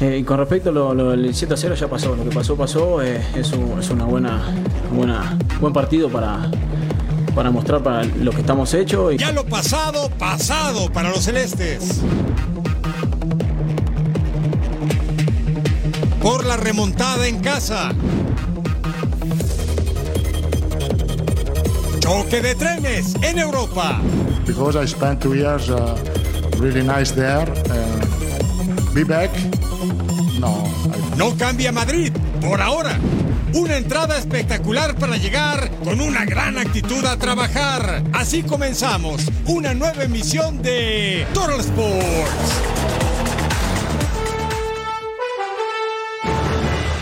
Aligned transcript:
Eh, 0.00 0.18
y 0.18 0.24
con 0.24 0.38
respecto 0.38 0.70
a 0.70 0.72
lo, 0.72 0.94
lo 0.94 1.10
del 1.10 1.34
7 1.34 1.54
a 1.54 1.56
0 1.56 1.74
ya 1.74 1.88
pasó, 1.88 2.16
lo 2.16 2.24
que 2.24 2.30
pasó 2.30 2.56
pasó, 2.56 3.02
eh, 3.02 3.22
es, 3.36 3.52
un, 3.52 3.78
es 3.78 3.90
una 3.90 4.04
buena, 4.06 4.42
buena 4.92 5.38
buen 5.60 5.74
partido 5.74 6.08
para, 6.08 6.50
para 7.34 7.50
mostrar 7.50 7.82
para 7.82 8.04
lo 8.04 8.30
que 8.30 8.40
estamos 8.40 8.72
hechos. 8.72 9.12
Y... 9.14 9.18
Ya 9.18 9.30
lo 9.32 9.44
pasado, 9.44 10.08
pasado 10.18 10.90
para 10.90 11.10
los 11.10 11.24
celestes. 11.24 12.00
Por 16.22 16.46
la 16.46 16.56
remontada 16.56 17.26
en 17.26 17.40
casa. 17.40 17.92
Choque 21.98 22.40
de 22.40 22.54
trenes 22.54 23.14
en 23.22 23.38
Europa. 23.38 24.00
because 24.50 24.74
I 24.74 24.84
spent 24.84 25.22
two 25.22 25.34
years 25.34 25.70
uh, 25.70 25.96
really 26.58 26.82
nice 26.82 27.12
there. 27.12 27.48
Uh, 27.70 28.94
be 28.94 29.04
back? 29.04 29.30
No. 30.40 30.64
No 31.18 31.36
cambia 31.36 31.70
Madrid, 31.70 32.10
por 32.40 32.62
ahora. 32.62 32.98
Una 33.52 33.76
entrada 33.76 34.16
espectacular 34.16 34.94
para 34.94 35.18
llegar 35.18 35.70
con 35.84 36.00
una 36.00 36.24
gran 36.24 36.56
actitud 36.56 37.04
a 37.04 37.18
trabajar. 37.18 38.02
Así 38.14 38.42
comenzamos 38.42 39.26
una 39.44 39.74
nueva 39.74 40.02
emisión 40.04 40.62
de 40.62 41.26
Total 41.34 41.60
Sports. 41.60 42.62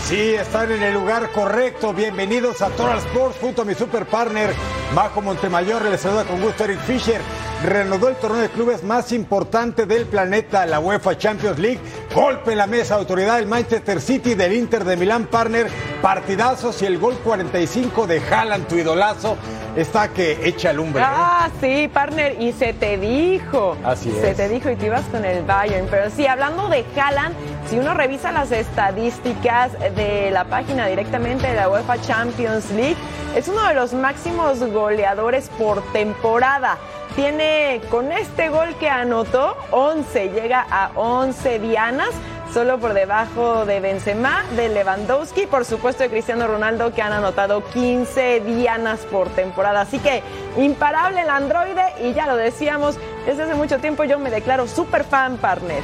Sí, 0.09 0.35
están 0.35 0.73
en 0.73 0.83
el 0.83 0.95
lugar 0.95 1.31
correcto. 1.31 1.93
Bienvenidos 1.93 2.61
a 2.61 2.71
Total 2.71 2.99
Sports 2.99 3.37
junto 3.41 3.63
a 3.63 3.65
mi 3.65 3.75
super 3.77 4.05
partner 4.07 4.53
Majo 4.97 5.23
Montemayor. 5.23 5.85
Les 5.85 6.01
saluda 6.01 6.25
con 6.25 6.41
gusto 6.41 6.65
Eric 6.65 6.81
Fisher. 6.81 7.21
Reanudó 7.65 8.09
el 8.09 8.15
torneo 8.15 8.41
de 8.43 8.51
clubes 8.51 8.85
más 8.85 9.11
importante 9.11 9.85
del 9.85 10.07
planeta, 10.07 10.65
la 10.65 10.79
UEFA 10.79 11.19
Champions 11.19 11.59
League. 11.59 11.81
Golpe 12.15 12.53
en 12.53 12.59
la 12.59 12.69
mesa, 12.69 12.95
autoridad 12.95 13.37
del 13.37 13.47
Manchester 13.47 14.01
City, 14.01 14.35
del 14.35 14.53
Inter 14.53 14.85
de 14.85 14.97
Milán, 14.97 15.27
partner. 15.27 15.67
Partidazos 16.01 16.81
y 16.83 16.87
el 16.87 16.99
gol 16.99 17.17
45 17.25 18.07
de 18.07 18.21
Haaland, 18.21 18.69
tu 18.69 18.77
idolazo, 18.77 19.37
está 19.75 20.07
que 20.09 20.39
echa 20.49 20.73
lumbre. 20.73 21.03
¿eh? 21.03 21.07
Ah, 21.09 21.49
sí, 21.61 21.91
partner, 21.93 22.41
y 22.41 22.53
se 22.53 22.75
te 22.75 22.97
dijo. 22.97 23.77
Así 23.85 24.13
Se 24.13 24.31
es. 24.31 24.37
te 24.37 24.49
dijo 24.49 24.71
y 24.71 24.77
te 24.77 24.87
ibas 24.87 25.03
con 25.07 25.25
el 25.25 25.43
Bayern. 25.45 25.89
Pero 25.91 26.11
sí, 26.11 26.29
hablando 26.29 26.69
de 26.69 26.85
Haaland, 26.97 27.35
si 27.69 27.77
uno 27.77 27.93
revisa 27.93 28.31
las 28.31 28.53
estadísticas 28.53 29.73
de 29.97 30.31
la 30.31 30.45
página 30.45 30.87
directamente 30.87 31.49
de 31.49 31.55
la 31.55 31.69
UEFA 31.69 32.01
Champions 32.03 32.71
League, 32.71 32.97
es 33.35 33.49
uno 33.49 33.67
de 33.67 33.75
los 33.75 33.95
máximos 33.95 34.61
goleadores 34.61 35.51
por 35.59 35.83
temporada. 35.93 36.79
Tiene 37.19 37.81
con 37.91 38.13
este 38.13 38.49
gol 38.49 38.77
que 38.79 38.89
anotó 38.89 39.57
11, 39.73 40.29
llega 40.29 40.65
a 40.71 40.93
11 40.95 41.59
dianas, 41.59 42.11
solo 42.55 42.79
por 42.79 42.95
debajo 42.95 43.67
de 43.67 43.81
Benzema, 43.81 44.45
de 44.55 44.69
Lewandowski, 44.69 45.47
por 45.47 45.65
supuesto 45.65 46.05
de 46.05 46.11
Cristiano 46.11 46.47
Ronaldo 46.47 46.95
que 46.95 47.03
han 47.03 47.13
anotado 47.13 47.65
15 47.73 48.39
dianas 48.43 49.01
por 49.01 49.31
temporada. 49.31 49.81
Así 49.81 49.99
que 49.99 50.23
imparable 50.59 51.23
el 51.23 51.29
androide 51.29 51.93
y 52.01 52.13
ya 52.13 52.29
lo 52.29 52.37
decíamos, 52.37 52.97
desde 53.27 53.43
hace 53.43 53.55
mucho 53.57 53.81
tiempo 53.81 54.05
yo 54.05 54.21
me 54.21 54.31
declaro 54.31 54.69
super 54.69 55.03
fan 55.03 55.39
partner. 55.39 55.83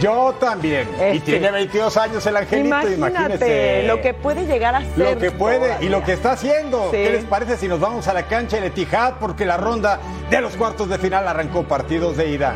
Yo 0.00 0.34
también. 0.38 0.88
Y 0.98 1.16
Este. 1.16 1.32
tiene 1.32 1.50
22 1.50 1.96
años 1.96 2.24
el 2.26 2.36
angelito, 2.36 2.68
Imagínate 2.68 2.94
imagínese. 2.96 3.82
lo 3.88 4.00
que 4.00 4.14
puede 4.14 4.46
llegar 4.46 4.74
a 4.76 4.80
ser. 4.80 4.98
Lo 5.14 5.18
que 5.18 5.30
puede 5.30 5.76
y 5.84 5.88
lo 5.88 6.02
que 6.04 6.12
está 6.12 6.32
haciendo. 6.32 6.84
Sí. 6.90 6.98
¿Qué 6.98 7.10
les 7.10 7.24
parece 7.24 7.56
si 7.56 7.66
nos 7.68 7.80
vamos 7.80 8.06
a 8.08 8.12
la 8.14 8.24
cancha 8.28 8.56
del 8.56 8.66
Etihad? 8.66 9.14
Porque 9.18 9.44
la 9.44 9.56
ronda 9.56 9.98
de 10.30 10.40
los 10.40 10.56
cuartos 10.56 10.88
de 10.88 10.98
final 10.98 11.26
arrancó 11.26 11.64
partidos 11.64 12.16
de 12.16 12.28
ida. 12.30 12.54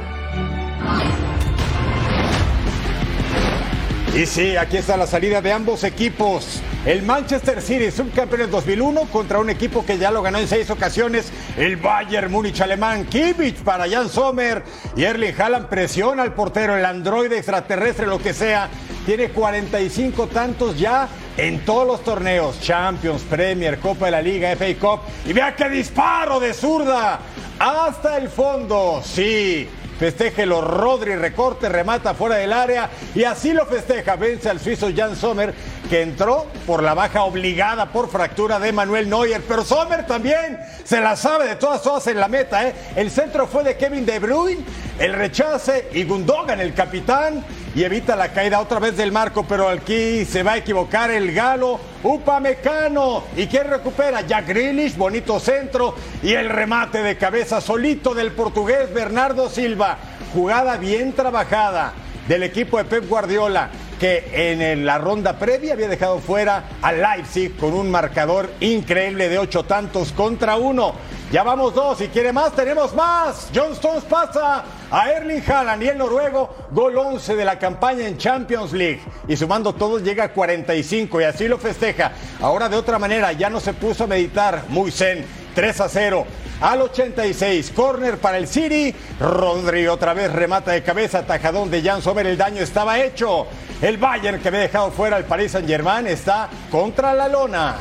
Y 4.14 4.26
sí, 4.26 4.58
aquí 4.58 4.76
está 4.76 4.98
la 4.98 5.06
salida 5.06 5.40
de 5.40 5.52
ambos 5.52 5.84
equipos. 5.84 6.60
El 6.84 7.02
Manchester 7.02 7.62
City, 7.62 7.90
subcampeón 7.90 8.42
en 8.42 8.50
2001, 8.50 9.06
contra 9.06 9.38
un 9.38 9.48
equipo 9.48 9.86
que 9.86 9.96
ya 9.96 10.10
lo 10.10 10.20
ganó 10.20 10.38
en 10.38 10.46
seis 10.46 10.68
ocasiones, 10.68 11.32
el 11.56 11.78
Bayern 11.78 12.30
Múnich 12.30 12.60
alemán. 12.60 13.06
Kimmich 13.06 13.62
para 13.62 13.88
Jan 13.88 14.10
Sommer 14.10 14.64
y 14.96 15.04
Erling 15.04 15.32
Haaland 15.40 15.66
presiona 15.68 16.24
al 16.24 16.34
portero, 16.34 16.76
el 16.76 16.84
androide 16.84 17.38
extraterrestre, 17.38 18.06
lo 18.06 18.18
que 18.18 18.34
sea. 18.34 18.68
Tiene 19.06 19.30
45 19.30 20.26
tantos 20.26 20.78
ya 20.78 21.08
en 21.38 21.64
todos 21.64 21.86
los 21.86 22.04
torneos, 22.04 22.60
Champions, 22.60 23.22
Premier, 23.22 23.78
Copa 23.78 24.06
de 24.06 24.10
la 24.10 24.20
Liga, 24.20 24.54
FA 24.56 24.74
Cup. 24.78 25.00
Y 25.24 25.32
vea 25.32 25.56
qué 25.56 25.70
disparo 25.70 26.38
de 26.38 26.52
zurda 26.52 27.18
hasta 27.58 28.18
el 28.18 28.28
fondo. 28.28 29.00
Sí, 29.02 29.66
Festéjelo, 30.02 30.60
Rodri 30.60 31.14
recorte, 31.14 31.68
remata 31.68 32.12
fuera 32.12 32.34
del 32.34 32.52
área 32.52 32.90
y 33.14 33.22
así 33.22 33.52
lo 33.52 33.66
festeja. 33.66 34.16
Vence 34.16 34.50
al 34.50 34.58
suizo 34.58 34.88
Jan 34.92 35.14
Sommer 35.14 35.54
que 35.88 36.02
entró 36.02 36.46
por 36.66 36.82
la 36.82 36.92
baja 36.92 37.22
obligada 37.22 37.92
por 37.92 38.10
fractura 38.10 38.58
de 38.58 38.72
Manuel 38.72 39.08
Neuer. 39.08 39.40
Pero 39.46 39.62
Sommer 39.62 40.04
también 40.04 40.58
se 40.82 41.00
la 41.00 41.14
sabe 41.14 41.46
de 41.46 41.54
todas 41.54 41.82
todas 41.82 42.04
en 42.08 42.18
la 42.18 42.26
meta. 42.26 42.66
¿eh? 42.66 42.74
El 42.96 43.12
centro 43.12 43.46
fue 43.46 43.62
de 43.62 43.76
Kevin 43.76 44.04
De 44.04 44.18
Bruyne, 44.18 44.64
el 44.98 45.12
rechace 45.12 45.88
y 45.92 46.02
Gundogan, 46.02 46.58
el 46.58 46.74
capitán, 46.74 47.44
y 47.72 47.84
evita 47.84 48.16
la 48.16 48.32
caída 48.32 48.58
otra 48.58 48.80
vez 48.80 48.96
del 48.96 49.12
marco. 49.12 49.46
Pero 49.48 49.68
aquí 49.68 50.24
se 50.24 50.42
va 50.42 50.54
a 50.54 50.56
equivocar 50.56 51.12
el 51.12 51.32
galo. 51.32 51.78
Upamecano. 52.02 53.24
¿Y 53.36 53.46
quién 53.46 53.68
recupera? 53.68 54.22
Jack 54.22 54.48
Grealish, 54.48 54.96
bonito 54.96 55.38
centro 55.38 55.94
y 56.22 56.32
el 56.32 56.48
remate 56.48 57.02
de 57.02 57.16
cabeza 57.16 57.60
solito 57.60 58.14
del 58.14 58.32
portugués 58.32 58.92
Bernardo 58.92 59.48
Silva. 59.48 59.98
Jugada 60.32 60.76
bien 60.78 61.12
trabajada 61.12 61.92
del 62.26 62.42
equipo 62.42 62.78
de 62.78 62.84
Pep 62.84 63.08
Guardiola 63.08 63.70
que 64.02 64.50
en 64.50 64.84
la 64.84 64.98
ronda 64.98 65.38
previa 65.38 65.74
había 65.74 65.86
dejado 65.86 66.18
fuera 66.18 66.64
al 66.82 67.00
Leipzig 67.00 67.56
con 67.56 67.72
un 67.72 67.88
marcador 67.88 68.50
increíble 68.58 69.28
de 69.28 69.38
ocho 69.38 69.62
tantos 69.62 70.10
contra 70.10 70.56
uno. 70.56 70.94
Ya 71.30 71.44
vamos 71.44 71.72
dos, 71.72 71.98
si 71.98 72.08
quiere 72.08 72.32
más, 72.32 72.52
tenemos 72.52 72.92
más. 72.96 73.50
John 73.54 73.74
Stones 73.74 74.02
pasa 74.02 74.64
a 74.90 75.08
Erling 75.08 75.48
Haaland 75.48 75.84
y 75.84 75.88
el 75.90 75.98
noruego, 75.98 76.52
gol 76.72 76.98
11 76.98 77.36
de 77.36 77.44
la 77.44 77.60
campaña 77.60 78.08
en 78.08 78.18
Champions 78.18 78.72
League. 78.72 79.02
Y 79.28 79.36
sumando 79.36 79.72
todos 79.72 80.02
llega 80.02 80.24
a 80.24 80.32
45 80.32 81.20
y 81.20 81.24
así 81.24 81.46
lo 81.46 81.58
festeja. 81.58 82.10
Ahora 82.40 82.68
de 82.68 82.74
otra 82.74 82.98
manera, 82.98 83.30
ya 83.30 83.50
no 83.50 83.60
se 83.60 83.72
puso 83.72 84.02
a 84.02 84.08
meditar, 84.08 84.64
muy 84.68 84.90
zen, 84.90 85.24
3 85.54 85.80
a 85.80 85.88
0. 85.88 86.26
Al 86.62 86.80
86, 86.80 87.72
corner 87.72 88.18
para 88.18 88.38
el 88.38 88.46
City. 88.46 88.94
Rodri 89.18 89.88
otra 89.88 90.14
vez 90.14 90.32
remata 90.32 90.70
de 90.70 90.84
cabeza, 90.84 91.26
tajadón 91.26 91.72
de 91.72 91.82
Jan 91.82 92.00
Sommer. 92.00 92.24
El 92.24 92.36
daño 92.36 92.62
estaba 92.62 93.00
hecho. 93.00 93.48
El 93.80 93.96
Bayern 93.96 94.40
que 94.40 94.46
había 94.46 94.60
dejado 94.60 94.92
fuera 94.92 95.16
al 95.16 95.24
Paris 95.24 95.50
Saint 95.50 95.66
Germain 95.66 96.06
está 96.06 96.48
contra 96.70 97.14
la 97.14 97.26
lona. 97.26 97.74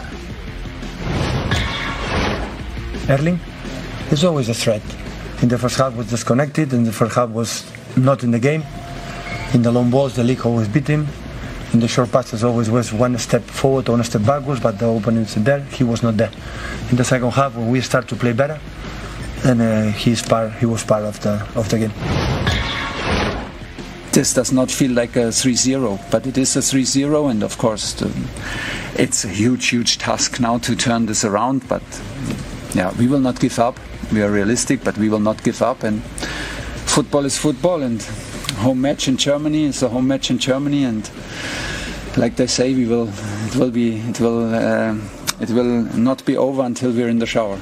Erling 3.08 3.40
is 4.12 4.24
always 4.24 4.50
a 4.50 4.54
threat. 4.56 4.82
In 5.44 5.50
the 5.50 5.60
first 5.60 5.78
half 5.78 5.96
was 5.96 6.10
disconnected, 6.10 6.74
in 6.74 6.84
the 6.84 6.92
first 6.92 7.16
half 7.16 7.30
was 7.30 7.66
not 7.96 8.24
in 8.24 8.32
the 8.32 8.40
game. 8.40 8.64
In 9.54 9.62
the 9.62 9.72
long 9.72 9.92
balls, 9.92 10.16
the 10.16 10.24
league 10.24 10.44
always 10.44 10.68
beat 10.68 10.88
him. 10.88 11.08
In 11.74 11.80
the 11.80 11.88
short 11.88 12.12
passes, 12.12 12.44
always 12.44 12.70
was 12.70 12.92
one 12.92 13.18
step 13.18 13.44
forward, 13.44 13.88
one 13.88 14.04
step 14.04 14.26
backwards, 14.26 14.60
but 14.60 14.78
the 14.78 14.88
opponents 14.88 15.36
there, 15.36 15.62
he 15.62 15.84
was 15.84 16.04
not 16.04 16.18
there. 16.18 16.32
In 16.90 16.98
the 16.98 17.06
second 17.06 17.32
half, 17.32 17.56
when 17.56 17.70
we 17.70 17.80
start 17.82 18.08
to 18.10 18.16
play 18.16 18.34
better, 18.34 18.60
and 19.46 19.62
uh, 19.62 19.92
he's 19.92 20.22
part, 20.22 20.52
he 20.54 20.66
was 20.66 20.84
part 20.84 21.04
of 21.04 21.20
the 21.22 21.48
of 21.56 21.70
the 21.70 21.80
game. 21.80 21.94
this 24.12 24.34
does 24.34 24.52
not 24.52 24.70
feel 24.70 24.92
like 24.92 25.16
a 25.16 25.30
3-0, 25.32 26.12
but 26.12 26.28
it 26.28 26.38
is 26.38 26.56
a 26.56 26.60
3-0, 26.60 27.32
and 27.32 27.44
of 27.44 27.58
course, 27.58 27.94
the, 27.94 28.12
it's 28.98 29.24
a 29.24 29.30
huge, 29.30 29.70
huge 29.70 29.98
task 29.98 30.40
now 30.40 30.58
to 30.58 30.76
turn 30.76 31.06
this 31.06 31.24
around. 31.24 31.68
But 31.68 31.82
yeah, 32.74 32.94
we 32.98 33.08
will 33.08 33.20
not 33.20 33.40
give 33.40 33.58
up. 33.60 33.80
We 34.12 34.22
are 34.22 34.30
realistic, 34.30 34.84
but 34.84 34.98
we 34.98 35.10
will 35.10 35.20
not 35.20 35.42
give 35.44 35.62
up. 35.62 35.84
And 35.84 36.04
football 36.86 37.26
is 37.26 37.38
football, 37.38 37.82
and 37.82 38.02
home 38.58 38.82
match 38.82 39.08
in 39.08 39.18
Germany. 39.18 39.66
It's 39.66 39.82
a 39.82 39.90
home 39.90 40.08
match 40.08 40.30
in 40.30 40.38
Germany, 40.38 40.84
and 40.84 41.10
like 42.18 42.36
they 42.36 42.48
say, 42.48 42.74
we 42.74 42.86
will. 42.86 43.10
It 43.48 43.56
will 43.56 43.72
be. 43.72 43.98
It 43.98 44.20
will. 44.20 44.54
Uh, 44.54 44.96
it 45.40 45.50
will 45.50 45.84
not 45.98 46.24
be 46.26 46.38
over 46.38 46.62
until 46.64 46.92
we're 46.92 47.10
in 47.10 47.20
the 47.20 47.26
shower. 47.26 47.58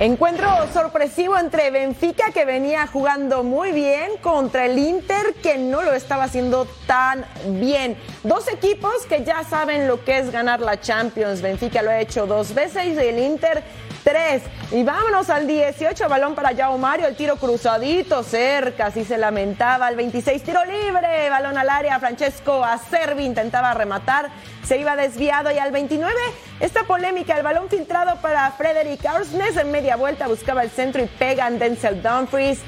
Encuentro 0.00 0.48
sorpresivo 0.72 1.36
entre 1.36 1.72
Benfica, 1.72 2.30
que 2.32 2.44
venía 2.44 2.86
jugando 2.86 3.42
muy 3.42 3.72
bien, 3.72 4.12
contra 4.22 4.66
el 4.66 4.78
Inter, 4.78 5.34
que 5.42 5.58
no 5.58 5.82
lo 5.82 5.92
estaba 5.92 6.22
haciendo 6.24 6.68
tan 6.86 7.24
bien. 7.58 7.96
Dos 8.22 8.46
equipos 8.46 9.06
que 9.08 9.24
ya 9.24 9.42
saben 9.42 9.88
lo 9.88 10.04
que 10.04 10.18
es 10.18 10.30
ganar 10.30 10.60
la 10.60 10.80
Champions. 10.80 11.42
Benfica 11.42 11.82
lo 11.82 11.90
ha 11.90 11.98
hecho 11.98 12.28
dos 12.28 12.54
veces 12.54 12.86
y 12.86 12.96
el 12.96 13.18
Inter 13.18 13.64
tres. 14.04 14.42
Y 14.70 14.82
vámonos 14.82 15.30
al 15.30 15.46
18, 15.46 16.08
balón 16.08 16.34
para 16.34 16.52
Yao 16.52 16.76
Mario, 16.78 17.06
el 17.06 17.16
tiro 17.16 17.36
cruzadito, 17.36 18.22
cerca, 18.22 18.86
así 18.86 19.04
se 19.04 19.16
lamentaba. 19.16 19.88
El 19.88 19.96
26, 19.96 20.42
tiro 20.42 20.64
libre, 20.64 21.30
balón 21.30 21.56
al 21.56 21.70
área, 21.70 21.98
Francesco 21.98 22.64
Acerbi 22.64 23.24
intentaba 23.24 23.72
rematar, 23.74 24.28
se 24.64 24.78
iba 24.78 24.96
desviado. 24.96 25.50
Y 25.50 25.58
al 25.58 25.72
29, 25.72 26.12
esta 26.60 26.84
polémica, 26.84 27.36
el 27.36 27.42
balón 27.42 27.68
filtrado 27.68 28.16
para 28.20 28.50
Frederick 28.52 29.04
Arsnes 29.06 29.56
en 29.56 29.70
media 29.70 29.96
vuelta, 29.96 30.26
buscaba 30.26 30.62
el 30.62 30.70
centro 30.70 31.02
y 31.02 31.06
pega 31.06 31.46
en 31.46 31.58
Denzel 31.58 32.02
Dumfries. 32.02 32.60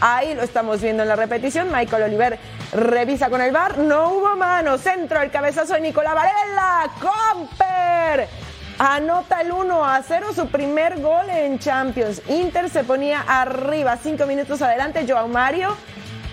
Ahí 0.00 0.34
lo 0.34 0.42
estamos 0.42 0.82
viendo 0.82 1.02
en 1.02 1.08
la 1.08 1.16
repetición. 1.16 1.72
Michael 1.72 2.02
Oliver 2.02 2.38
revisa 2.72 3.30
con 3.30 3.40
el 3.40 3.50
bar. 3.50 3.78
No 3.78 4.10
hubo 4.10 4.36
mano. 4.36 4.76
Centro, 4.76 5.22
el 5.22 5.30
cabezazo 5.30 5.72
de 5.72 5.80
Nicolás 5.80 6.14
Varela. 6.14 6.90
Comper 7.00 8.28
anota 8.78 9.40
el 9.40 9.52
1 9.52 9.84
a 9.84 10.02
0, 10.02 10.28
su 10.34 10.48
primer 10.48 11.00
gol 11.00 11.28
en 11.30 11.58
Champions. 11.58 12.22
Inter 12.28 12.68
se 12.70 12.84
ponía 12.84 13.24
arriba, 13.26 13.96
cinco 14.02 14.26
minutos 14.26 14.62
adelante, 14.62 15.06
Joao 15.08 15.28
Mario. 15.28 15.76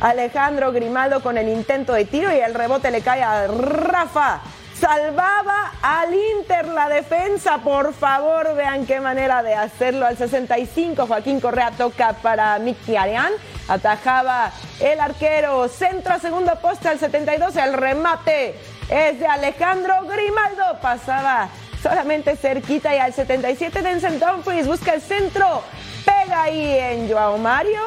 Alejandro 0.01 0.71
Grimaldo 0.73 1.21
con 1.21 1.37
el 1.37 1.47
intento 1.47 1.93
de 1.93 2.05
tiro 2.05 2.29
y 2.33 2.39
el 2.39 2.53
rebote 2.53 2.91
le 2.91 3.01
cae 3.01 3.23
a 3.23 3.47
Rafa. 3.47 4.41
Salvaba 4.77 5.71
al 5.81 6.13
Inter 6.13 6.67
la 6.67 6.89
defensa, 6.89 7.59
por 7.59 7.93
favor, 7.93 8.53
vean 8.53 8.85
qué 8.85 8.99
manera 8.99 9.41
de 9.41 9.53
hacerlo. 9.53 10.05
Al 10.05 10.17
65, 10.17 11.07
Joaquín 11.07 11.39
Correa 11.39 11.71
toca 11.71 12.13
para 12.21 12.55
Arián. 12.55 13.31
atajaba 13.69 14.51
el 14.81 14.99
arquero, 14.99 15.69
centro 15.69 16.15
a 16.15 16.19
segundo 16.19 16.53
poste 16.61 16.89
al 16.89 16.99
72, 16.99 17.55
el 17.55 17.71
remate 17.71 18.55
es 18.89 19.19
de 19.19 19.25
Alejandro 19.25 19.93
Grimaldo, 20.05 20.79
pasaba 20.81 21.47
solamente 21.83 22.37
cerquita 22.37 22.95
y 22.95 22.99
al 22.99 23.13
77 23.13 23.81
Denzel 23.81 24.17
Dumfries 24.17 24.65
busca 24.65 24.93
el 24.93 25.01
centro, 25.01 25.61
pega 26.05 26.43
ahí 26.43 26.77
en 26.79 27.11
Joao 27.11 27.37
Mario, 27.37 27.81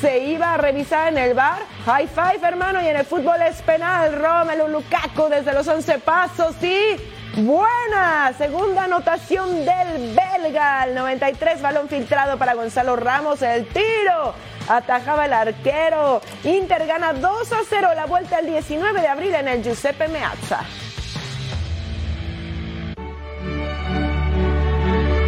se 0.00 0.18
iba 0.24 0.54
a 0.54 0.56
revisar 0.56 1.08
en 1.08 1.18
el 1.18 1.34
bar, 1.34 1.60
high 1.84 2.08
five 2.08 2.40
hermano 2.42 2.82
y 2.82 2.86
en 2.86 2.96
el 2.96 3.04
fútbol 3.04 3.42
es 3.42 3.60
penal, 3.60 4.14
Romelu 4.14 4.68
Lukaku 4.68 5.28
desde 5.28 5.52
los 5.52 5.68
11 5.68 5.98
pasos 5.98 6.56
y 6.62 6.96
buena 7.42 8.32
segunda 8.38 8.84
anotación 8.84 9.66
del 9.66 10.14
belga, 10.14 10.84
el 10.84 10.94
93 10.94 11.60
balón 11.60 11.88
filtrado 11.90 12.38
para 12.38 12.54
Gonzalo 12.54 12.96
Ramos, 12.96 13.42
el 13.42 13.66
tiro 13.66 14.34
atajaba 14.70 15.26
el 15.26 15.34
arquero, 15.34 16.22
Inter 16.44 16.86
gana 16.86 17.12
2 17.12 17.52
a 17.52 17.56
0 17.68 17.88
la 17.94 18.06
vuelta 18.06 18.38
el 18.38 18.46
19 18.46 19.02
de 19.02 19.08
abril 19.08 19.34
en 19.34 19.48
el 19.48 19.62
Giuseppe 19.62 20.08
Meazza. 20.08 20.64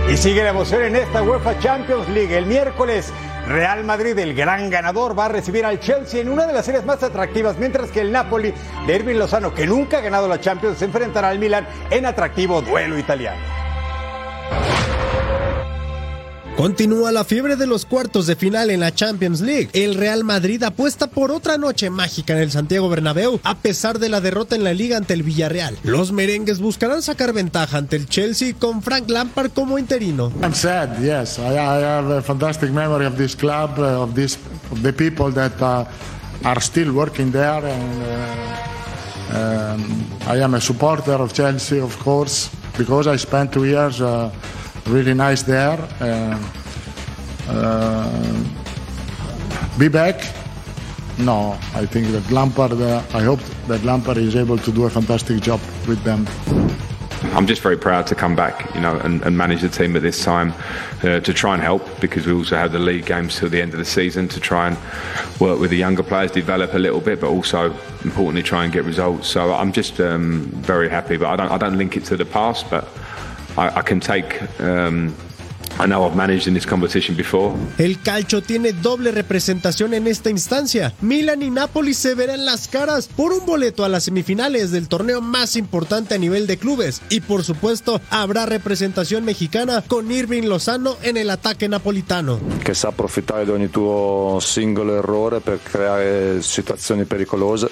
Y 0.08 0.16
sigue 0.16 0.44
la 0.44 0.50
emoción 0.50 0.82
en 0.84 0.94
esta 0.94 1.20
UEFA 1.20 1.58
Champions 1.58 2.08
League. 2.08 2.36
El 2.36 2.46
miércoles, 2.46 3.12
Real 3.48 3.82
Madrid, 3.82 4.16
el 4.18 4.34
gran 4.34 4.70
ganador, 4.70 5.18
va 5.18 5.24
a 5.24 5.28
recibir 5.28 5.64
al 5.64 5.80
Chelsea 5.80 6.20
en 6.20 6.28
una 6.28 6.46
de 6.46 6.52
las 6.52 6.64
series 6.64 6.84
más 6.84 7.02
atractivas, 7.02 7.58
mientras 7.58 7.90
que 7.90 8.02
el 8.02 8.12
Napoli 8.12 8.54
de 8.86 8.94
Irving 8.94 9.16
Lozano, 9.16 9.52
que 9.52 9.66
nunca 9.66 9.98
ha 9.98 10.02
ganado 10.02 10.28
la 10.28 10.40
Champions, 10.40 10.78
se 10.78 10.84
enfrentará 10.84 11.30
al 11.30 11.40
Milan 11.40 11.66
en 11.90 12.06
atractivo 12.06 12.62
duelo 12.62 12.96
italiano. 12.96 13.40
Continúa 16.56 17.12
la 17.12 17.22
fiebre 17.22 17.56
de 17.56 17.66
los 17.66 17.84
cuartos 17.84 18.26
de 18.26 18.34
final 18.34 18.70
en 18.70 18.80
la 18.80 18.94
Champions 18.94 19.42
League. 19.42 19.68
El 19.74 19.94
Real 19.94 20.24
Madrid 20.24 20.62
apuesta 20.62 21.06
por 21.06 21.30
otra 21.30 21.58
noche 21.58 21.90
mágica 21.90 22.32
en 22.32 22.38
el 22.38 22.50
Santiago 22.50 22.88
Bernabéu 22.88 23.38
a 23.44 23.56
pesar 23.56 23.98
de 23.98 24.08
la 24.08 24.22
derrota 24.22 24.56
en 24.56 24.64
la 24.64 24.72
liga 24.72 24.96
ante 24.96 25.12
el 25.12 25.22
Villarreal. 25.22 25.76
Los 25.82 26.12
merengues 26.12 26.58
buscarán 26.58 27.02
sacar 27.02 27.34
ventaja 27.34 27.76
ante 27.76 27.96
el 27.96 28.08
Chelsea 28.08 28.54
con 28.58 28.80
Frank 28.80 29.10
Lampard 29.10 29.50
como 29.50 29.78
interino. 29.78 30.32
I'm 30.42 30.54
sad, 30.54 30.98
yes. 30.98 31.38
I, 31.38 31.58
have 31.58 32.10
a 32.10 32.22
fantastic 32.22 32.70
memory 32.70 33.04
of 33.04 33.18
this 33.18 33.36
club, 33.36 33.78
uh, 33.78 34.02
of 34.02 34.14
this, 34.14 34.38
of 34.72 34.82
the 34.82 34.94
people 34.94 35.30
that 35.32 35.60
uh, 35.60 35.84
are 36.42 36.60
still 36.62 36.90
working 36.92 37.30
there, 37.30 37.66
and 37.66 38.02
uh, 39.34 39.74
um, 39.74 40.06
I 40.26 40.42
am 40.42 40.54
a 40.54 40.60
supporter 40.60 41.20
of 41.20 41.34
Chelsea, 41.34 41.80
of 41.80 41.98
course, 41.98 42.48
because 42.78 43.06
I 43.06 43.16
spent 43.16 43.52
two 43.52 43.66
years. 43.66 44.00
Really 44.86 45.14
nice 45.14 45.42
there. 45.42 45.78
Uh, 46.00 46.38
uh, 47.48 48.44
be 49.78 49.88
back? 49.88 50.16
No, 51.18 51.58
I 51.74 51.86
think 51.86 52.08
that 52.08 52.30
Lampard, 52.30 52.72
uh, 52.72 53.02
I 53.14 53.22
hope 53.22 53.40
that 53.68 53.82
Lampard 53.84 54.18
is 54.18 54.36
able 54.36 54.58
to 54.58 54.72
do 54.72 54.84
a 54.84 54.90
fantastic 54.90 55.40
job 55.40 55.60
with 55.88 56.02
them. 56.04 56.26
I'm 57.34 57.46
just 57.46 57.62
very 57.62 57.78
proud 57.78 58.06
to 58.08 58.14
come 58.14 58.36
back, 58.36 58.74
you 58.74 58.80
know, 58.80 58.96
and, 58.98 59.22
and 59.22 59.36
manage 59.36 59.62
the 59.62 59.68
team 59.68 59.96
at 59.96 60.02
this 60.02 60.22
time 60.22 60.52
uh, 61.02 61.20
to 61.20 61.32
try 61.32 61.54
and 61.54 61.62
help 61.62 61.82
because 62.00 62.26
we 62.26 62.32
also 62.32 62.56
have 62.56 62.72
the 62.72 62.78
league 62.78 63.06
games 63.06 63.38
till 63.38 63.48
the 63.48 63.60
end 63.60 63.72
of 63.72 63.78
the 63.78 63.84
season 63.84 64.28
to 64.28 64.40
try 64.40 64.68
and 64.68 64.76
work 65.40 65.58
with 65.58 65.70
the 65.70 65.76
younger 65.76 66.02
players, 66.02 66.30
develop 66.30 66.74
a 66.74 66.78
little 66.78 67.00
bit, 67.00 67.20
but 67.20 67.28
also 67.28 67.72
importantly 68.04 68.42
try 68.42 68.64
and 68.64 68.72
get 68.72 68.84
results. 68.84 69.28
So 69.28 69.54
I'm 69.54 69.72
just 69.72 70.00
um, 70.00 70.42
very 70.56 70.88
happy, 70.88 71.16
but 71.16 71.28
I 71.28 71.36
don't 71.36 71.50
I 71.50 71.58
don't 71.58 71.78
link 71.78 71.96
it 71.96 72.04
to 72.06 72.16
the 72.16 72.26
past, 72.26 72.68
but 72.70 72.86
I, 73.56 73.80
I 73.80 73.82
can 73.82 74.00
take. 74.00 74.40
Um, 74.60 75.14
I 75.78 75.86
know 75.86 76.06
I've 76.06 76.16
managed 76.16 76.46
in 76.46 76.54
this 76.54 76.64
competition 76.66 77.14
before. 77.14 77.54
El 77.76 78.00
calcio 78.00 78.42
tiene 78.42 78.72
doble 78.72 79.10
representación 79.10 79.92
en 79.92 80.06
esta 80.06 80.30
instancia. 80.30 80.94
Milan 81.02 81.42
y 81.42 81.50
Napoli 81.50 81.92
se 81.92 82.14
verán 82.14 82.46
las 82.46 82.66
caras 82.66 83.08
por 83.08 83.32
un 83.32 83.44
boleto 83.44 83.84
a 83.84 83.90
las 83.90 84.04
semifinales 84.04 84.70
del 84.70 84.88
torneo 84.88 85.20
más 85.20 85.54
importante 85.54 86.14
a 86.14 86.18
nivel 86.18 86.46
de 86.46 86.56
clubes. 86.56 87.02
Y 87.10 87.20
por 87.20 87.44
supuesto, 87.44 88.00
habrá 88.08 88.46
representación 88.46 89.26
mexicana 89.26 89.84
con 89.86 90.10
Irving 90.10 90.44
Lozano 90.44 90.96
en 91.02 91.18
el 91.18 91.28
ataque 91.28 91.68
napolitano. 91.68 92.40
Che 92.62 92.72
sa 92.72 92.88
approfittare 92.88 93.44
di 93.44 93.50
ogni 93.50 93.68
tuo 93.68 94.38
singolo 94.40 94.96
errore 94.96 95.40
per 95.40 95.60
creare 95.62 96.40
situazioni 96.40 97.04
pericolose. 97.04 97.68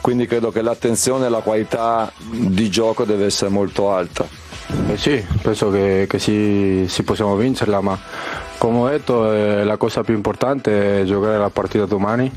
Quindi 0.00 0.26
credo 0.26 0.50
che 0.50 0.60
l'attenzione 0.60 1.26
e 1.26 1.28
la 1.28 1.40
qualità 1.40 2.12
di 2.18 2.68
gioco 2.68 3.04
deve 3.04 3.26
essere 3.26 3.50
molto 3.50 3.92
alta. 3.92 4.42
Eh 4.88 4.96
sì, 4.96 5.24
penso 5.42 5.70
che, 5.70 6.06
che 6.08 6.18
sì, 6.18 6.86
sì, 6.88 7.02
possiamo 7.02 7.36
vincerla, 7.36 7.80
ma 7.80 7.98
come 8.58 8.78
ho 8.78 8.88
detto 8.88 9.32
eh, 9.32 9.64
la 9.64 9.76
cosa 9.76 10.02
più 10.02 10.14
importante 10.14 11.02
è 11.02 11.04
giocare 11.04 11.38
la 11.38 11.50
partita 11.50 11.86
domani. 11.86 12.30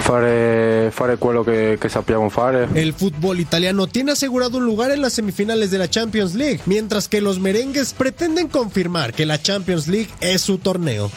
Fare, 0.00 0.90
fare 0.92 1.18
quello 1.18 1.42
che, 1.42 1.76
che 1.78 1.88
sappiamo 1.88 2.28
fare. 2.30 2.68
El 2.72 2.94
fútbol 2.94 3.40
italiano 3.40 3.88
tiene 3.88 4.12
asegurado 4.12 4.56
un 4.56 4.64
lugar 4.64 4.92
en 4.92 5.02
las 5.02 5.12
semifinales 5.12 5.70
de 5.70 5.78
la 5.78 5.88
Champions 5.88 6.34
League, 6.34 6.60
mientras 6.66 7.08
que 7.08 7.20
los 7.20 7.38
merengues 7.40 7.92
pretenden 7.92 8.48
confirmar 8.48 9.12
que 9.12 9.26
la 9.26 9.38
Champions 9.38 9.86
League 9.88 10.08
es 10.20 10.40
su 10.40 10.58
torneo. 10.58 11.10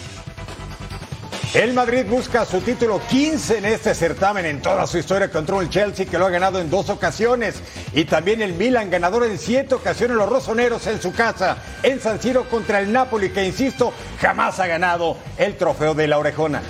El 1.53 1.73
Madrid 1.73 2.05
busca 2.07 2.45
su 2.45 2.61
título 2.61 3.01
15 3.09 3.57
en 3.57 3.65
este 3.65 3.93
certamen 3.93 4.45
en 4.45 4.61
toda 4.61 4.87
su 4.87 4.97
historia 4.97 5.29
contra 5.29 5.59
el 5.59 5.69
Chelsea 5.69 6.05
que 6.05 6.17
lo 6.17 6.25
ha 6.25 6.29
ganado 6.29 6.61
en 6.61 6.69
dos 6.69 6.89
ocasiones 6.89 7.61
y 7.93 8.05
también 8.05 8.41
el 8.41 8.53
Milan 8.53 8.89
ganador 8.89 9.25
en 9.25 9.37
siete 9.37 9.75
ocasiones 9.75 10.15
los 10.15 10.29
rosoneros 10.29 10.87
en 10.87 11.01
su 11.01 11.11
casa 11.11 11.57
en 11.83 11.99
San 11.99 12.21
Siro 12.21 12.47
contra 12.47 12.79
el 12.79 12.93
Napoli 12.93 13.31
que 13.31 13.43
insisto 13.43 13.91
jamás 14.21 14.61
ha 14.61 14.67
ganado 14.67 15.17
el 15.37 15.57
trofeo 15.57 15.93
de 15.93 16.07
la 16.07 16.19
orejona. 16.19 16.61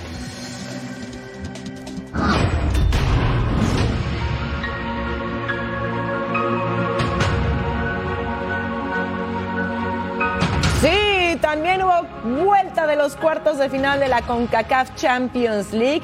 Vuelta 12.42 12.86
de 12.86 12.96
los 12.96 13.14
cuartos 13.16 13.58
de 13.58 13.68
final 13.70 14.00
de 14.00 14.08
la 14.08 14.22
CONCACAF 14.22 14.96
Champions 14.96 15.72
League. 15.72 16.02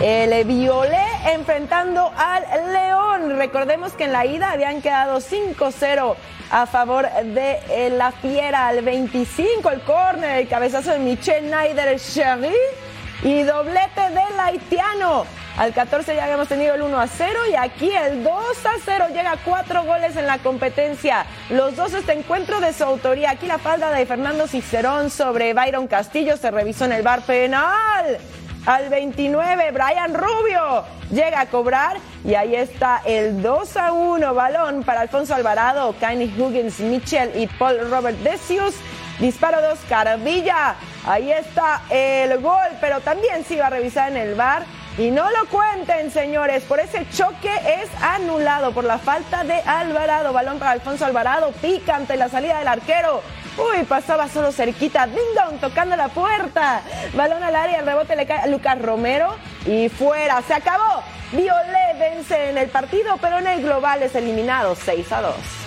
El 0.00 0.44
Violé 0.44 1.04
enfrentando 1.34 2.12
al 2.16 2.72
León. 2.72 3.36
Recordemos 3.36 3.92
que 3.92 4.04
en 4.04 4.12
la 4.12 4.26
ida 4.26 4.52
habían 4.52 4.80
quedado 4.80 5.20
5-0 5.20 6.14
a 6.50 6.66
favor 6.66 7.08
de 7.10 7.58
eh, 7.70 7.90
la 7.90 8.12
Fiera 8.12 8.68
al 8.68 8.82
25. 8.82 9.70
El 9.70 9.80
córner, 9.82 10.38
el 10.38 10.48
cabezazo 10.48 10.92
de 10.92 10.98
Michel 10.98 11.50
Naider 11.50 11.98
Cherry 12.00 12.54
y 13.22 13.42
doblete 13.42 14.00
del 14.10 14.40
haitiano. 14.40 15.24
Al 15.56 15.72
14 15.72 16.14
ya 16.14 16.24
habíamos 16.24 16.48
tenido 16.48 16.74
el 16.74 16.82
1 16.82 17.00
a 17.00 17.06
0 17.06 17.40
y 17.50 17.54
aquí 17.54 17.90
el 17.90 18.22
2 18.22 18.34
a 18.66 18.72
0 18.84 19.06
llega 19.14 19.32
a 19.32 19.36
cuatro 19.38 19.84
goles 19.84 20.14
en 20.16 20.26
la 20.26 20.38
competencia. 20.38 21.24
Los 21.48 21.76
dos 21.76 21.94
este 21.94 22.12
encuentro 22.12 22.60
de 22.60 22.74
su 22.74 22.84
autoría. 22.84 23.30
Aquí 23.30 23.46
la 23.46 23.56
falda 23.58 23.90
de 23.90 24.04
Fernando 24.04 24.46
Cicerón 24.46 25.08
sobre 25.10 25.54
Byron 25.54 25.86
Castillo 25.86 26.36
se 26.36 26.50
revisó 26.50 26.84
en 26.84 26.92
el 26.92 27.02
bar 27.02 27.22
penal. 27.22 28.18
al 28.66 28.88
29, 28.90 29.70
Brian 29.70 30.12
Rubio 30.12 30.84
llega 31.10 31.40
a 31.40 31.46
cobrar 31.46 31.96
y 32.24 32.34
ahí 32.34 32.54
está 32.54 33.00
el 33.06 33.40
2 33.40 33.76
a 33.76 33.92
1 33.92 34.34
balón 34.34 34.82
para 34.82 35.00
Alfonso 35.00 35.34
Alvarado, 35.34 35.94
Kanye 35.98 36.34
Huggins, 36.36 36.80
Mitchell 36.80 37.30
y 37.34 37.46
Paul 37.46 37.90
Robert 37.90 38.18
Decius. 38.18 38.74
Disparo 39.18 39.62
de 39.62 39.68
Oscar 39.68 40.18
Villa. 40.20 40.74
Ahí 41.06 41.30
está 41.30 41.82
el 41.88 42.38
gol, 42.40 42.68
pero 42.80 43.00
también 43.00 43.44
se 43.44 43.54
iba 43.54 43.68
a 43.68 43.70
revisar 43.70 44.10
en 44.10 44.16
el 44.16 44.34
bar. 44.34 44.64
Y 44.98 45.10
no 45.10 45.30
lo 45.30 45.46
cuenten, 45.46 46.10
señores, 46.10 46.64
por 46.64 46.80
ese 46.80 47.06
choque 47.10 47.52
es 47.80 48.02
anulado 48.02 48.72
por 48.72 48.84
la 48.84 48.98
falta 48.98 49.44
de 49.44 49.60
Alvarado. 49.60 50.32
Balón 50.32 50.58
para 50.58 50.72
Alfonso 50.72 51.04
Alvarado, 51.04 51.52
pica 51.60 51.94
ante 51.94 52.16
la 52.16 52.28
salida 52.28 52.58
del 52.58 52.66
arquero. 52.66 53.22
Uy, 53.56 53.84
pasaba 53.84 54.28
solo 54.28 54.52
cerquita. 54.52 55.06
Ding 55.06 55.34
dong, 55.34 55.60
tocando 55.60 55.96
la 55.96 56.08
puerta. 56.08 56.82
Balón 57.14 57.42
al 57.42 57.54
área, 57.54 57.80
el 57.80 57.86
rebote 57.86 58.16
le 58.16 58.26
cae 58.26 58.40
a 58.40 58.46
Lucas 58.46 58.80
Romero 58.80 59.36
y 59.66 59.88
fuera. 59.88 60.42
Se 60.42 60.54
acabó. 60.54 61.02
Violet 61.32 61.98
vence 61.98 62.50
en 62.50 62.58
el 62.58 62.68
partido, 62.68 63.16
pero 63.20 63.38
en 63.38 63.46
el 63.46 63.62
global 63.62 64.02
es 64.02 64.14
eliminado 64.14 64.74
6 64.74 65.12
a 65.12 65.20
2. 65.20 65.65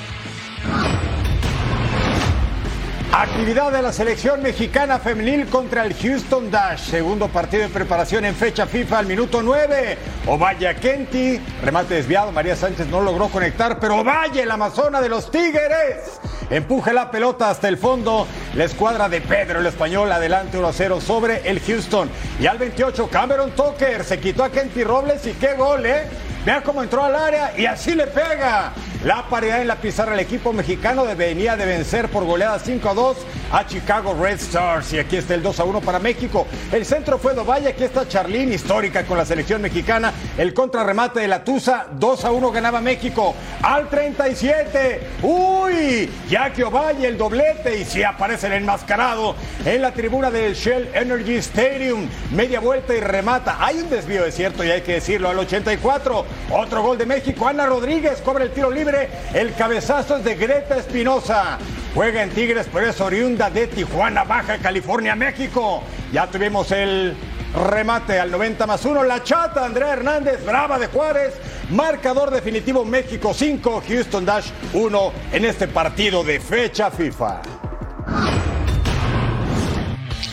Actividad 3.12 3.72
de 3.72 3.82
la 3.82 3.92
selección 3.92 4.44
mexicana 4.44 5.00
femenil 5.00 5.48
contra 5.48 5.84
el 5.84 5.96
Houston 5.96 6.52
Dash. 6.52 6.92
Segundo 6.92 7.28
partido 7.28 7.64
de 7.64 7.70
preparación 7.70 8.24
en 8.24 8.36
fecha 8.36 8.68
FIFA 8.68 9.00
al 9.00 9.08
minuto 9.08 9.42
9. 9.42 9.98
Ovalle 10.28 10.76
Kenti, 10.76 11.42
remate 11.64 11.96
desviado. 11.96 12.32
María 12.32 12.56
Sánchez 12.56 12.86
no 12.86 13.02
logró 13.02 13.28
conectar, 13.30 13.80
pero 13.80 13.98
Ovalle, 13.98 14.44
el 14.44 14.52
amazona 14.52 15.02
de 15.02 15.10
los 15.10 15.32
Tigres. 15.32 16.20
Empuje 16.52 16.94
la 16.94 17.10
pelota 17.10 17.50
hasta 17.50 17.68
el 17.68 17.78
fondo. 17.78 18.28
La 18.54 18.66
escuadra 18.66 19.10
de 19.10 19.22
Pedro, 19.22 19.60
el 19.60 19.66
español, 19.66 20.12
adelante 20.12 20.60
1-0 20.60 21.02
sobre 21.02 21.50
el 21.50 21.60
Houston. 21.62 22.12
Y 22.40 22.46
al 22.46 22.60
28, 22.60 23.10
Cameron 23.10 23.52
Tucker 23.52 24.04
se 24.04 24.20
quitó 24.20 24.44
a 24.44 24.52
Kenty 24.52 24.84
Robles 24.84 25.26
y 25.26 25.32
qué 25.34 25.56
gol, 25.56 25.84
¿eh? 25.84 26.04
Vea 26.46 26.62
cómo 26.64 26.82
entró 26.82 27.04
al 27.04 27.16
área 27.16 27.54
y 27.58 27.66
así 27.66 27.96
le 27.96 28.08
pega. 28.08 28.74
La 29.04 29.28
paridad 29.30 29.62
en 29.62 29.68
la 29.68 29.76
pizarra, 29.76 30.14
el 30.14 30.20
equipo 30.20 30.54
mexicano 30.54 31.04
venía 31.16 31.56
de 31.58 31.66
vencer 31.66 32.10
por 32.10 32.26
goleada 32.26 32.60
5 32.60 32.90
a 32.90 32.94
2 32.94 33.18
a 33.52 33.66
Chicago 33.66 34.14
Red 34.14 34.40
Stars. 34.40 34.94
Y 34.94 35.00
aquí 35.00 35.18
está 35.18 35.36
el 35.36 35.44
2 35.44 35.60
a 35.60 35.64
1 35.64 35.82
para 35.82 36.00
México. 36.00 36.48
El 36.72 36.86
centro 36.86 37.18
fue 37.18 37.34
Dovalle, 37.34 37.70
aquí 37.70 37.84
está 37.84 38.08
Charlín, 38.08 38.52
histórica 38.52 39.06
con 39.06 39.18
la 39.18 39.26
selección 39.26 39.62
mexicana. 39.62 40.14
El 40.38 40.54
contrarremate 40.54 41.20
de 41.22 41.28
la 41.28 41.44
Tusa, 41.44 41.88
2 41.92 42.26
a 42.26 42.32
1 42.32 42.52
ganaba 42.52 42.82
México. 42.82 43.36
Al 43.62 43.90
37, 43.90 45.02
uy, 45.24 46.10
Jackie 46.30 46.64
Ovalle, 46.64 47.08
el 47.08 47.18
doblete. 47.18 47.80
Y 47.80 47.86
si 47.86 48.04
aparece 48.04 48.48
el 48.48 48.54
enmascarado 48.54 49.36
en 49.66 49.82
la 49.82 49.92
tribuna 49.92 50.32
del 50.32 50.54
Shell 50.54 50.90
Energy 50.94 51.36
Stadium. 51.36 52.08
Media 52.32 52.60
vuelta 52.60 52.94
y 52.94 53.00
remata. 53.00 53.58
Hay 53.60 53.80
un 53.80 53.90
desvío, 53.90 54.26
es 54.26 54.36
cierto, 54.36 54.64
y 54.64 54.72
hay 54.72 54.82
que 54.82 54.94
decirlo. 54.94 55.30
Al 55.30 55.40
84, 55.40 56.26
otro 56.52 56.82
gol 56.82 56.98
de 56.98 57.06
México. 57.06 57.48
Ana 57.48 57.66
Rodríguez 57.66 58.22
cobra 58.22 58.44
el 58.44 58.52
tiro 58.52 58.72
libre. 58.72 59.10
El 59.34 59.54
cabezazo 59.54 60.18
es 60.18 60.24
de 60.24 60.36
Greta 60.36 60.78
Espinosa. 60.78 61.58
Juega 61.96 62.22
en 62.22 62.30
Tigres, 62.30 62.68
pero 62.72 62.88
es 62.88 63.02
de 63.48 63.68
Tijuana, 63.68 64.26
Baja 64.26 64.58
California, 64.58 65.16
México. 65.16 65.82
Ya 66.12 66.28
tuvimos 66.28 66.70
el 66.74 67.16
remate 67.56 68.20
al 68.20 68.30
90 68.30 68.68
más 68.68 68.84
1. 68.84 69.04
La 69.04 69.24
chata, 69.24 69.66
Andrea 69.66 69.94
Hernández, 69.94 70.44
brava 70.46 70.78
de 70.78 70.88
Juárez. 70.88 71.36
Marcador 71.70 72.32
definitivo 72.32 72.84
México 72.84 73.34
5, 73.34 73.84
Houston 73.88 74.26
Dash 74.26 74.50
1 74.74 75.14
en 75.32 75.46
este 75.46 75.70
partido 75.70 76.24
de 76.26 76.42
fecha 76.42 76.92
FIFA. 76.92 77.42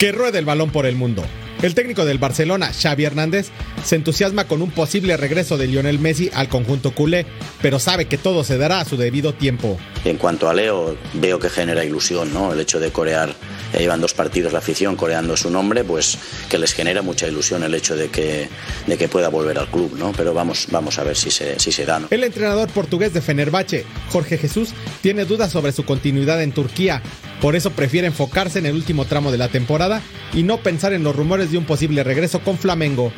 Que 0.00 0.10
ruede 0.10 0.40
el 0.40 0.44
balón 0.44 0.70
por 0.70 0.84
el 0.84 0.96
mundo. 0.96 1.22
El 1.66 1.74
técnico 1.74 2.04
del 2.04 2.18
Barcelona, 2.18 2.70
Xavi 2.72 3.06
Hernández, 3.06 3.48
se 3.84 3.96
entusiasma 3.96 4.44
con 4.44 4.62
un 4.62 4.70
posible 4.70 5.16
regreso 5.16 5.58
de 5.58 5.66
Lionel 5.66 5.98
Messi 5.98 6.30
al 6.32 6.48
conjunto 6.48 6.92
culé, 6.92 7.26
pero 7.60 7.80
sabe 7.80 8.04
que 8.04 8.18
todo 8.18 8.44
se 8.44 8.56
dará 8.56 8.78
a 8.78 8.84
su 8.84 8.96
debido 8.96 9.34
tiempo. 9.34 9.76
En 10.04 10.16
cuanto 10.16 10.48
a 10.48 10.54
Leo, 10.54 10.96
veo 11.14 11.40
que 11.40 11.50
genera 11.50 11.84
ilusión, 11.84 12.32
¿no? 12.32 12.52
El 12.52 12.60
hecho 12.60 12.78
de 12.78 12.92
corear, 12.92 13.34
ya 13.72 13.80
llevan 13.80 14.00
dos 14.00 14.14
partidos 14.14 14.52
la 14.52 14.60
afición 14.60 14.94
coreando 14.94 15.36
su 15.36 15.50
nombre, 15.50 15.82
pues 15.82 16.16
que 16.48 16.56
les 16.56 16.72
genera 16.72 17.02
mucha 17.02 17.26
ilusión 17.26 17.64
el 17.64 17.74
hecho 17.74 17.96
de 17.96 18.10
que, 18.10 18.48
de 18.86 18.96
que 18.96 19.08
pueda 19.08 19.28
volver 19.28 19.58
al 19.58 19.68
club, 19.68 19.96
¿no? 19.98 20.12
Pero 20.12 20.32
vamos, 20.32 20.68
vamos 20.70 21.00
a 21.00 21.02
ver 21.02 21.16
si 21.16 21.32
se, 21.32 21.58
si 21.58 21.72
se 21.72 21.84
da, 21.84 21.98
¿no? 21.98 22.06
El 22.12 22.22
entrenador 22.22 22.68
portugués 22.68 23.12
de 23.12 23.20
Fenerbahce, 23.20 23.84
Jorge 24.10 24.38
Jesús, 24.38 24.68
tiene 25.00 25.24
dudas 25.24 25.50
sobre 25.50 25.72
su 25.72 25.84
continuidad 25.84 26.40
en 26.44 26.52
Turquía. 26.52 27.02
Por 27.40 27.54
eso 27.56 27.70
prefiere 27.70 28.06
enfocarse 28.06 28.58
en 28.58 28.66
el 28.66 28.74
último 28.74 29.04
tramo 29.04 29.30
de 29.30 29.38
la 29.38 29.48
temporada 29.48 30.02
y 30.32 30.42
no 30.42 30.58
pensar 30.58 30.92
en 30.92 31.04
los 31.04 31.14
rumores 31.14 31.50
de 31.50 31.58
un 31.58 31.64
posible 31.64 32.02
regreso 32.04 32.40
con 32.40 32.58
Flamengo. 32.58 33.12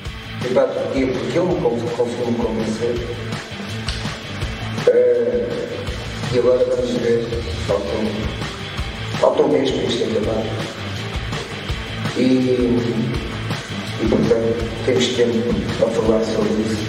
E 14.00 14.06
portanto 14.06 14.54
temos 14.87 15.08
tempo 15.08 15.54
para 15.80 15.90
falar 15.90 16.25
sobre 16.25 16.50
isso. 16.62 16.87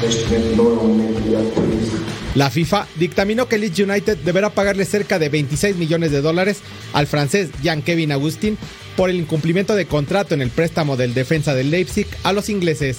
Neste 0.00 0.24
momento 0.24 0.56
não 0.56 0.64
é 0.64 0.72
um 0.72 0.88
momento 0.88 1.18
ideal 1.20 1.42
para 1.54 1.64
isso. 1.64 2.17
La 2.38 2.50
FIFA 2.50 2.86
dictaminó 2.94 3.48
que 3.48 3.58
Leeds 3.58 3.80
United 3.80 4.18
deberá 4.18 4.50
pagarle 4.50 4.84
cerca 4.84 5.18
de 5.18 5.28
26 5.28 5.74
millones 5.74 6.12
de 6.12 6.20
dólares 6.20 6.60
al 6.92 7.08
francés 7.08 7.50
Jean-Kevin 7.64 8.12
Agustin 8.12 8.56
por 8.96 9.10
el 9.10 9.16
incumplimiento 9.16 9.74
de 9.74 9.86
contrato 9.86 10.34
en 10.34 10.42
el 10.42 10.50
préstamo 10.50 10.96
del 10.96 11.14
defensa 11.14 11.56
del 11.56 11.72
Leipzig 11.72 12.06
a 12.22 12.32
los 12.32 12.48
ingleses. 12.48 12.98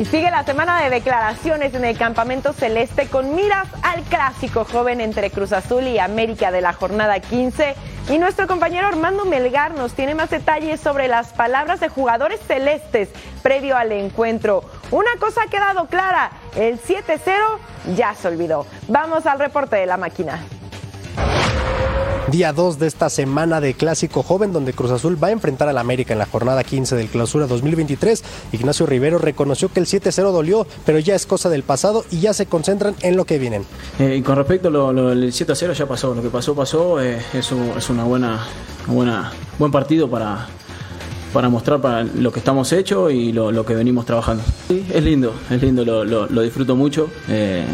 Y 0.00 0.06
sigue 0.06 0.30
la 0.30 0.44
semana 0.44 0.82
de 0.82 0.88
declaraciones 0.88 1.74
en 1.74 1.84
el 1.84 1.98
campamento 1.98 2.54
celeste 2.54 3.08
con 3.08 3.34
miras 3.34 3.68
al 3.82 4.00
clásico 4.04 4.64
joven 4.64 5.02
entre 5.02 5.30
Cruz 5.30 5.52
Azul 5.52 5.86
y 5.86 5.98
América 5.98 6.50
de 6.50 6.62
la 6.62 6.72
jornada 6.72 7.20
15. 7.20 7.74
Y 8.08 8.16
nuestro 8.16 8.46
compañero 8.46 8.86
Armando 8.86 9.26
Melgar 9.26 9.74
nos 9.74 9.92
tiene 9.92 10.14
más 10.14 10.30
detalles 10.30 10.80
sobre 10.80 11.06
las 11.06 11.34
palabras 11.34 11.80
de 11.80 11.90
jugadores 11.90 12.40
celestes 12.40 13.10
previo 13.42 13.76
al 13.76 13.92
encuentro. 13.92 14.64
Una 14.90 15.10
cosa 15.20 15.42
ha 15.42 15.50
quedado 15.50 15.84
clara, 15.84 16.30
el 16.56 16.80
7-0 16.80 17.20
ya 17.94 18.14
se 18.14 18.28
olvidó. 18.28 18.64
Vamos 18.88 19.26
al 19.26 19.38
reporte 19.38 19.76
de 19.76 19.84
la 19.84 19.98
máquina. 19.98 20.40
Día 22.30 22.52
2 22.52 22.78
de 22.78 22.86
esta 22.86 23.10
semana 23.10 23.60
de 23.60 23.74
Clásico 23.74 24.22
Joven, 24.22 24.52
donde 24.52 24.72
Cruz 24.72 24.92
Azul 24.92 25.22
va 25.22 25.28
a 25.28 25.30
enfrentar 25.32 25.68
al 25.68 25.78
América 25.78 26.12
en 26.12 26.20
la 26.20 26.26
jornada 26.26 26.62
15 26.62 26.94
del 26.94 27.08
Clausura 27.08 27.48
2023. 27.48 28.22
Ignacio 28.52 28.86
Rivero 28.86 29.18
reconoció 29.18 29.68
que 29.68 29.80
el 29.80 29.86
7-0 29.86 30.30
dolió, 30.30 30.64
pero 30.86 31.00
ya 31.00 31.16
es 31.16 31.26
cosa 31.26 31.48
del 31.48 31.64
pasado 31.64 32.04
y 32.08 32.20
ya 32.20 32.32
se 32.32 32.46
concentran 32.46 32.94
en 33.02 33.16
lo 33.16 33.24
que 33.24 33.40
vienen. 33.40 33.64
Eh, 33.98 34.16
y 34.18 34.22
con 34.22 34.36
respecto 34.36 34.68
a 34.68 34.70
lo, 34.70 34.92
lo, 34.92 35.10
el 35.10 35.32
7-0 35.32 35.72
ya 35.72 35.86
pasó, 35.86 36.14
lo 36.14 36.22
que 36.22 36.30
pasó 36.30 36.54
pasó, 36.54 37.02
eh, 37.02 37.18
es, 37.32 37.50
un, 37.50 37.72
una 37.88 38.04
buena, 38.04 38.46
buena, 38.86 39.32
buen 39.58 39.72
partido 39.72 40.08
para, 40.08 40.46
para 41.32 41.48
mostrar 41.48 41.80
para 41.80 42.04
lo 42.04 42.30
que 42.30 42.38
estamos 42.38 42.72
hechos 42.72 43.12
y 43.12 43.32
lo, 43.32 43.66
que 43.66 43.74
venimos 43.74 44.06
trabajando. 44.06 44.44
Sí, 44.68 44.86
es 44.94 45.02
lindo, 45.02 45.34
es 45.50 45.60
lindo, 45.60 45.84
lo, 45.84 46.04
lo 46.04 46.42
disfruto 46.42 46.76
mucho. 46.76 47.10
Eh, 47.28 47.64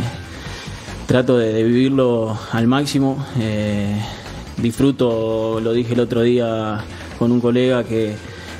trato 1.06 1.38
de, 1.38 1.52
de, 1.52 1.62
vivirlo 1.62 2.38
al 2.52 2.66
máximo. 2.66 3.24
Eh, 3.38 4.00
disfruto, 4.58 5.60
lo 5.60 5.72
dije 5.72 5.94
el 5.94 6.00
otro 6.00 6.22
día 6.22 6.84
con 7.18 7.32
un 7.32 7.40
colega 7.40 7.84
que 7.84 8.14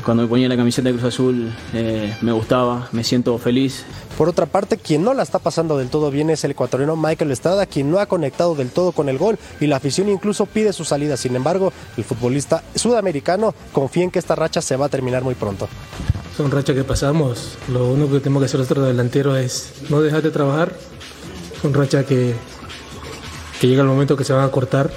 cuando 0.06 0.22
me 0.22 0.28
ponía 0.28 0.48
la 0.48 0.56
camiseta 0.56 0.88
de 0.88 0.94
Cruz 0.94 1.12
Azul 1.12 1.52
eh, 1.74 2.16
me 2.22 2.30
gustaba, 2.30 2.88
me 2.92 3.02
siento 3.02 3.36
feliz. 3.38 3.84
Por 4.16 4.28
otra 4.28 4.46
parte, 4.46 4.78
quien 4.78 5.02
no 5.02 5.12
la 5.12 5.24
está 5.24 5.40
pasando 5.40 5.76
del 5.76 5.88
todo 5.88 6.12
bien 6.12 6.30
es 6.30 6.44
el 6.44 6.52
ecuatoriano 6.52 6.94
Michael 6.94 7.32
Estrada, 7.32 7.66
quien 7.66 7.90
no 7.90 7.98
ha 7.98 8.06
conectado 8.06 8.54
del 8.54 8.70
todo 8.70 8.92
con 8.92 9.08
el 9.08 9.18
gol 9.18 9.36
y 9.60 9.66
la 9.66 9.76
afición 9.76 10.08
incluso 10.08 10.46
pide 10.46 10.72
su 10.72 10.84
salida. 10.84 11.16
Sin 11.16 11.34
embargo, 11.34 11.72
el 11.96 12.04
futbolista 12.04 12.62
sudamericano 12.76 13.52
confía 13.72 14.04
en 14.04 14.12
que 14.12 14.20
esta 14.20 14.36
racha 14.36 14.62
se 14.62 14.76
va 14.76 14.86
a 14.86 14.88
terminar 14.88 15.24
muy 15.24 15.34
pronto. 15.34 15.68
son 16.36 16.52
rachas 16.52 16.76
que 16.76 16.84
pasamos. 16.84 17.58
Lo 17.72 17.88
único 17.88 18.12
que 18.12 18.20
tenemos 18.20 18.42
que 18.42 18.46
hacer 18.46 18.60
nosotros 18.60 18.86
delantero 18.86 19.36
es 19.36 19.72
no 19.90 20.00
dejar 20.00 20.22
de 20.22 20.30
trabajar. 20.30 20.72
Son 21.66 21.74
rachas 21.74 22.06
que, 22.06 22.32
que 23.60 23.66
llega 23.66 23.82
el 23.82 23.88
momento 23.88 24.16
que 24.16 24.22
se 24.22 24.32
van 24.32 24.44
a 24.44 24.52
cortar. 24.52 24.88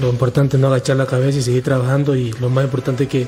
Lo 0.00 0.08
importante 0.08 0.56
es 0.56 0.60
no 0.60 0.68
agachar 0.68 0.96
la 0.96 1.04
cabeza 1.04 1.38
y 1.38 1.42
seguir 1.42 1.62
trabajando 1.62 2.16
y 2.16 2.32
lo 2.40 2.48
más 2.48 2.64
importante 2.64 3.04
es 3.04 3.10
que, 3.10 3.26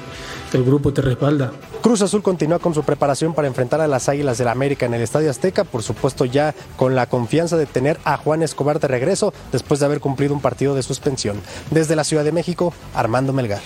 el 0.55 0.65
grupo 0.65 0.95
te 0.95 1.03
respalda. 1.03 1.53
Cruz 1.83 2.01
Azul 2.01 2.23
continúa 2.23 2.59
con 2.59 2.73
su 2.73 2.85
preparación 2.85 3.35
para 3.35 3.49
enfrentar 3.49 3.83
a 3.83 3.87
las 3.87 4.09
Águilas 4.09 4.39
del 4.39 4.49
América 4.49 4.87
en 4.87 4.95
el 4.95 5.03
Estadio 5.03 5.31
Azteca, 5.31 5.65
por 5.65 5.83
supuesto 5.83 6.25
ya 6.25 6.55
con 6.77 6.95
la 6.95 7.07
confianza 7.07 7.59
de 7.59 7.67
tener 7.67 7.99
a 8.05 8.17
Juan 8.17 8.43
Escobar 8.43 8.81
de 8.81 8.89
regreso 8.89 9.35
después 9.51 9.81
de 9.81 9.87
haber 9.87 10.01
cumplido 10.01 10.33
un 10.33 10.41
partido 10.41 10.75
de 10.75 10.83
suspensión. 10.83 11.39
Desde 11.71 11.97
la 11.97 12.05
Ciudad 12.05 12.25
de 12.25 12.33
México, 12.33 12.73
Armando 12.95 13.35
Melgar. 13.35 13.61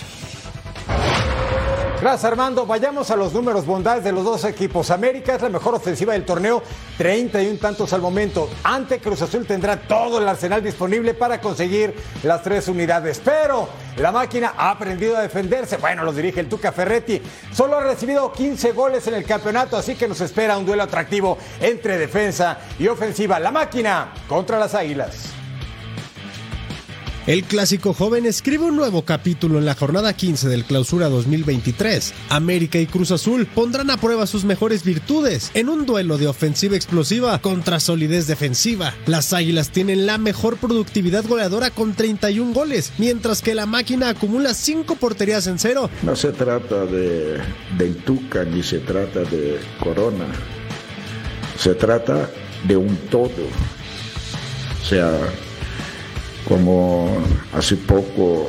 Gracias 1.99 2.25
Armando, 2.25 2.67
vayamos 2.67 3.09
a 3.09 3.15
los 3.15 3.33
números 3.33 3.65
bondades 3.65 4.03
de 4.03 4.11
los 4.11 4.23
dos 4.23 4.43
equipos. 4.43 4.91
América 4.91 5.33
es 5.33 5.41
la 5.41 5.49
mejor 5.49 5.73
ofensiva 5.73 6.13
del 6.13 6.25
torneo, 6.25 6.61
31 6.95 7.57
tantos 7.57 7.91
al 7.91 8.01
momento. 8.01 8.51
Ante 8.63 8.99
Cruz 8.99 9.23
Azul 9.23 9.47
tendrá 9.47 9.81
todo 9.81 10.19
el 10.19 10.27
arsenal 10.27 10.63
disponible 10.63 11.15
para 11.15 11.41
conseguir 11.41 11.95
las 12.21 12.43
tres 12.43 12.67
unidades. 12.67 13.19
Pero 13.25 13.67
la 13.97 14.11
máquina 14.11 14.53
ha 14.55 14.69
aprendido 14.69 15.17
a 15.17 15.21
defenderse. 15.21 15.77
Bueno, 15.77 16.03
lo 16.03 16.13
dirige 16.13 16.39
el 16.39 16.47
Tuca 16.47 16.71
Ferretti. 16.71 17.19
Solo 17.51 17.77
ha 17.77 17.83
recibido 17.83 18.31
15 18.31 18.73
goles 18.73 19.07
en 19.07 19.15
el 19.15 19.25
campeonato, 19.25 19.75
así 19.75 19.95
que 19.95 20.07
nos 20.07 20.21
espera 20.21 20.55
un 20.55 20.67
duelo 20.67 20.83
atractivo 20.83 21.39
entre 21.59 21.97
defensa 21.97 22.59
y 22.77 22.87
ofensiva. 22.87 23.39
La 23.39 23.49
máquina 23.49 24.13
contra 24.27 24.59
las 24.59 24.75
Águilas. 24.75 25.36
El 27.27 27.43
clásico 27.43 27.93
joven 27.93 28.25
escribe 28.25 28.63
un 28.63 28.77
nuevo 28.77 29.01
capítulo 29.01 29.59
en 29.59 29.65
la 29.65 29.75
jornada 29.75 30.13
15 30.13 30.47
del 30.47 30.63
Clausura 30.63 31.09
2023. 31.09 32.13
América 32.29 32.79
y 32.79 32.85
Cruz 32.85 33.11
Azul 33.11 33.45
pondrán 33.47 33.89
a 33.89 33.97
prueba 33.97 34.25
sus 34.25 34.45
mejores 34.45 34.85
virtudes 34.85 35.51
en 35.53 35.67
un 35.67 35.85
duelo 35.85 36.17
de 36.17 36.29
ofensiva 36.29 36.77
explosiva 36.77 37.37
contra 37.39 37.81
solidez 37.81 38.27
defensiva. 38.27 38.93
Las 39.07 39.33
Águilas 39.33 39.71
tienen 39.71 40.05
la 40.05 40.17
mejor 40.17 40.55
productividad 40.55 41.25
goleadora 41.25 41.69
con 41.69 41.95
31 41.95 42.53
goles, 42.53 42.93
mientras 42.97 43.41
que 43.41 43.55
la 43.55 43.65
máquina 43.65 44.07
acumula 44.07 44.53
5 44.53 44.95
porterías 44.95 45.47
en 45.47 45.59
cero. 45.59 45.89
No 46.03 46.15
se 46.15 46.31
trata 46.31 46.85
de 46.85 47.41
del 47.77 47.97
Tuca 48.05 48.45
ni 48.45 48.63
se 48.63 48.79
trata 48.79 49.19
de 49.25 49.59
Corona. 49.83 50.27
Se 51.59 51.75
trata 51.75 52.29
de 52.65 52.77
un 52.77 52.95
todo. 53.09 53.43
O 54.81 54.85
sea, 54.85 55.11
como 56.47 57.09
hace 57.53 57.75
poco, 57.75 58.47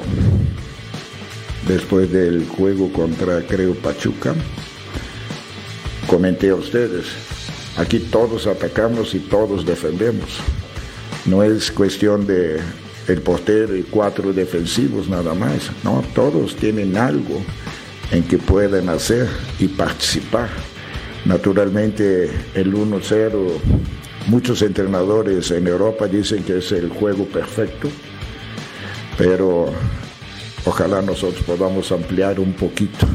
después 1.66 2.10
del 2.12 2.46
juego 2.46 2.92
contra, 2.92 3.42
creo, 3.42 3.74
Pachuca, 3.74 4.34
comenté 6.06 6.50
a 6.50 6.54
ustedes, 6.54 7.06
aquí 7.76 7.98
todos 7.98 8.46
atacamos 8.46 9.14
y 9.14 9.18
todos 9.18 9.66
defendemos. 9.66 10.38
No 11.26 11.42
es 11.42 11.70
cuestión 11.70 12.26
de 12.26 12.60
el 13.08 13.20
portero 13.22 13.76
y 13.76 13.82
cuatro 13.82 14.32
defensivos 14.32 15.08
nada 15.08 15.34
más, 15.34 15.70
no, 15.82 16.04
todos 16.14 16.54
tienen 16.56 16.96
algo 16.96 17.42
en 18.12 18.22
que 18.22 18.38
pueden 18.38 18.88
hacer 18.88 19.28
y 19.58 19.66
participar. 19.68 20.48
Naturalmente 21.24 22.30
el 22.54 22.72
1-0 22.72 23.97
Muchos 24.28 24.61
entrenadores 24.61 25.50
en 25.52 25.66
Europa 25.66 26.06
dicen 26.06 26.44
que 26.44 26.58
es 26.58 26.70
el 26.73 26.90
juego 26.90 27.25
perfecto, 27.25 27.88
pero 29.16 29.73
ojalá 30.66 31.00
nosotros 31.00 31.42
podamos 31.44 31.90
ampliar 31.92 32.38
un 32.38 32.52
poquito. 32.52 33.06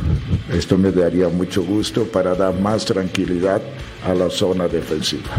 Esto 0.52 0.76
me 0.76 0.92
daría 0.92 1.30
mucho 1.30 1.62
gusto 1.62 2.06
para 2.06 2.34
dar 2.34 2.60
más 2.60 2.86
tranquilidad 2.86 3.62
a 4.06 4.14
la 4.14 4.30
zona 4.30 4.68
defensiva. 4.68 5.30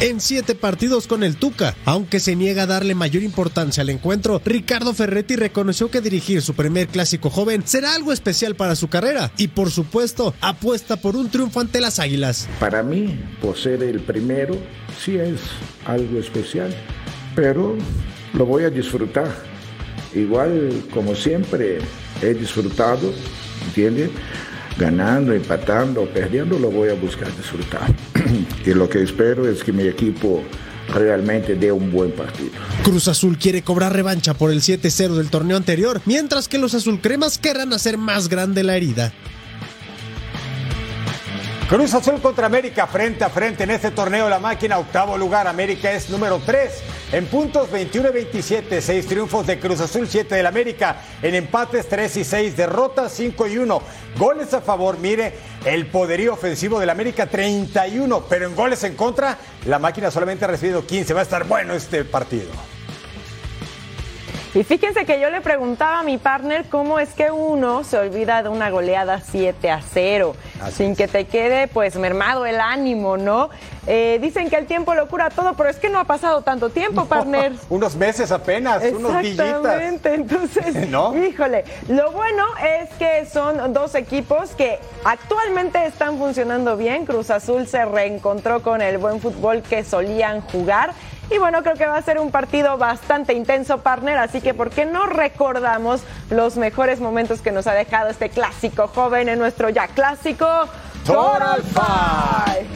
En 0.00 0.20
siete 0.20 0.54
partidos 0.54 1.06
con 1.06 1.22
el 1.22 1.36
Tuca, 1.36 1.74
aunque 1.84 2.20
se 2.20 2.36
niega 2.36 2.64
a 2.64 2.66
darle 2.66 2.94
mayor 2.94 3.22
importancia 3.22 3.82
al 3.82 3.90
encuentro, 3.90 4.40
Ricardo 4.44 4.94
Ferretti 4.94 5.36
reconoció 5.36 5.90
que 5.90 6.00
dirigir 6.00 6.42
su 6.42 6.54
primer 6.54 6.88
clásico 6.88 7.30
joven 7.30 7.62
será 7.64 7.94
algo 7.94 8.12
especial 8.12 8.56
para 8.56 8.76
su 8.76 8.88
carrera 8.88 9.30
y 9.36 9.48
por 9.48 9.70
supuesto 9.70 10.34
apuesta 10.40 10.96
por 10.96 11.16
un 11.16 11.30
triunfo 11.30 11.60
ante 11.60 11.80
las 11.80 11.98
Águilas. 11.98 12.48
Para 12.58 12.82
mí, 12.82 13.18
por 13.40 13.56
ser 13.56 13.82
el 13.82 14.00
primero, 14.00 14.56
sí 15.02 15.16
es 15.16 15.40
algo 15.84 16.18
especial, 16.18 16.74
pero 17.34 17.76
lo 18.34 18.46
voy 18.46 18.64
a 18.64 18.70
disfrutar. 18.70 19.30
Igual 20.14 20.82
como 20.92 21.14
siempre 21.14 21.78
he 22.20 22.34
disfrutado, 22.34 23.12
¿entiendes? 23.66 24.10
Ganando, 24.78 25.32
empatando, 25.32 26.06
perdiendo, 26.06 26.58
lo 26.58 26.70
voy 26.70 26.88
a 26.88 26.94
buscar 26.94 27.34
disfrutar. 27.36 27.92
y 28.66 28.74
lo 28.74 28.88
que 28.88 29.02
espero 29.02 29.48
es 29.48 29.62
que 29.62 29.72
mi 29.72 29.84
equipo 29.84 30.42
realmente 30.88 31.54
dé 31.54 31.70
un 31.70 31.90
buen 31.90 32.12
partido. 32.12 32.52
Cruz 32.82 33.08
Azul 33.08 33.38
quiere 33.38 33.62
cobrar 33.62 33.92
revancha 33.92 34.34
por 34.34 34.50
el 34.50 34.60
7-0 34.60 35.14
del 35.14 35.30
torneo 35.30 35.56
anterior, 35.56 36.00
mientras 36.04 36.48
que 36.48 36.58
los 36.58 36.74
azulcremas 36.74 37.38
querrán 37.38 37.72
hacer 37.72 37.98
más 37.98 38.28
grande 38.28 38.62
la 38.62 38.76
herida. 38.76 39.12
Cruz 41.68 41.94
Azul 41.94 42.20
contra 42.20 42.46
América 42.46 42.86
frente 42.86 43.24
a 43.24 43.30
frente 43.30 43.64
en 43.64 43.70
este 43.70 43.90
torneo. 43.92 44.28
La 44.28 44.38
máquina, 44.38 44.78
octavo 44.78 45.16
lugar. 45.16 45.46
América 45.46 45.90
es 45.92 46.10
número 46.10 46.40
3 46.44 46.70
en 47.12 47.26
puntos 47.26 47.70
21 47.70 48.08
y 48.08 48.12
27. 48.12 48.80
6 48.80 49.06
triunfos 49.06 49.46
de 49.46 49.60
Cruz 49.60 49.80
Azul, 49.80 50.08
7 50.08 50.34
del 50.34 50.46
América. 50.46 50.96
En 51.20 51.34
empates 51.34 51.88
3 51.88 52.16
y 52.16 52.24
6. 52.24 52.56
Derrotas 52.56 53.12
5 53.12 53.46
y 53.48 53.58
1. 53.58 53.82
Goles 54.18 54.54
a 54.54 54.62
favor. 54.62 54.98
Mire 54.98 55.34
el 55.64 55.86
poderío 55.86 56.32
ofensivo 56.32 56.80
del 56.80 56.90
América 56.90 57.26
31. 57.26 58.24
Pero 58.28 58.46
en 58.46 58.56
goles 58.56 58.82
en 58.84 58.96
contra, 58.96 59.38
la 59.66 59.78
máquina 59.78 60.10
solamente 60.10 60.46
ha 60.46 60.48
recibido 60.48 60.86
15. 60.86 61.12
Va 61.14 61.20
a 61.20 61.24
estar 61.24 61.44
bueno 61.44 61.74
este 61.74 62.04
partido. 62.04 62.50
Y 64.54 64.64
fíjense 64.64 65.06
que 65.06 65.18
yo 65.18 65.30
le 65.30 65.40
preguntaba 65.40 66.00
a 66.00 66.02
mi 66.02 66.18
partner 66.18 66.66
cómo 66.68 66.98
es 66.98 67.14
que 67.14 67.30
uno 67.30 67.84
se 67.84 67.96
olvida 67.96 68.42
de 68.42 68.50
una 68.50 68.68
goleada 68.68 69.20
7 69.20 69.70
a 69.70 69.80
0, 69.80 70.36
sin 70.76 70.94
que 70.94 71.08
te 71.08 71.24
quede 71.24 71.68
pues 71.68 71.96
mermado 71.96 72.44
el 72.44 72.60
ánimo, 72.60 73.16
¿no? 73.16 73.48
Eh, 73.86 74.18
dicen 74.20 74.50
que 74.50 74.56
el 74.56 74.66
tiempo 74.66 74.94
lo 74.94 75.08
cura 75.08 75.30
todo, 75.30 75.54
pero 75.54 75.70
es 75.70 75.76
que 75.76 75.88
no 75.88 75.98
ha 75.98 76.04
pasado 76.04 76.42
tanto 76.42 76.68
tiempo, 76.68 77.06
partner. 77.06 77.54
unos 77.70 77.96
meses 77.96 78.30
apenas, 78.30 78.84
unos 78.84 79.22
días. 79.22 79.38
Exactamente, 79.38 80.14
entonces, 80.14 80.76
híjole. 81.30 81.64
Lo 81.88 82.12
bueno 82.12 82.44
es 82.62 82.90
que 82.98 83.24
son 83.24 83.72
dos 83.72 83.94
equipos 83.94 84.50
que 84.50 84.78
actualmente 85.04 85.86
están 85.86 86.18
funcionando 86.18 86.76
bien. 86.76 87.06
Cruz 87.06 87.30
Azul 87.30 87.66
se 87.66 87.86
reencontró 87.86 88.62
con 88.62 88.82
el 88.82 88.98
buen 88.98 89.18
fútbol 89.18 89.62
que 89.62 89.82
solían 89.82 90.42
jugar. 90.42 90.92
Y 91.34 91.38
bueno, 91.38 91.62
creo 91.62 91.76
que 91.76 91.86
va 91.86 91.96
a 91.96 92.02
ser 92.02 92.18
un 92.18 92.30
partido 92.30 92.76
bastante 92.76 93.32
intenso, 93.32 93.78
partner, 93.78 94.18
así 94.18 94.42
que 94.42 94.52
¿por 94.52 94.68
qué 94.68 94.84
no 94.84 95.06
recordamos 95.06 96.02
los 96.28 96.56
mejores 96.58 97.00
momentos 97.00 97.40
que 97.40 97.52
nos 97.52 97.66
ha 97.66 97.72
dejado 97.72 98.10
este 98.10 98.28
clásico 98.28 98.86
joven 98.88 99.30
en 99.30 99.38
nuestro 99.38 99.70
ya 99.70 99.88
clásico 99.88 100.46
Total 101.06 101.62
Five? 101.62 102.66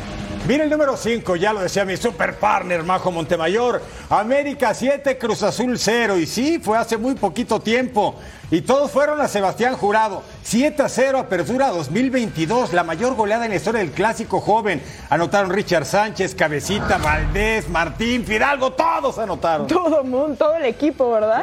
Mira 0.49 0.62
el 0.62 0.71
número 0.71 0.97
5, 0.97 1.35
ya 1.35 1.53
lo 1.53 1.61
decía 1.61 1.85
mi 1.85 1.97
super 1.97 2.38
partner 2.38 2.85
Majo 2.85 3.11
Montemayor. 3.11 3.83
América 4.09 4.73
7, 4.73 5.19
Cruz 5.19 5.42
Azul 5.42 5.77
0. 5.77 6.19
Y 6.19 6.27
sí, 6.27 6.61
fue 6.61 6.79
hace 6.79 6.97
muy 6.97 7.16
poquito 7.16 7.59
tiempo. 7.59 8.14
Y 8.48 8.61
todos 8.61 8.92
fueron 8.92 9.20
a 9.20 9.26
Sebastián 9.26 9.74
Jurado. 9.76 10.22
7 10.44 10.80
a 10.80 10.88
0, 10.88 11.18
apertura 11.18 11.68
2022, 11.70 12.72
la 12.72 12.85
mayor 12.85 13.16
goleada 13.16 13.44
en 13.44 13.50
la 13.50 13.56
historia 13.56 13.80
del 13.80 13.90
clásico 13.90 14.40
joven. 14.40 14.80
Anotaron 15.11 15.50
Richard 15.50 15.85
Sánchez, 15.85 16.37
Cabecita, 16.37 16.98
Valdés, 16.98 17.68
Martín, 17.68 18.24
Fidalgo, 18.24 18.72
todos 18.72 19.18
anotaron. 19.18 19.66
Todo 19.66 20.02
el 20.02 20.09
mundo, 20.09 20.37
todo 20.38 20.54
el 20.54 20.64
equipo, 20.66 21.11
¿verdad? 21.11 21.42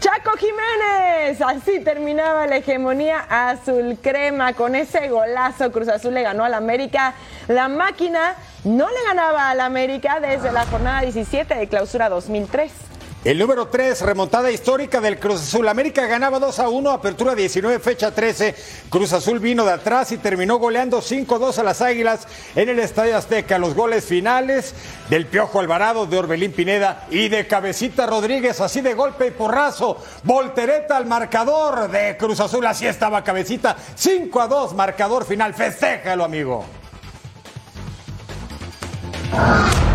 Chaco 0.00 0.32
Jiménez, 0.36 1.40
así 1.40 1.78
terminaba 1.78 2.48
la 2.48 2.56
hegemonía 2.56 3.20
azul 3.28 3.96
crema. 4.02 4.54
Con 4.54 4.74
ese 4.74 5.08
golazo, 5.08 5.70
Cruz 5.70 5.86
Azul 5.86 6.14
le 6.14 6.22
ganó 6.22 6.42
al 6.42 6.54
América. 6.54 7.14
La 7.46 7.68
máquina 7.68 8.34
no 8.64 8.88
le 8.88 9.04
ganaba 9.06 9.50
al 9.50 9.60
América 9.60 10.18
desde 10.18 10.50
la 10.50 10.66
jornada 10.66 11.02
17 11.02 11.54
de 11.54 11.68
clausura 11.68 12.08
2003. 12.08 12.72
El 13.24 13.38
número 13.38 13.68
3, 13.68 14.00
remontada 14.00 14.50
histórica 14.50 15.00
del 15.00 15.20
Cruz 15.20 15.42
Azul. 15.42 15.68
América 15.68 16.06
ganaba 16.06 16.40
2 16.40 16.58
a 16.58 16.68
1, 16.68 16.90
apertura 16.90 17.36
19, 17.36 17.78
fecha 17.78 18.10
13. 18.10 18.52
Cruz 18.90 19.12
Azul 19.12 19.38
vino 19.38 19.64
de 19.64 19.70
atrás 19.70 20.10
y 20.10 20.18
terminó 20.18 20.58
goleando 20.58 21.00
5-2 21.00 21.56
a 21.58 21.62
las 21.62 21.80
Águilas 21.82 22.26
en 22.56 22.68
el 22.68 22.80
Estadio 22.80 23.16
Azteca. 23.16 23.58
Los 23.58 23.74
goles 23.74 24.06
finales 24.06 24.74
del 25.08 25.26
Piojo 25.26 25.60
Alvarado, 25.60 26.06
de 26.06 26.18
Orbelín 26.18 26.50
Pineda 26.50 27.06
y 27.10 27.28
de 27.28 27.46
Cabecita 27.46 28.08
Rodríguez, 28.08 28.60
así 28.60 28.80
de 28.80 28.94
golpe 28.94 29.28
y 29.28 29.30
porrazo. 29.30 29.98
Voltereta 30.24 30.96
al 30.96 31.06
marcador 31.06 31.92
de 31.92 32.16
Cruz 32.16 32.40
Azul, 32.40 32.66
así 32.66 32.88
estaba 32.88 33.22
Cabecita. 33.22 33.76
5 33.94 34.40
a 34.40 34.48
2, 34.48 34.74
marcador 34.74 35.24
final. 35.24 35.54
Festéjalo, 35.54 36.24
amigo. 36.24 36.64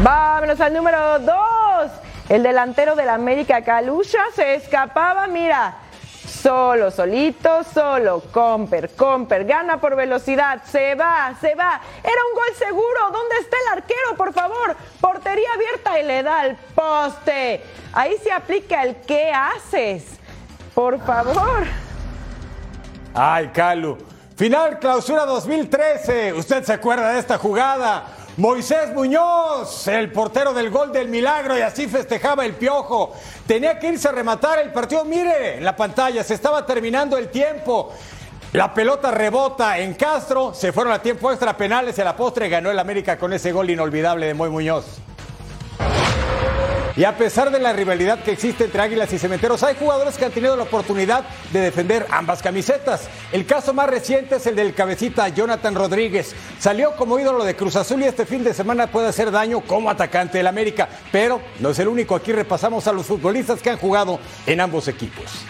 Vámonos 0.02 0.62
al 0.62 0.74
número 0.74 1.20
2. 1.20 1.67
El 2.30 2.44
delantero 2.44 2.96
del 2.96 3.10
América 3.10 3.64
Calucha 3.64 4.20
se 4.36 4.56
escapaba, 4.56 5.28
mira, 5.28 5.78
Solo, 6.28 6.92
solito, 6.92 7.64
solo. 7.64 8.22
Comper, 8.32 8.90
Comper, 8.96 9.46
gana 9.46 9.80
por 9.80 9.96
velocidad. 9.96 10.62
Se 10.66 10.94
va, 10.94 11.34
se 11.40 11.56
va. 11.56 11.82
Era 12.04 12.22
un 12.30 12.36
gol 12.36 12.56
seguro. 12.58 13.00
¿Dónde 13.12 13.38
está 13.40 13.56
el 13.66 13.78
arquero, 13.78 14.16
por 14.18 14.34
favor? 14.34 14.76
Portería 15.00 15.48
abierta 15.56 16.00
y 16.00 16.04
le 16.04 16.24
da 16.24 16.42
al 16.42 16.56
poste. 16.76 17.64
Ahí 17.94 18.16
se 18.22 18.32
aplica 18.32 18.84
el 18.84 18.98
¿qué 18.98 19.32
haces? 19.32 20.04
Por 20.76 21.00
favor. 21.06 21.66
Ay, 23.14 23.48
Calu. 23.48 23.98
Final 24.36 24.80
clausura 24.80 25.26
2013. 25.26 26.34
¿Usted 26.34 26.64
se 26.64 26.74
acuerda 26.74 27.14
de 27.14 27.20
esta 27.20 27.38
jugada? 27.38 28.06
Moisés 28.38 28.94
Muñoz, 28.94 29.88
el 29.88 30.12
portero 30.12 30.54
del 30.54 30.70
gol 30.70 30.92
del 30.92 31.08
milagro, 31.08 31.58
y 31.58 31.62
así 31.62 31.88
festejaba 31.88 32.46
el 32.46 32.54
piojo. 32.54 33.12
Tenía 33.48 33.80
que 33.80 33.88
irse 33.88 34.08
a 34.08 34.12
rematar 34.12 34.60
el 34.60 34.72
partido. 34.72 35.04
Mire, 35.06 35.58
en 35.58 35.66
la 35.66 35.76
pantalla 35.76 36.24
se 36.24 36.36
estaba 36.36 36.64
terminando 36.64 37.18
el 37.18 37.30
tiempo. 37.30 37.92
La 38.54 38.72
pelota 38.76 39.10
rebota 39.10 39.80
en 39.80 39.96
Castro, 39.96 40.54
se 40.54 40.72
fueron 40.72 40.94
a 40.94 41.02
tiempo 41.02 41.32
extra 41.32 41.58
penales 41.58 41.98
a 41.98 42.04
la 42.04 42.16
postre 42.16 42.48
ganó 42.48 42.70
el 42.70 42.78
América 42.78 43.18
con 43.18 43.34
ese 43.34 43.52
gol 43.52 43.72
inolvidable 43.72 44.28
de 44.28 44.36
Moy 44.36 44.52
Muñoz. 44.52 44.86
Y 46.98 47.04
a 47.04 47.16
pesar 47.16 47.52
de 47.52 47.60
la 47.60 47.74
rivalidad 47.74 48.24
que 48.24 48.32
existe 48.32 48.64
entre 48.64 48.82
Águilas 48.82 49.14
y 49.14 49.20
Cementeros, 49.20 49.62
hay 49.62 49.76
jugadores 49.76 50.18
que 50.18 50.26
han 50.26 50.32
tenido 50.32 50.58
la 50.58 50.64
oportunidad 50.64 51.26
de 51.54 51.60
defender 51.60 52.08
ambas 52.10 52.42
camisetas. 52.42 53.08
El 53.32 53.46
caso 53.46 53.72
más 53.72 53.88
reciente 53.88 54.38
es 54.38 54.48
el 54.48 54.56
del 54.56 54.74
cabecita 54.74 55.30
Jonathan 55.30 55.76
Rodríguez. 55.76 56.34
Salió 56.58 56.96
como 56.96 57.20
ídolo 57.20 57.46
de 57.46 57.56
Cruz 57.56 57.76
Azul 57.76 58.02
y 58.02 58.06
este 58.06 58.26
fin 58.26 58.44
de 58.44 58.52
semana 58.52 58.88
puede 58.88 59.10
hacer 59.10 59.30
daño 59.30 59.62
como 59.62 59.92
atacante 59.92 60.40
del 60.40 60.48
América. 60.48 60.90
Pero 61.12 61.40
no 61.60 61.70
es 61.70 61.78
el 61.78 61.88
único. 61.88 62.16
Aquí 62.16 62.32
repasamos 62.32 62.88
a 62.88 62.94
los 62.94 63.06
futbolistas 63.06 63.62
que 63.62 63.70
han 63.70 63.78
jugado 63.78 64.20
en 64.48 64.60
ambos 64.60 64.88
equipos. 64.88 65.46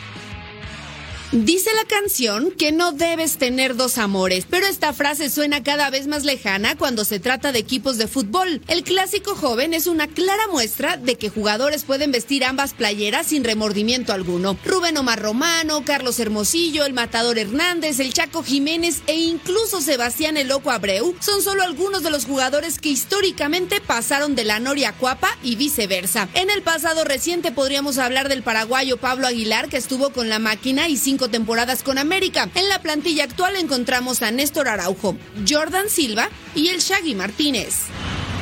Dice 1.34 1.70
la 1.76 1.84
canción 1.84 2.52
que 2.52 2.72
no 2.72 2.94
debes 2.94 3.38
tener 3.38 3.76
dos 3.76 3.98
amores, 3.98 4.48
pero 4.50 4.66
esta 4.66 4.94
frase 4.94 5.30
suena 5.30 5.62
cada 5.62 5.90
vez 5.90 6.08
más 6.08 6.24
lejana 6.24 6.78
cuando 6.78 7.04
se 7.04 7.20
trata 7.20 7.52
de 7.52 7.60
equipos 7.60 7.98
de 7.98 8.08
fútbol. 8.08 8.62
El 8.70 8.86
clásico 8.86 9.36
joven 9.36 9.74
es 9.74 9.88
una 9.88 10.08
clara 10.08 10.48
muestra 10.50 10.96
de 10.96 11.18
que 11.18 11.28
jugadores 11.28 11.84
pueden 11.84 12.14
vestir 12.14 12.46
ambas 12.46 12.74
playeras 12.74 13.28
sin 13.28 13.44
remordimiento 13.44 14.14
alguno. 14.14 14.58
Rubén 14.64 14.96
Omar 14.96 15.22
Romano, 15.22 15.84
Carlos 15.84 16.18
Hermosillo, 16.22 16.86
el 16.86 16.94
Matador 16.94 17.38
Hernández, 17.38 18.00
el 18.00 18.14
Chaco 18.14 18.42
Jiménez 18.42 19.02
e 19.08 19.16
incluso 19.18 19.82
Sebastián 19.82 20.38
El 20.38 20.48
Loco 20.48 20.72
Abreu 20.72 21.14
son 21.20 21.42
solo 21.42 21.64
algunos 21.64 22.04
de 22.04 22.10
los 22.10 22.24
jugadores 22.24 22.80
que 22.80 22.88
históricamente 22.88 23.82
pasaron 23.82 24.34
de 24.36 24.46
la 24.46 24.62
Noria 24.62 24.94
Cuapa 24.94 25.38
y 25.44 25.58
viceversa. 25.58 26.30
En 26.36 26.50
el 26.50 26.62
pasado 26.62 27.04
reciente 27.04 27.52
podríamos 27.52 27.98
hablar 27.98 28.30
del 28.30 28.44
paraguayo 28.44 28.96
Pablo 28.96 29.28
Aguilar 29.28 29.68
que 29.68 29.76
estuvo 29.76 30.12
con 30.12 30.30
la 30.30 30.40
máquina 30.40 30.88
y 30.88 30.96
sin 30.96 31.17
temporadas 31.18 31.82
con 31.82 31.98
América. 31.98 32.50
En 32.54 32.70
la 32.70 32.82
plantilla 32.82 33.24
actual 33.24 33.56
encontramos 33.56 34.22
a 34.22 34.32
Néstor 34.32 34.68
Araujo, 34.68 35.18
Jordan 35.48 35.90
Silva 35.90 36.30
y 36.54 36.68
el 36.68 36.80
Shaggy 36.80 37.16
Martínez. 37.16 37.88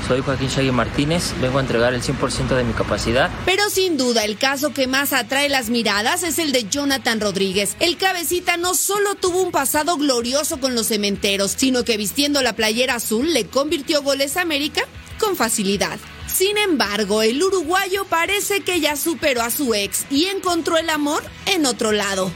Soy 0.07 0.21
Joaquín 0.21 0.49
Shaggy 0.49 0.71
Martínez, 0.71 1.33
vengo 1.41 1.57
a 1.57 1.61
entregar 1.61 1.95
el 1.95 2.01
100% 2.03 2.55
de 2.55 2.63
mi 2.63 2.73
capacidad. 2.73 3.31
Pero 3.43 3.69
sin 3.71 3.97
duda 3.97 4.23
el 4.23 4.37
caso 4.37 4.71
que 4.71 4.85
más 4.85 5.13
atrae 5.13 5.49
las 5.49 5.69
miradas 5.69 6.21
es 6.21 6.37
el 6.37 6.51
de 6.51 6.69
Jonathan 6.69 7.19
Rodríguez. 7.19 7.75
El 7.79 7.97
cabecita 7.97 8.57
no 8.57 8.75
solo 8.75 9.15
tuvo 9.15 9.41
un 9.41 9.51
pasado 9.51 9.97
glorioso 9.97 10.59
con 10.59 10.75
los 10.75 10.87
cementeros, 10.87 11.55
sino 11.57 11.83
que 11.83 11.97
vistiendo 11.97 12.43
la 12.43 12.53
playera 12.53 12.95
azul 12.95 13.33
le 13.33 13.47
convirtió 13.47 14.03
goles 14.03 14.37
a 14.37 14.41
América 14.41 14.83
con 15.17 15.35
facilidad. 15.35 15.97
Sin 16.27 16.57
embargo, 16.57 17.21
el 17.21 17.41
uruguayo 17.41 18.05
parece 18.05 18.59
que 18.61 18.81
ya 18.81 18.97
superó 18.97 19.41
a 19.41 19.49
su 19.49 19.73
ex 19.73 20.05
y 20.09 20.25
encontró 20.25 20.77
el 20.77 20.89
amor 20.89 21.23
en 21.45 21.65
otro 21.65 21.91
lado. 21.91 22.31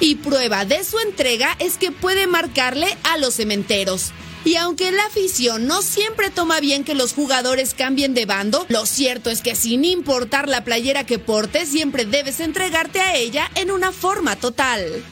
Y. 0.00 0.06
Y 0.12 0.14
prueba 0.16 0.64
de 0.64 0.84
su 0.84 0.98
entrega 0.98 1.54
es 1.58 1.76
que 1.76 1.92
puede 1.92 2.26
marcarle 2.26 2.86
a 3.04 3.18
los 3.18 3.34
cementeros. 3.34 4.12
Y 4.44 4.56
aunque 4.56 4.90
la 4.90 5.04
afición 5.06 5.66
no 5.66 5.82
siempre 5.82 6.30
toma 6.30 6.58
bien 6.58 6.82
que 6.82 6.94
los 6.94 7.12
jugadores 7.12 7.74
cambien 7.74 8.12
de 8.14 8.26
bando, 8.26 8.66
lo 8.68 8.86
cierto 8.86 9.30
es 9.30 9.40
que 9.40 9.54
sin 9.54 9.84
importar 9.84 10.48
la 10.48 10.64
playera 10.64 11.04
que 11.04 11.20
portes, 11.20 11.68
siempre 11.68 12.04
debes 12.04 12.40
entregarte 12.40 13.00
a 13.00 13.14
ella 13.14 13.48
en 13.54 13.70
una 13.70 13.92
forma 13.92 14.34
total. 14.34 15.04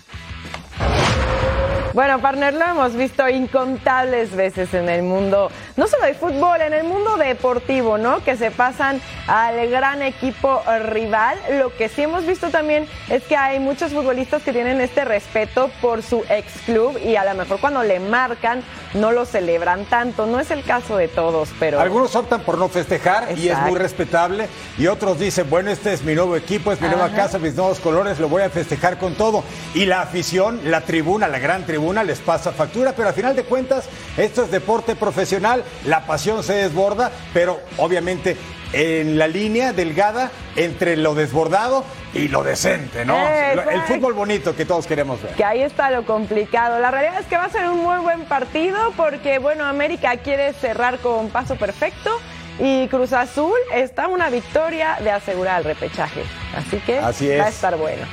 Bueno, 1.92 2.20
partner, 2.20 2.54
lo 2.54 2.64
hemos 2.66 2.94
visto 2.94 3.28
incontables 3.28 4.36
veces 4.36 4.72
en 4.74 4.88
el 4.88 5.02
mundo, 5.02 5.50
no 5.76 5.86
solo 5.86 6.04
de 6.04 6.14
fútbol, 6.14 6.60
en 6.60 6.72
el 6.72 6.84
mundo 6.84 7.16
deportivo, 7.16 7.98
¿no? 7.98 8.22
Que 8.24 8.36
se 8.36 8.50
pasan 8.50 9.00
al 9.26 9.68
gran 9.68 10.02
equipo 10.02 10.62
rival. 10.84 11.38
Lo 11.58 11.74
que 11.76 11.88
sí 11.88 12.02
hemos 12.02 12.26
visto 12.26 12.50
también 12.50 12.86
es 13.08 13.22
que 13.24 13.36
hay 13.36 13.58
muchos 13.58 13.92
futbolistas 13.92 14.42
que 14.42 14.52
tienen 14.52 14.80
este 14.80 15.04
respeto 15.04 15.70
por 15.80 16.02
su 16.02 16.24
ex 16.28 16.52
club 16.66 16.98
y 17.04 17.16
a 17.16 17.24
lo 17.24 17.34
mejor 17.34 17.60
cuando 17.60 17.82
le 17.82 18.00
marcan 18.00 18.62
no 18.94 19.12
lo 19.12 19.24
celebran 19.24 19.84
tanto. 19.84 20.26
No 20.26 20.40
es 20.40 20.50
el 20.50 20.64
caso 20.64 20.96
de 20.96 21.08
todos, 21.08 21.50
pero. 21.58 21.80
Algunos 21.80 22.14
optan 22.16 22.40
por 22.42 22.58
no 22.58 22.68
festejar 22.68 23.38
y 23.38 23.48
es 23.48 23.58
muy 23.60 23.78
respetable. 23.78 24.48
Y 24.78 24.86
otros 24.86 25.18
dicen, 25.18 25.48
bueno, 25.48 25.70
este 25.70 25.92
es 25.92 26.02
mi 26.02 26.14
nuevo 26.14 26.36
equipo, 26.36 26.72
es 26.72 26.80
mi 26.80 26.88
nueva 26.88 27.10
casa, 27.10 27.38
mis 27.38 27.54
nuevos 27.54 27.80
colores, 27.80 28.18
lo 28.18 28.28
voy 28.28 28.42
a 28.42 28.50
festejar 28.50 28.98
con 28.98 29.14
todo. 29.14 29.44
Y 29.74 29.86
la 29.86 30.02
afición, 30.02 30.60
la 30.64 30.82
tribuna, 30.82 31.28
la 31.28 31.38
gran 31.38 31.64
tribuna, 31.64 32.04
les 32.04 32.18
pasa 32.18 32.52
factura, 32.52 32.92
pero 32.96 33.08
a 33.08 33.12
final 33.12 33.36
de 33.36 33.44
cuentas, 33.44 33.88
esto 34.16 34.42
es 34.42 34.50
deporte 34.50 34.96
profesional, 34.96 35.59
la 35.84 36.06
pasión 36.06 36.42
se 36.42 36.54
desborda, 36.54 37.10
pero 37.32 37.60
obviamente 37.76 38.36
en 38.72 39.18
la 39.18 39.26
línea 39.26 39.72
delgada 39.72 40.30
entre 40.56 40.96
lo 40.96 41.14
desbordado 41.14 41.84
y 42.14 42.28
lo 42.28 42.42
decente, 42.42 43.04
¿no? 43.04 43.16
Exacto. 43.16 43.70
El 43.70 43.82
fútbol 43.82 44.12
bonito 44.14 44.54
que 44.54 44.64
todos 44.64 44.86
queremos 44.86 45.22
ver. 45.22 45.34
Que 45.34 45.44
ahí 45.44 45.62
está 45.62 45.90
lo 45.90 46.04
complicado. 46.04 46.78
La 46.78 46.90
realidad 46.90 47.20
es 47.20 47.26
que 47.26 47.36
va 47.36 47.44
a 47.44 47.50
ser 47.50 47.68
un 47.68 47.82
muy 47.82 47.98
buen 47.98 48.24
partido 48.24 48.92
porque, 48.96 49.38
bueno, 49.38 49.64
América 49.64 50.16
quiere 50.18 50.52
cerrar 50.52 50.98
con 50.98 51.30
paso 51.30 51.56
perfecto 51.56 52.10
y 52.58 52.88
Cruz 52.88 53.12
Azul 53.12 53.56
está 53.74 54.08
una 54.08 54.28
victoria 54.30 54.98
de 55.02 55.10
asegurar 55.10 55.58
el 55.58 55.64
repechaje. 55.64 56.22
Así 56.56 56.78
que 56.78 56.98
Así 56.98 57.30
es. 57.30 57.40
va 57.40 57.46
a 57.46 57.50
estar 57.50 57.76
bueno. 57.76 58.06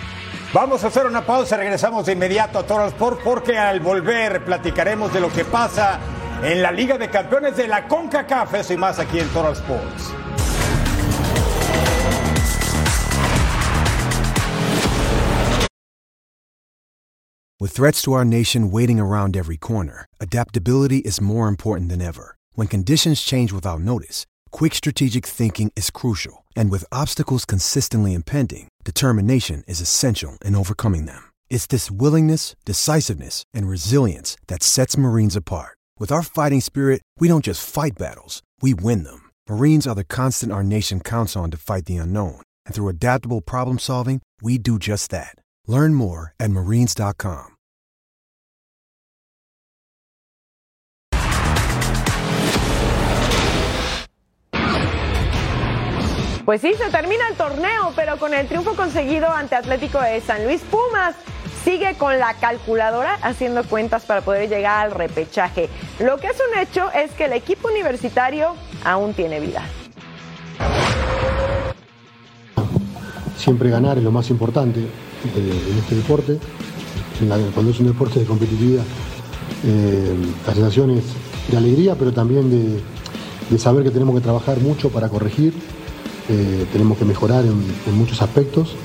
Vamos 0.53 0.83
a 0.83 0.87
hacer 0.87 1.05
una 1.05 1.21
pausa, 1.23 1.57
regresamos 1.57 2.05
de 2.05 2.13
inmediato 2.13 2.59
a 2.59 2.63
Total 2.63 2.87
Sport 2.87 3.21
porque 3.23 3.57
al 3.57 3.81
volver 3.81 4.45
platicaremos 4.45 5.13
de 5.13 5.19
lo 5.19 5.29
que 5.31 5.43
pasa 5.43 5.99
en 6.43 6.61
la 6.61 6.71
Liga 6.71 6.97
de 6.97 7.07
Campeones 7.07 7.55
de 7.55 7.67
la 7.67 7.87
CONCACAF, 7.87 8.53
eso 8.53 8.73
y 8.73 8.77
más 8.77 8.99
aquí 8.99 9.19
en 9.19 9.27
Total 9.29 9.55
Sports. 9.55 10.11
With 17.59 17.71
threats 17.71 18.03
to 18.03 18.13
our 18.13 18.23
nation 18.23 18.69
waiting 18.69 18.99
around 18.99 19.35
every 19.35 19.57
corner, 19.57 20.05
adaptability 20.19 20.99
is 20.99 21.19
more 21.19 21.47
important 21.47 21.89
than 21.89 22.01
ever. 22.01 22.35
When 22.53 22.67
conditions 22.67 23.21
change 23.23 23.51
without 23.51 23.79
notice, 23.81 24.27
quick 24.51 24.75
strategic 24.75 25.25
thinking 25.25 25.71
is 25.75 25.89
crucial, 25.89 26.45
and 26.55 26.69
with 26.69 26.85
obstacles 26.91 27.45
consistently 27.45 28.13
impending, 28.13 28.67
determination 28.83 29.63
is 29.67 29.81
essential 29.81 30.37
in 30.45 30.55
overcoming 30.55 31.07
them. 31.07 31.31
It's 31.49 31.65
this 31.65 31.89
willingness, 31.89 32.55
decisiveness, 32.63 33.43
and 33.55 33.67
resilience 33.67 34.37
that 34.47 34.61
sets 34.61 34.95
Marines 34.95 35.35
apart. 35.35 35.76
With 35.99 36.11
our 36.11 36.21
fighting 36.21 36.61
spirit, 36.61 37.01
we 37.19 37.27
don't 37.27 37.43
just 37.43 37.67
fight 37.67 37.97
battles, 37.97 38.43
we 38.61 38.75
win 38.75 39.03
them. 39.03 39.31
Marines 39.49 39.87
are 39.87 39.95
the 39.95 40.03
constant 40.03 40.51
our 40.51 40.63
nation 40.63 40.99
counts 40.99 41.35
on 41.35 41.49
to 41.49 41.57
fight 41.57 41.85
the 41.85 41.97
unknown, 41.97 42.43
and 42.67 42.75
through 42.75 42.89
adaptable 42.89 43.41
problem 43.41 43.79
solving, 43.79 44.21
we 44.39 44.59
do 44.59 44.77
just 44.77 45.09
that. 45.09 45.33
Learn 45.65 45.95
more 45.95 46.35
at 46.39 46.51
marines.com. 46.51 47.47
Pues 56.45 56.61
sí, 56.61 56.73
se 56.75 56.89
termina 56.91 57.27
el 57.27 57.35
torneo, 57.35 57.91
pero 57.95 58.17
con 58.17 58.33
el 58.33 58.47
triunfo 58.47 58.75
conseguido 58.75 59.29
ante 59.29 59.55
Atlético 59.55 59.99
de 59.99 60.21
San 60.21 60.45
Luis 60.45 60.61
Pumas, 60.61 61.15
sigue 61.67 61.95
con 61.95 62.17
la 62.17 62.33
calculadora 62.35 63.15
haciendo 63.21 63.61
cuentas 63.65 64.05
para 64.05 64.21
poder 64.21 64.47
llegar 64.47 64.85
al 64.85 64.91
repechaje. 64.91 65.67
Lo 65.99 66.17
que 66.17 66.27
es 66.27 66.37
un 66.39 66.57
hecho 66.61 66.89
es 66.93 67.11
que 67.11 67.25
el 67.25 67.33
equipo 67.33 67.67
universitario 67.67 68.53
aún 68.85 69.13
tiene 69.13 69.41
vida. 69.41 69.63
Siempre 73.35 73.69
ganar 73.69 73.97
es 73.97 74.03
lo 74.05 74.13
más 74.13 74.29
importante 74.29 74.79
eh, 74.79 75.69
en 75.71 75.77
este 75.77 75.95
deporte. 75.95 76.39
Cuando 77.53 77.71
es 77.71 77.79
un 77.81 77.87
deporte 77.87 78.21
de 78.21 78.25
competitividad, 78.25 78.85
eh, 79.65 80.15
la 80.47 80.53
sensación 80.53 80.91
es 80.91 81.03
de 81.51 81.57
alegría, 81.57 81.95
pero 81.95 82.13
también 82.13 82.49
de, 82.49 83.59
saber 83.59 83.83
que 83.83 83.91
tenemos 83.91 84.15
que 84.15 84.21
trabajar 84.21 84.61
mucho 84.61 84.89
para 84.89 85.09
corregir, 85.09 85.53
eh, 86.29 86.65
tenemos 86.71 86.97
que 86.97 87.03
mejorar 87.03 87.43
en 87.43 87.97
muchos 87.97 88.21
aspectos 88.21 88.77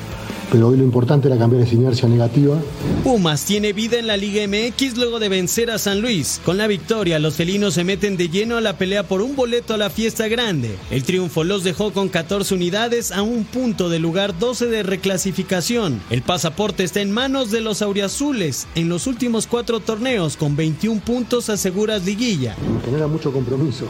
pero 0.53 0.69
hoy 0.69 0.77
lo 0.77 0.85
importante 0.85 1.29
era 1.29 1.39
cambiar 1.39 1.63
esa 1.63 1.75
inercia 1.75 2.07
negativa. 2.07 2.59
Pumas 3.03 3.47
tiene 3.47 3.73
vida 3.73 3.99
en 3.99 4.07
la 4.07 4.19
Liga 4.19 4.47
MX 4.47 4.99
luego 4.99 5.19
de 5.19 5.31
vencer 5.31 5.71
a 5.71 5.79
San 5.79 6.03
Luis. 6.03 6.43
Con 6.45 6.59
la 6.59 6.67
victoria, 6.67 7.19
los 7.19 7.37
felinos 7.37 7.73
se 7.73 7.85
meten 7.85 8.19
de 8.19 8.29
lleno 8.29 8.59
a 8.59 8.61
la 8.61 8.77
pelea 8.77 9.09
por 9.09 9.23
un 9.23 9.35
boleto 9.35 9.73
a 9.73 9.79
la 9.79 9.89
fiesta 9.89 10.29
grande. 10.29 10.77
El 10.91 11.05
triunfo 11.05 11.43
los 11.43 11.65
dejó 11.65 11.95
con 11.95 12.11
14 12.11 12.55
unidades 12.55 13.13
a 13.13 13.23
un 13.23 13.45
punto 13.45 13.89
del 13.89 14.03
lugar 14.03 14.39
12 14.39 14.67
de 14.67 14.83
reclasificación. 14.83 16.03
El 16.11 16.21
pasaporte 16.21 16.85
está 16.85 17.01
en 17.01 17.13
manos 17.13 17.51
de 17.51 17.63
los 17.63 17.81
auriazules. 17.81 18.69
En 18.75 18.91
los 18.91 19.07
últimos 19.07 19.47
cuatro 19.47 19.81
torneos, 19.81 20.37
con 20.37 20.55
21 20.55 21.01
puntos, 21.01 21.49
aseguras 21.49 22.05
liguilla. 22.05 22.57
Me 22.75 22.85
genera 22.85 23.07
mucho 23.07 23.33
compromiso. 23.33 23.87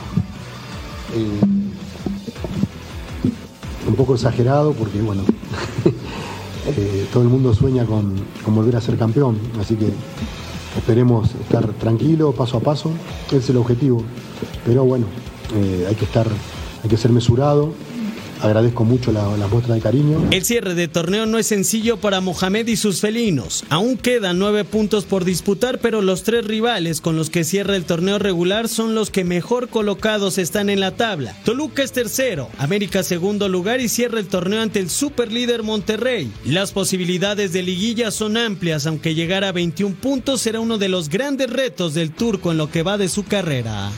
Eh, 1.16 1.40
un 3.88 3.96
poco 3.96 4.14
exagerado 4.14 4.72
porque, 4.74 5.00
bueno, 5.00 5.24
eh, 6.66 7.06
todo 7.12 7.22
el 7.22 7.28
mundo 7.28 7.54
sueña 7.54 7.84
con, 7.84 8.14
volver 8.46 8.76
a 8.76 8.80
ser 8.80 8.96
campeón, 8.96 9.36
así 9.60 9.74
que 9.74 9.88
esperemos 10.76 11.34
estar 11.34 11.66
tranquilo, 11.74 12.32
paso 12.32 12.58
a 12.58 12.60
paso, 12.60 12.90
ese 13.28 13.36
es 13.38 13.50
el 13.50 13.56
objetivo. 13.56 14.02
Pero 14.64 14.84
bueno, 14.84 15.06
eh, 15.56 15.86
hay 15.88 15.94
que 15.94 16.04
estar, 16.04 16.26
hay 16.82 16.88
que 16.88 16.96
ser 16.96 17.10
mesurado, 17.10 17.72
agradezco 18.42 18.84
mucho 18.84 19.12
la, 19.12 19.36
la 19.36 19.46
muestra 19.46 19.74
de 19.74 19.80
cariño. 19.80 20.28
El 20.30 20.44
cierre 20.44 20.74
de 20.74 20.88
torneo 20.88 21.26
no 21.26 21.38
es 21.38 21.46
sencillo 21.46 21.98
para 21.98 22.20
Mohamed 22.20 22.66
y 22.66 22.76
sus 22.76 23.00
felinos. 23.00 23.64
Aún 23.68 23.96
quedan 23.96 24.38
nueve 24.38 24.64
puntos 24.64 25.04
por 25.04 25.24
disputar, 25.24 25.78
pero 25.78 26.02
los 26.02 26.22
tres 26.22 26.44
rivales 26.44 27.00
con 27.00 27.16
los 27.16 27.30
que 27.30 27.44
cierra 27.44 27.76
el 27.76 27.84
torneo 27.84 28.18
regular 28.18 28.68
son 28.68 28.94
los 28.94 29.10
que 29.10 29.24
mejor 29.24 29.68
colocados 29.68 30.38
están 30.38 30.70
en 30.70 30.80
la 30.80 30.92
tabla. 30.92 31.36
Toluca 31.44 31.82
es 31.82 31.92
tercero, 31.92 32.48
América 32.58 33.02
segundo 33.02 33.48
lugar 33.48 33.80
y 33.80 33.88
cierra 33.88 34.18
el 34.18 34.28
torneo 34.28 34.60
ante 34.60 34.80
el 34.80 34.90
superlíder 34.90 35.62
Monterrey. 35.62 36.32
Las 36.44 36.72
posibilidades 36.72 37.52
de 37.52 37.62
liguilla 37.62 38.10
son 38.10 38.36
amplias, 38.36 38.86
aunque 38.86 39.14
llegar 39.14 39.44
a 39.44 39.52
21 39.52 39.94
puntos 39.96 40.40
será 40.40 40.60
uno 40.60 40.78
de 40.78 40.88
los 40.88 41.08
grandes 41.08 41.50
retos 41.50 41.94
del 41.94 42.12
turco 42.12 42.50
en 42.50 42.58
lo 42.58 42.70
que 42.70 42.82
va 42.82 42.98
de 42.98 43.08
su 43.08 43.24
carrera. 43.24 43.90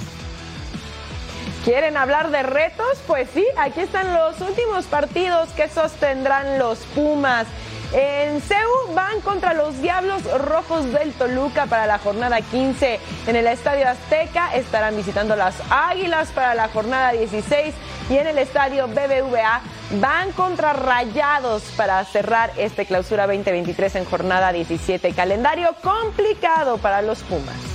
¿Quieren 1.64 1.96
hablar 1.96 2.31
de 2.31 2.42
retos? 2.42 2.98
Pues 3.07 3.31
sí, 3.33 3.42
aquí 3.57 3.81
están 3.81 4.12
los 4.12 4.38
últimos 4.42 4.85
partidos 4.85 5.48
que 5.50 5.66
sostendrán 5.70 6.59
los 6.59 6.81
Pumas. 6.94 7.46
En 7.94 8.42
CEU 8.42 8.94
van 8.94 9.22
contra 9.22 9.55
los 9.55 9.81
Diablos 9.81 10.22
Rojos 10.42 10.92
del 10.92 11.14
Toluca 11.14 11.64
para 11.64 11.87
la 11.87 11.98
jornada 11.98 12.42
15. 12.42 13.00
En 13.27 13.37
el 13.37 13.46
Estadio 13.46 13.88
Azteca 13.88 14.55
estarán 14.55 14.94
visitando 14.94 15.37
las 15.37 15.55
Águilas 15.70 16.33
para 16.33 16.55
la 16.55 16.68
jornada 16.68 17.12
16. 17.12 17.74
Y 18.11 18.18
en 18.18 18.27
el 18.27 18.37
Estadio 18.37 18.87
BBVA 18.87 19.62
van 20.00 20.33
contra 20.33 20.74
Rayados 20.74 21.62
para 21.79 22.05
cerrar 22.05 22.53
este 22.59 22.85
clausura 22.85 23.27
2023 23.27 23.94
en 23.94 24.05
jornada 24.05 24.53
17. 24.53 25.14
Calendario 25.14 25.74
complicado 25.83 26.77
para 26.77 27.00
los 27.00 27.22
Pumas. 27.22 27.74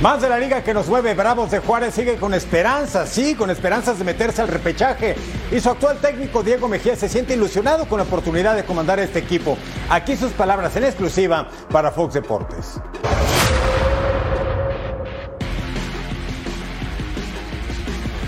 Más 0.00 0.22
de 0.22 0.30
la 0.30 0.38
liga 0.38 0.64
que 0.64 0.72
nos 0.72 0.88
mueve, 0.88 1.12
Bravos 1.12 1.50
de 1.50 1.58
Juárez 1.58 1.92
sigue 1.92 2.16
con 2.16 2.32
esperanzas, 2.32 3.10
sí, 3.10 3.34
con 3.34 3.50
esperanzas 3.50 3.98
de 3.98 4.04
meterse 4.04 4.40
al 4.40 4.48
repechaje. 4.48 5.14
Y 5.52 5.60
su 5.60 5.68
actual 5.68 5.98
técnico 5.98 6.42
Diego 6.42 6.68
Mejía 6.68 6.96
se 6.96 7.06
siente 7.06 7.34
ilusionado 7.34 7.86
con 7.86 7.98
la 7.98 8.04
oportunidad 8.04 8.56
de 8.56 8.64
comandar 8.64 8.98
este 8.98 9.18
equipo. 9.18 9.58
Aquí 9.90 10.16
sus 10.16 10.32
palabras 10.32 10.74
en 10.76 10.84
exclusiva 10.84 11.50
para 11.70 11.90
Fox 11.90 12.14
Deportes. 12.14 12.80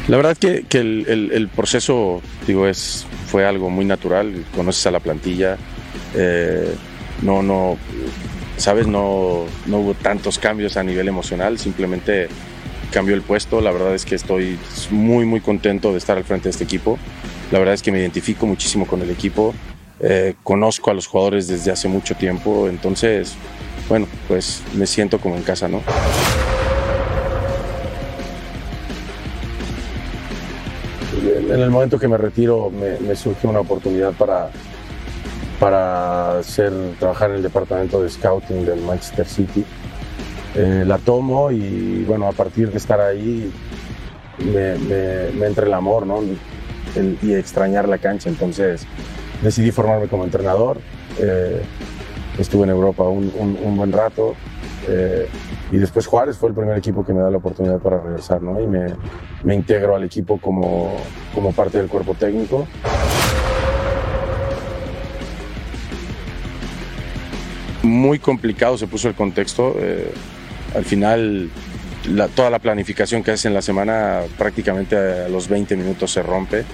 La 0.08 0.18
verdad 0.18 0.37
que, 0.37 0.66
el, 0.72 1.48
proceso, 1.56 2.20
digo, 2.46 2.66
es, 2.66 3.06
fue 3.28 3.46
algo 3.46 3.70
muy 3.70 3.87
natural. 3.87 4.44
Conoces 4.54 4.87
a 4.88 4.90
la 4.90 5.00
plantilla, 5.00 5.56
eh, 6.14 6.74
no, 7.22 7.42
no, 7.42 7.78
sabes, 8.56 8.86
no, 8.86 9.44
no 9.66 9.78
hubo 9.78 9.94
tantos 9.94 10.38
cambios 10.38 10.76
a 10.76 10.82
nivel 10.82 11.08
emocional, 11.08 11.58
simplemente 11.58 12.28
cambió 12.92 13.14
el 13.14 13.22
puesto. 13.22 13.60
La 13.60 13.72
verdad 13.72 13.94
es 13.94 14.04
que 14.04 14.14
estoy 14.14 14.58
muy, 14.90 15.24
muy 15.24 15.40
contento 15.40 15.92
de 15.92 15.98
estar 15.98 16.16
al 16.16 16.24
frente 16.24 16.44
de 16.44 16.50
este 16.50 16.64
equipo. 16.64 16.98
La 17.50 17.58
verdad 17.58 17.74
es 17.74 17.82
que 17.82 17.90
me 17.90 17.98
identifico 17.98 18.46
muchísimo 18.46 18.86
con 18.86 19.02
el 19.02 19.10
equipo. 19.10 19.54
Eh, 20.00 20.34
conozco 20.42 20.90
a 20.90 20.94
los 20.94 21.06
jugadores 21.06 21.48
desde 21.48 21.70
hace 21.70 21.88
mucho 21.88 22.14
tiempo, 22.16 22.68
entonces, 22.68 23.34
bueno, 23.88 24.06
pues 24.26 24.62
me 24.74 24.86
siento 24.86 25.18
como 25.18 25.36
en 25.36 25.42
casa, 25.42 25.68
¿no? 25.68 25.80
En 31.24 31.60
el 31.60 31.70
momento 31.70 31.98
que 31.98 32.08
me 32.08 32.16
retiro 32.16 32.70
me, 32.70 32.98
me 33.06 33.14
surge 33.14 33.46
una 33.46 33.60
oportunidad 33.60 34.12
para, 34.12 34.50
para 35.62 36.38
hacer, 36.38 36.72
trabajar 36.98 37.31
en 37.31 37.37
el 37.37 37.42
departamento 37.44 38.03
de 38.03 38.11
scouting 38.11 38.66
del 38.66 38.81
Manchester 38.81 39.25
City. 39.25 39.64
Eh, 40.57 40.83
la 40.85 40.98
tomo 40.98 41.53
y 41.53 42.03
bueno, 42.03 42.27
a 42.27 42.33
partir 42.33 42.72
de 42.72 42.79
estar 42.79 43.01
ahí 43.01 43.48
me, 44.40 44.75
me, 44.75 45.31
me 45.38 45.46
entra 45.46 45.64
el 45.64 45.72
amor 45.72 46.05
¿no? 46.05 46.18
el, 46.96 47.16
y 47.22 47.35
extrañar 47.35 47.88
la 47.88 47.98
cancha. 47.98 48.29
Entonces 48.29 48.88
decidí 49.40 49.70
formarme 49.70 50.09
como 50.09 50.25
entrenador. 50.25 50.79
Eh, 51.20 51.62
estuve 52.40 52.64
en 52.64 52.70
Europa 52.70 53.05
un, 53.05 53.33
un, 53.38 53.57
un 53.62 53.77
buen 53.77 53.92
rato. 53.92 54.35
Eh, 54.88 55.29
y 55.70 55.79
después 55.79 56.09
Juárez 56.09 56.38
fue 56.38 56.48
el 56.48 56.57
primer 56.57 56.77
equipo 56.77 57.05
que 57.05 57.12
me 57.12 57.20
da 57.20 57.31
la 57.31 57.37
oportunidad 57.37 57.79
para 57.79 58.01
regresar, 58.01 58.42
¿no? 58.42 58.61
Y 58.61 58.66
me, 58.66 58.96
me 59.44 59.55
integro 59.55 59.94
al 59.94 60.03
equipo 60.03 60.38
como, 60.38 60.96
como 61.33 61.53
parte 61.53 61.79
del 61.79 61.87
cuerpo 61.87 62.14
técnico. 62.14 62.66
Muy 68.02 68.18
complicado 68.18 68.76
se 68.76 68.88
puso 68.88 69.06
el 69.06 69.14
contexto. 69.14 69.76
Eh, 69.78 70.10
al 70.74 70.84
final, 70.84 71.48
toda 72.34 72.50
la 72.50 72.58
planificación 72.58 73.22
que 73.22 73.30
haces 73.30 73.44
en 73.44 73.54
la 73.54 73.62
semana 73.62 74.22
prácticamente 74.36 74.96
a 74.96 75.28
los 75.28 75.46
20 75.46 75.76
minutos 75.76 76.10
se 76.10 76.20
rompe 76.20 76.64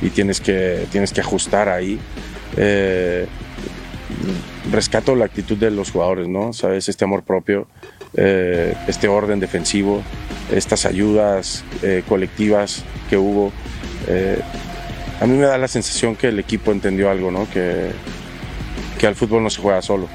y 0.00 0.10
tienes 0.10 0.40
que, 0.40 0.86
tienes 0.92 1.12
que 1.12 1.22
ajustar 1.22 1.68
ahí. 1.68 1.98
Eh, 2.56 3.26
rescato 4.70 5.16
la 5.16 5.24
actitud 5.24 5.56
de 5.56 5.72
los 5.72 5.90
jugadores, 5.90 6.28
¿no? 6.28 6.52
Sabes, 6.52 6.88
este 6.88 7.04
amor 7.04 7.24
propio, 7.24 7.66
eh, 8.14 8.76
este 8.86 9.08
orden 9.08 9.40
defensivo, 9.40 10.04
estas 10.52 10.86
ayudas 10.86 11.64
eh, 11.82 12.04
colectivas 12.08 12.84
que 13.10 13.16
hubo. 13.16 13.52
A 15.20 15.26
mí 15.26 15.36
me 15.36 15.46
da 15.46 15.58
la 15.58 15.66
sensación 15.66 16.14
que 16.14 16.28
el 16.28 16.38
equipo 16.38 16.70
entendió 16.70 17.10
algo, 17.10 17.32
¿no? 17.32 17.50
Que, 17.50 17.90
que 19.00 19.08
al 19.08 19.16
fútbol 19.16 19.42
no 19.42 19.50
se 19.50 19.60
juega 19.60 19.82
solo. 19.82 20.08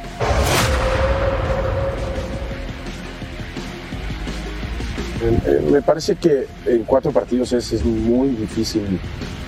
Me 5.69 5.81
parece 5.81 6.15
que 6.15 6.47
en 6.65 6.83
cuatro 6.83 7.11
partidos 7.11 7.53
es, 7.53 7.71
es 7.73 7.85
muy 7.85 8.29
difícil 8.29 8.99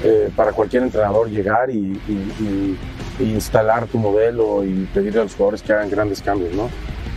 eh, 0.04 0.30
para 0.36 0.52
cualquier 0.52 0.84
entrenador 0.84 1.30
llegar 1.30 1.70
y, 1.70 2.00
y, 2.08 2.78
y, 3.20 3.24
instalar 3.24 3.88
tu 3.88 3.98
modelo 3.98 4.64
y 4.64 4.88
pedirle 4.94 5.22
a 5.22 5.24
los 5.24 5.34
jugadores 5.34 5.64
que 5.64 5.74
hagan 5.74 5.90
grandes 5.90 6.22
cambios, 6.22 6.54
¿no? 6.54 6.70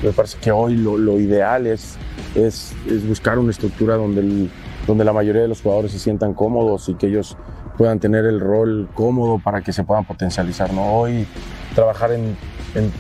Me 0.03 0.12
parece 0.12 0.38
que 0.38 0.53
hoy 0.53 0.77
lo, 0.77 0.97
lo 0.97 1.19
ideal 1.19 1.66
es, 1.66 1.97
es, 2.35 2.73
es, 2.88 3.07
buscar 3.07 3.38
una 3.38 3.51
estructura 3.51 3.97
donde, 3.97 4.21
el, 4.21 4.51
donde 4.87 5.05
la 5.05 5.12
mayoría 5.12 5.42
de 5.42 5.49
los 5.49 5.62
jugadores 5.62 5.92
se 5.92 5.99
sientan 5.99 6.33
cómodos 6.33 6.88
y 6.88 6.95
que 6.95 7.09
ellos 7.09 7.37
puedan 7.77 7.99
tener 7.99 8.25
el 8.25 8.40
rol 8.40 8.88
cómodo 8.95 9.38
para 9.42 9.62
que 9.62 9.73
se 9.73 9.85
puedan 9.85 10.05
potencializar, 10.05 10.73
¿no? 10.73 10.99
Hoy 10.99 11.27
trabajar 11.75 12.12
en, 12.12 12.37
en 12.75 12.92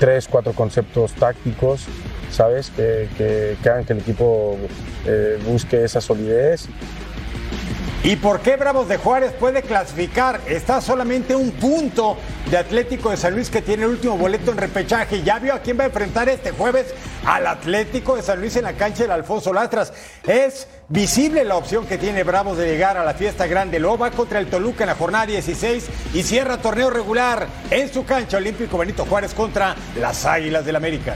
tres, 0.00 0.28
cuatro 0.28 0.52
conceptos 0.52 1.12
tácticos 1.12 1.86
¿sabes? 2.34 2.70
Que, 2.70 3.08
que, 3.16 3.56
que, 3.62 3.68
hagan 3.70 3.84
que 3.84 3.92
el 3.92 4.00
equipo 4.00 4.58
eh, 5.06 5.38
busque 5.46 5.84
esa 5.84 6.00
solidez. 6.00 6.68
¿Y 8.02 8.16
por 8.16 8.40
qué 8.40 8.56
Bravos 8.56 8.86
de 8.86 8.98
Juárez 8.98 9.32
puede 9.32 9.62
clasificar? 9.62 10.38
Está 10.46 10.82
solamente 10.82 11.34
un 11.34 11.52
punto 11.52 12.18
de 12.50 12.58
Atlético 12.58 13.08
de 13.08 13.16
San 13.16 13.32
Luis 13.34 13.48
que 13.48 13.62
tiene 13.62 13.84
el 13.84 13.90
último 13.92 14.18
boleto 14.18 14.50
en 14.50 14.58
repechaje. 14.58 15.22
Ya 15.22 15.38
vio 15.38 15.54
a 15.54 15.60
quién 15.60 15.78
va 15.78 15.84
a 15.84 15.86
enfrentar 15.86 16.28
este 16.28 16.50
jueves 16.50 16.92
al 17.24 17.46
Atlético 17.46 18.16
de 18.16 18.22
San 18.22 18.40
Luis 18.40 18.56
en 18.56 18.64
la 18.64 18.74
cancha 18.74 19.04
del 19.04 19.12
Alfonso 19.12 19.54
Lastras. 19.54 19.94
Es 20.26 20.68
visible 20.90 21.44
la 21.44 21.56
opción 21.56 21.86
que 21.86 21.96
tiene 21.96 22.24
Bravos 22.24 22.58
de 22.58 22.66
llegar 22.66 22.98
a 22.98 23.06
la 23.06 23.14
fiesta 23.14 23.46
grande. 23.46 23.78
Luego 23.78 23.96
va 23.96 24.10
contra 24.10 24.38
el 24.38 24.48
Toluca 24.48 24.84
en 24.84 24.88
la 24.88 24.96
jornada 24.96 25.24
16 25.24 25.86
y 26.12 26.22
cierra 26.24 26.58
torneo 26.58 26.90
regular 26.90 27.46
en 27.70 27.90
su 27.90 28.04
cancha 28.04 28.36
olímpico 28.36 28.76
Benito 28.76 29.06
Juárez 29.06 29.32
contra 29.32 29.74
las 29.98 30.26
Águilas 30.26 30.66
del 30.66 30.76
América. 30.76 31.14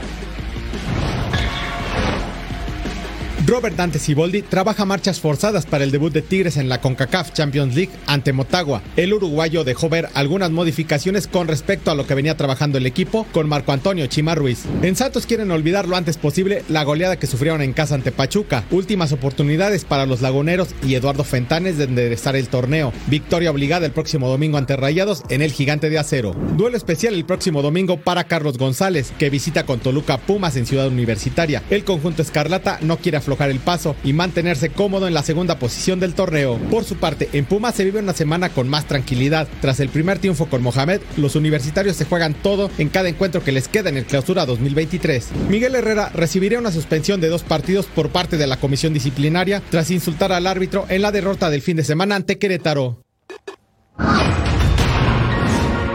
Robert 3.49 3.75
Dante 3.75 3.97
Siboldi 3.97 4.43
trabaja 4.43 4.85
marchas 4.85 5.19
forzadas 5.19 5.65
para 5.65 5.83
el 5.83 5.89
debut 5.89 6.13
de 6.13 6.21
Tigres 6.21 6.55
en 6.57 6.69
la 6.69 6.81
CONCACAF 6.81 7.33
Champions 7.33 7.73
League 7.73 7.89
ante 8.05 8.31
Motagua. 8.31 8.83
El 8.95 9.11
uruguayo 9.11 9.63
dejó 9.63 9.89
ver 9.89 10.07
algunas 10.13 10.51
modificaciones 10.51 11.25
con 11.25 11.47
respecto 11.47 11.89
a 11.89 11.95
lo 11.95 12.05
que 12.05 12.13
venía 12.13 12.37
trabajando 12.37 12.77
el 12.77 12.85
equipo 12.85 13.25
con 13.31 13.49
Marco 13.49 13.71
Antonio 13.71 14.05
Chima 14.05 14.35
Ruiz. 14.35 14.65
En 14.83 14.95
Santos 14.95 15.25
quieren 15.25 15.49
olvidar 15.49 15.87
lo 15.87 15.95
antes 15.95 16.17
posible 16.17 16.63
la 16.69 16.83
goleada 16.83 17.17
que 17.17 17.25
sufrieron 17.25 17.63
en 17.63 17.73
casa 17.73 17.95
ante 17.95 18.11
Pachuca. 18.11 18.65
Últimas 18.69 19.13
oportunidades 19.13 19.83
para 19.83 20.05
los 20.05 20.21
laguneros 20.21 20.67
y 20.85 20.93
Eduardo 20.93 21.23
Fentanes 21.23 21.79
de 21.79 21.85
enderezar 21.85 22.35
el 22.35 22.49
torneo. 22.49 22.93
Victoria 23.07 23.49
obligada 23.49 23.87
el 23.87 23.93
próximo 23.93 24.29
domingo 24.29 24.59
ante 24.59 24.75
Rayados 24.75 25.23
en 25.29 25.41
el 25.41 25.53
Gigante 25.53 25.89
de 25.89 25.97
Acero. 25.97 26.35
Duelo 26.55 26.77
especial 26.77 27.15
el 27.15 27.25
próximo 27.25 27.63
domingo 27.63 27.97
para 27.97 28.25
Carlos 28.25 28.59
González, 28.59 29.11
que 29.17 29.31
visita 29.31 29.65
con 29.65 29.79
Toluca 29.79 30.19
Pumas 30.19 30.55
en 30.55 30.67
Ciudad 30.67 30.87
Universitaria. 30.87 31.63
El 31.71 31.83
conjunto 31.83 32.21
Escarlata 32.21 32.77
no 32.83 32.97
quiere 32.97 33.17
aflojar 33.17 33.38
el 33.47 33.59
paso 33.59 33.95
y 34.03 34.13
mantenerse 34.13 34.69
cómodo 34.69 35.07
en 35.07 35.13
la 35.13 35.23
segunda 35.23 35.59
posición 35.59 35.99
del 35.99 36.13
torneo. 36.13 36.57
Por 36.69 36.83
su 36.83 36.97
parte, 36.97 37.29
en 37.33 37.45
Pumas 37.45 37.75
se 37.75 37.85
vive 37.85 37.99
una 37.99 38.13
semana 38.13 38.49
con 38.49 38.67
más 38.67 38.85
tranquilidad. 38.85 39.47
Tras 39.61 39.79
el 39.79 39.89
primer 39.89 40.19
triunfo 40.19 40.47
con 40.47 40.61
Mohamed, 40.61 41.01
los 41.17 41.35
universitarios 41.35 41.95
se 41.95 42.05
juegan 42.05 42.33
todo 42.33 42.69
en 42.77 42.89
cada 42.89 43.09
encuentro 43.09 43.43
que 43.43 43.51
les 43.51 43.67
queda 43.67 43.89
en 43.89 43.97
el 43.97 44.05
clausura 44.05 44.45
2023. 44.45 45.29
Miguel 45.49 45.75
Herrera 45.75 46.09
recibiría 46.13 46.59
una 46.59 46.71
suspensión 46.71 47.21
de 47.21 47.29
dos 47.29 47.43
partidos 47.43 47.85
por 47.85 48.09
parte 48.09 48.37
de 48.37 48.47
la 48.47 48.57
comisión 48.57 48.93
disciplinaria 48.93 49.61
tras 49.69 49.91
insultar 49.91 50.31
al 50.31 50.47
árbitro 50.47 50.85
en 50.89 51.01
la 51.01 51.11
derrota 51.11 51.49
del 51.49 51.61
fin 51.61 51.77
de 51.77 51.83
semana 51.83 52.15
ante 52.15 52.37
Querétaro. 52.37 53.03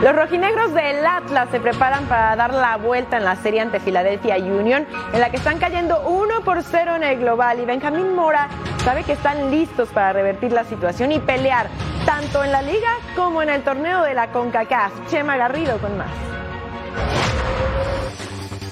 Los 0.05 0.15
rojinegros 0.15 0.75
del 0.75 1.07
Atlas 1.07 1.49
se 1.51 1.61
preparan 1.61 2.05
para 2.05 2.37
dar 2.37 2.53
la 2.53 2.77
vuelta 2.77 3.17
en 3.17 3.25
la 3.25 3.37
serie 3.37 3.63
ante 3.63 3.81
Philadelphia 3.81 4.37
Union, 4.37 4.87
en 5.15 5.19
la 5.19 5.31
que 5.31 5.39
están 5.39 5.59
cayendo 5.59 5.99
1 6.03 6.45
por 6.45 6.63
0 6.63 6.97
en 6.97 7.05
el 7.05 7.21
global. 7.21 7.59
Y 7.59 7.65
Benjamín 7.65 8.15
Mora 8.15 8.51
sabe 8.85 9.05
que 9.05 9.13
están 9.13 9.51
listos 9.51 9.89
para 9.89 10.13
revertir 10.13 10.53
la 10.53 10.65
situación 10.65 11.11
y 11.11 11.21
pelear 11.21 11.71
tanto 12.05 12.45
en 12.45 12.53
la 12.53 12.61
liga 12.61 12.99
como 13.17 13.41
en 13.41 13.49
el 13.49 13.63
torneo 13.63 14.03
de 14.03 14.13
la 14.13 14.31
CONCACAF. 14.31 14.93
Chema 15.09 15.39
Garrido 15.39 15.79
con 15.79 15.97
más. 15.97 16.11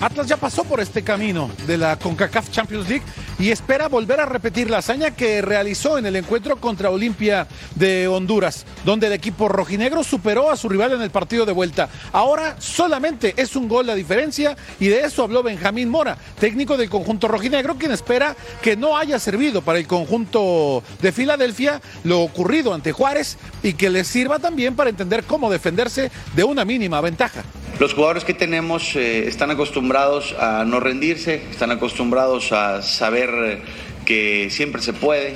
Atlas 0.02 0.26
ya 0.26 0.36
pasó 0.36 0.64
por 0.64 0.80
este 0.80 1.02
camino 1.02 1.48
de 1.66 1.78
la 1.78 1.96
CONCACAF 1.96 2.50
Champions 2.50 2.90
League 2.90 3.04
y 3.42 3.50
espera 3.50 3.88
volver 3.88 4.20
a 4.20 4.26
repetir 4.26 4.70
la 4.70 4.78
hazaña 4.78 5.16
que 5.16 5.42
realizó 5.42 5.98
en 5.98 6.07
el 6.07 6.14
encuentro 6.14 6.59
contra 6.59 6.90
Olimpia 6.90 7.48
de 7.74 8.07
Honduras, 8.07 8.64
donde 8.85 9.09
el 9.09 9.14
equipo 9.14 9.48
rojinegro 9.48 10.05
superó 10.05 10.48
a 10.48 10.57
su 10.57 10.68
rival 10.68 10.92
en 10.92 11.02
el 11.02 11.11
partido 11.11 11.44
de 11.44 11.50
vuelta. 11.50 11.88
Ahora 12.12 12.55
solamente 12.61 13.35
es 13.37 13.57
un 13.57 13.66
gol 13.66 13.88
la 13.88 13.96
diferencia 13.96 14.57
y 14.78 14.87
de 14.87 15.00
eso 15.00 15.24
habló 15.24 15.42
Benjamín 15.42 15.88
Mora, 15.88 16.16
técnico 16.38 16.76
del 16.76 16.88
conjunto 16.88 17.26
rojinegro, 17.26 17.74
quien 17.74 17.90
espera 17.90 18.37
que 18.62 18.76
no 18.76 18.96
haya 18.96 19.18
servido 19.18 19.61
para 19.61 19.81
el 19.81 19.88
conjunto 19.88 20.85
de 21.00 21.11
Filadelfia 21.11 21.81
lo 22.05 22.20
ocurrido 22.20 22.72
ante 22.72 22.92
Juárez 22.92 23.38
y 23.64 23.72
que 23.72 23.90
les 23.90 24.07
sirva 24.07 24.38
también 24.38 24.76
para 24.76 24.90
entender 24.90 25.24
cómo 25.24 25.50
defenderse 25.50 26.12
de 26.37 26.44
una 26.44 26.64
mínima 26.64 27.00
ventaja. 27.00 27.42
Los 27.81 27.94
jugadores 27.94 28.22
que 28.22 28.35
tenemos 28.35 28.94
eh, 28.94 29.26
están 29.26 29.50
acostumbrados 29.50 30.37
a 30.38 30.64
no 30.64 30.78
rendirse, 30.78 31.42
están 31.50 31.72
acostumbrados 31.72 32.52
a 32.52 32.83
saber 32.83 33.31
eh, 33.34 33.58
que 34.04 34.48
siempre 34.50 34.82
se 34.82 34.92
puede. 34.92 35.34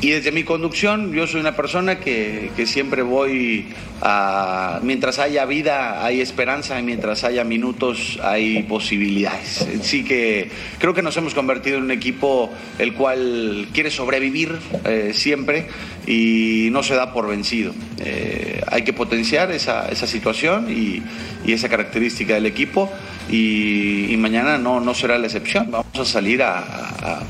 Y 0.00 0.10
desde 0.10 0.30
mi 0.30 0.44
conducción, 0.44 1.14
yo 1.14 1.26
soy 1.26 1.40
una 1.40 1.56
persona 1.56 1.98
que, 1.98 2.50
que 2.54 2.66
siempre 2.66 3.00
voy 3.00 3.68
a... 4.02 4.78
Mientras 4.82 5.18
haya 5.18 5.46
vida, 5.46 6.04
hay 6.04 6.20
esperanza, 6.20 6.78
y 6.78 6.82
mientras 6.82 7.24
haya 7.24 7.44
minutos, 7.44 8.18
hay 8.22 8.62
posibilidades. 8.64 9.66
Así 9.80 10.04
que 10.04 10.50
creo 10.78 10.92
que 10.92 11.00
nos 11.00 11.16
hemos 11.16 11.32
convertido 11.32 11.78
en 11.78 11.84
un 11.84 11.90
equipo 11.90 12.52
el 12.78 12.92
cual 12.92 13.68
quiere 13.72 13.90
sobrevivir 13.90 14.58
eh, 14.84 15.12
siempre 15.14 15.66
y 16.06 16.68
no 16.72 16.82
se 16.82 16.94
da 16.94 17.14
por 17.14 17.26
vencido. 17.26 17.72
Eh, 18.04 18.60
hay 18.66 18.82
que 18.82 18.92
potenciar 18.92 19.50
esa, 19.50 19.88
esa 19.88 20.06
situación 20.06 20.70
y, 20.70 21.02
y, 21.48 21.54
esa 21.54 21.70
característica 21.70 22.34
del 22.34 22.44
equipo 22.44 22.92
y, 23.28 24.14
mañana 24.18 24.58
no, 24.58 24.80
no 24.80 24.94
será 24.94 25.18
la 25.18 25.26
excepción. 25.26 25.70
Vamos 25.70 25.86
a 25.98 26.04
salir 26.04 26.42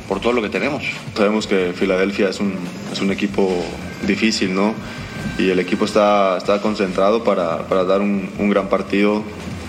por 0.09 0.20
todo 0.20 0.32
lo 0.32 0.42
que 0.42 0.48
tenemos. 0.48 0.82
Sabemos 1.14 1.46
que 1.46 1.72
Filadelfia 1.74 2.28
es 2.30 2.40
un, 2.40 2.54
es 2.92 3.00
un 3.00 3.11
equipo 3.11 3.50
difícil, 4.06 4.54
¿no? 4.54 4.74
Y 5.38 5.50
el 5.50 5.59
equipo 5.59 5.85
está, 5.85 6.38
está 6.38 6.61
concentrado 6.61 7.24
para, 7.24 7.66
para 7.66 7.85
dar 7.85 8.00
un, 8.00 8.30
un, 8.38 8.50
gran 8.50 8.68
partido. 8.68 9.22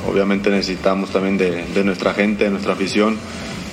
Obviamente 0.09 0.49
necesitamos 0.49 1.09
también 1.09 1.37
de, 1.37 1.65
de 1.65 1.83
nuestra 1.83 2.13
gente, 2.13 2.45
de 2.45 2.49
nuestra 2.51 2.73
afición, 2.73 3.17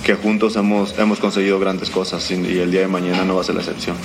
que 0.04 0.14
juntos 0.14 0.56
hemos, 0.56 0.98
hemos 0.98 1.18
conseguido 1.18 1.60
grandes 1.60 1.90
cosas 1.90 2.28
y 2.30 2.34
el 2.34 2.70
día 2.70 2.80
de 2.80 2.88
mañana 2.88 3.24
no 3.24 3.36
va 3.36 3.42
a 3.42 3.44
ser 3.44 3.54
la 3.54 3.60
excepción. 3.60 3.96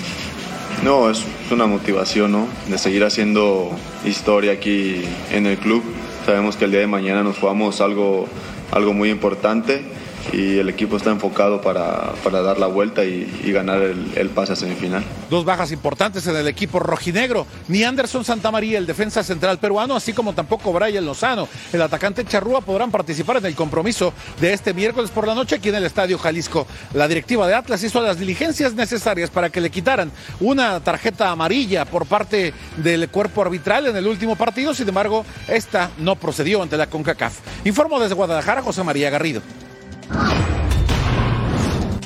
No, 0.83 1.09
es 1.09 1.25
una 1.51 1.65
motivación, 1.65 2.31
¿no? 2.31 2.47
De 2.69 2.77
seguir 2.77 3.03
haciendo 3.03 3.69
historia 4.05 4.53
aquí 4.53 5.01
en 5.31 5.45
el 5.45 5.57
club. 5.57 5.83
Sabemos 6.25 6.57
que 6.57 6.65
el 6.65 6.71
día 6.71 6.81
de 6.81 6.87
mañana 6.87 7.23
nos 7.23 7.37
jugamos 7.37 7.81
algo, 7.81 8.27
algo 8.71 8.93
muy 8.93 9.09
importante 9.09 9.83
y 10.31 10.59
el 10.59 10.69
equipo 10.69 10.97
está 10.97 11.09
enfocado 11.09 11.61
para, 11.61 12.13
para 12.23 12.41
dar 12.41 12.59
la 12.59 12.67
vuelta 12.67 13.03
y, 13.03 13.51
ganar 13.51 13.81
el, 13.81 14.11
el, 14.15 14.29
pase 14.29 14.53
a 14.53 14.55
semifinal. 14.55 15.03
Dos 15.29 15.43
bajas 15.43 15.71
importantes 15.71 16.25
en 16.27 16.35
el 16.35 16.47
equipo 16.47 16.79
rojinegro. 16.79 17.47
Ni 17.67 17.83
Anderson 17.83 18.23
Santamaría, 18.23 18.77
el 18.77 18.85
defensa 18.85 19.23
central 19.23 19.57
peruano, 19.57 19.95
así 19.95 20.13
como 20.13 20.33
tampoco 20.33 20.71
Brian 20.71 21.05
Lozano, 21.05 21.47
el 21.73 21.81
atacante 21.81 22.25
charrúa, 22.25 22.61
podrán 22.61 22.91
participar 22.91 23.37
en 23.37 23.45
el 23.45 23.55
compromiso 23.55 24.13
de 24.39 24.53
este 24.53 24.73
miércoles 24.73 25.09
por 25.09 25.27
la 25.27 25.35
noche 25.35 25.55
aquí 25.55 25.69
en 25.69 25.75
el 25.75 25.85
Estadio 25.85 26.17
Jalisco. 26.17 26.67
La 26.93 27.07
directiva 27.07 27.47
de 27.47 27.55
Atlas 27.55 27.83
hizo 27.83 28.01
las 28.01 28.19
diligencias 28.19 28.73
necesarias 28.73 29.29
para 29.29 29.49
que 29.49 29.61
le 29.61 29.69
quitaran 29.69 30.11
una 30.39 30.79
tarjeta 30.79 31.31
amarilla 31.31 31.85
por 31.85 32.05
parte 32.05 32.53
del 32.77 33.09
cuerpo 33.09 33.41
arbitral 33.41 33.87
en 33.87 33.95
el 33.95 34.07
último 34.07 34.35
partido, 34.35 34.73
sin 34.73 34.87
embargo, 34.87 35.25
esta 35.47 35.91
no 35.97 36.15
procedió 36.15 36.61
ante 36.61 36.77
la 36.77 36.87
CONCACAF. 36.87 37.39
Informo 37.65 37.99
desde 37.99 38.15
Guadalajara, 38.15 38.61
José 38.61 38.83
María 38.83 39.09
Garrido. 39.09 39.41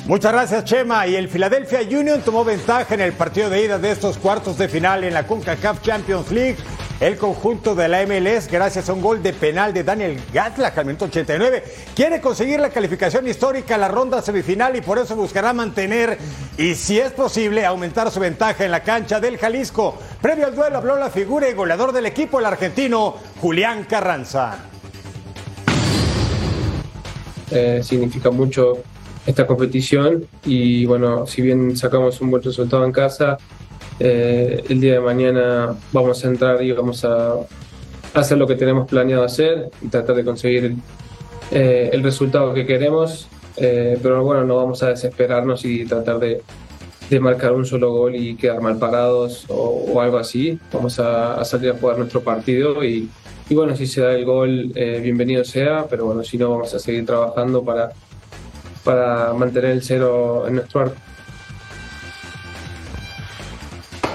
Muchas 0.06 0.32
gracias, 0.32 0.64
Chema. 0.64 1.06
Y 1.06 1.16
el 1.16 1.28
Philadelphia 1.28 1.80
Union 1.80 2.20
tomó 2.20 2.44
ventaja 2.44 2.94
en 2.94 3.00
el 3.00 3.14
partido 3.14 3.48
de 3.48 3.64
ida 3.64 3.78
de 3.78 3.90
estos 3.90 4.18
cuartos 4.18 4.58
de 4.58 4.68
final 4.68 5.02
en 5.02 5.14
la 5.14 5.26
CONCACAF 5.26 5.80
Champions 5.80 6.30
League. 6.30 6.58
El 7.00 7.16
conjunto 7.16 7.74
de 7.74 7.88
la 7.88 8.06
MLS, 8.06 8.48
gracias 8.48 8.88
a 8.88 8.92
un 8.92 9.00
gol 9.00 9.22
de 9.22 9.32
penal 9.32 9.72
de 9.72 9.82
Daniel 9.82 10.20
Gatlach 10.32 10.78
al 10.78 10.86
minuto 10.86 11.06
89, 11.06 11.64
quiere 11.94 12.20
conseguir 12.20 12.60
la 12.60 12.70
calificación 12.70 13.26
histórica 13.26 13.74
a 13.74 13.78
la 13.78 13.88
ronda 13.88 14.22
semifinal 14.22 14.76
y 14.76 14.80
por 14.80 14.98
eso 14.98 15.16
buscará 15.16 15.52
mantener 15.52 16.18
y, 16.56 16.74
si 16.74 17.00
es 17.00 17.10
posible, 17.12 17.66
aumentar 17.66 18.10
su 18.10 18.20
ventaja 18.20 18.64
en 18.64 18.70
la 18.70 18.84
cancha 18.84 19.18
del 19.20 19.38
Jalisco. 19.38 19.98
Previo 20.22 20.46
al 20.46 20.54
duelo 20.54 20.78
habló 20.78 20.96
la 20.96 21.10
figura 21.10 21.48
y 21.48 21.54
goleador 21.54 21.92
del 21.92 22.06
equipo, 22.06 22.38
el 22.38 22.46
argentino 22.46 23.16
Julián 23.40 23.84
Carranza. 23.84 24.70
Eh, 27.54 27.82
significa 27.84 28.30
mucho 28.32 28.78
esta 29.24 29.46
competición 29.46 30.26
y 30.44 30.84
bueno, 30.86 31.24
si 31.24 31.40
bien 31.40 31.76
sacamos 31.76 32.20
un 32.20 32.32
buen 32.32 32.42
resultado 32.42 32.84
en 32.84 32.90
casa, 32.90 33.38
eh, 34.00 34.64
el 34.68 34.80
día 34.80 34.94
de 34.94 35.00
mañana 35.00 35.76
vamos 35.92 36.24
a 36.24 36.28
entrar 36.28 36.60
y 36.64 36.72
vamos 36.72 37.04
a 37.04 37.36
hacer 38.12 38.38
lo 38.38 38.46
que 38.48 38.56
tenemos 38.56 38.88
planeado 38.88 39.22
hacer 39.22 39.70
y 39.80 39.86
tratar 39.86 40.16
de 40.16 40.24
conseguir 40.24 40.74
eh, 41.52 41.90
el 41.92 42.02
resultado 42.02 42.52
que 42.52 42.66
queremos, 42.66 43.28
pero 43.56 44.24
bueno, 44.24 44.42
no 44.42 44.56
vamos 44.56 44.82
a 44.82 44.88
desesperarnos 44.88 45.64
y 45.64 45.84
tratar 45.84 46.18
de, 46.18 46.42
de, 47.08 47.20
marcar 47.20 47.52
un 47.52 47.64
solo 47.64 47.92
gol 47.92 48.16
y 48.16 48.34
quedar 48.34 48.60
mal 48.60 48.78
parados 48.78 49.44
o, 49.48 49.86
o 49.92 50.00
algo 50.00 50.18
así. 50.18 50.58
Vamos 50.72 50.98
a, 50.98 51.34
a, 51.34 51.44
salir 51.44 51.70
a 51.70 51.74
jugar 51.74 51.98
nuestro 51.98 52.20
partido 52.20 52.82
y, 52.84 53.08
y 53.48 53.54
bueno, 53.54 53.76
si 53.76 53.86
se 53.86 54.00
da 54.00 54.12
el 54.12 54.24
gol, 54.24 54.72
bienvenido 54.74 55.44
sea, 55.44 55.86
pero 55.88 56.06
bueno, 56.06 56.22
si 56.24 56.38
no, 56.38 56.50
vamos 56.50 56.72
a 56.74 56.78
seguir 56.78 57.04
trabajando 57.06 57.64
para 57.64 57.90
para 58.84 59.32
mantener 59.32 59.72
el 59.72 59.82
cero 59.82 60.44
en 60.46 60.56
nuestro 60.56 60.82
arco. 60.82 60.96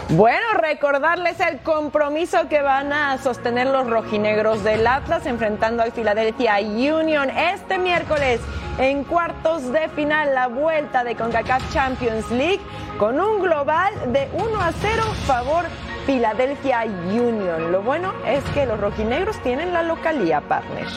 Bueno, 0.09 0.45
recordarles 0.59 1.39
el 1.39 1.59
compromiso 1.59 2.47
que 2.49 2.61
van 2.61 2.91
a 2.93 3.17
sostener 3.19 3.67
los 3.67 3.87
rojinegros 3.87 4.63
del 4.63 4.87
Atlas 4.87 5.27
enfrentando 5.27 5.83
al 5.83 5.91
Philadelphia 5.91 6.57
Union 6.59 7.29
este 7.29 7.77
miércoles 7.77 8.39
en 8.79 9.03
cuartos 9.03 9.71
de 9.71 9.87
final 9.89 10.33
la 10.33 10.47
vuelta 10.47 11.03
de 11.03 11.15
CONCACAF 11.15 11.71
Champions 11.71 12.31
League 12.31 12.61
con 12.97 13.19
un 13.19 13.41
global 13.41 13.93
de 14.11 14.27
1 14.33 14.61
a 14.61 14.71
0 14.71 15.03
favor 15.27 15.65
Philadelphia 16.09 16.85
Union. 16.85 17.71
Lo 17.71 17.83
bueno 17.83 18.11
es 18.25 18.43
que 18.55 18.65
los 18.65 18.79
rojinegros 18.79 19.39
tienen 19.43 19.73
la 19.73 19.83
localía, 19.83 20.41
partner. 20.41 20.87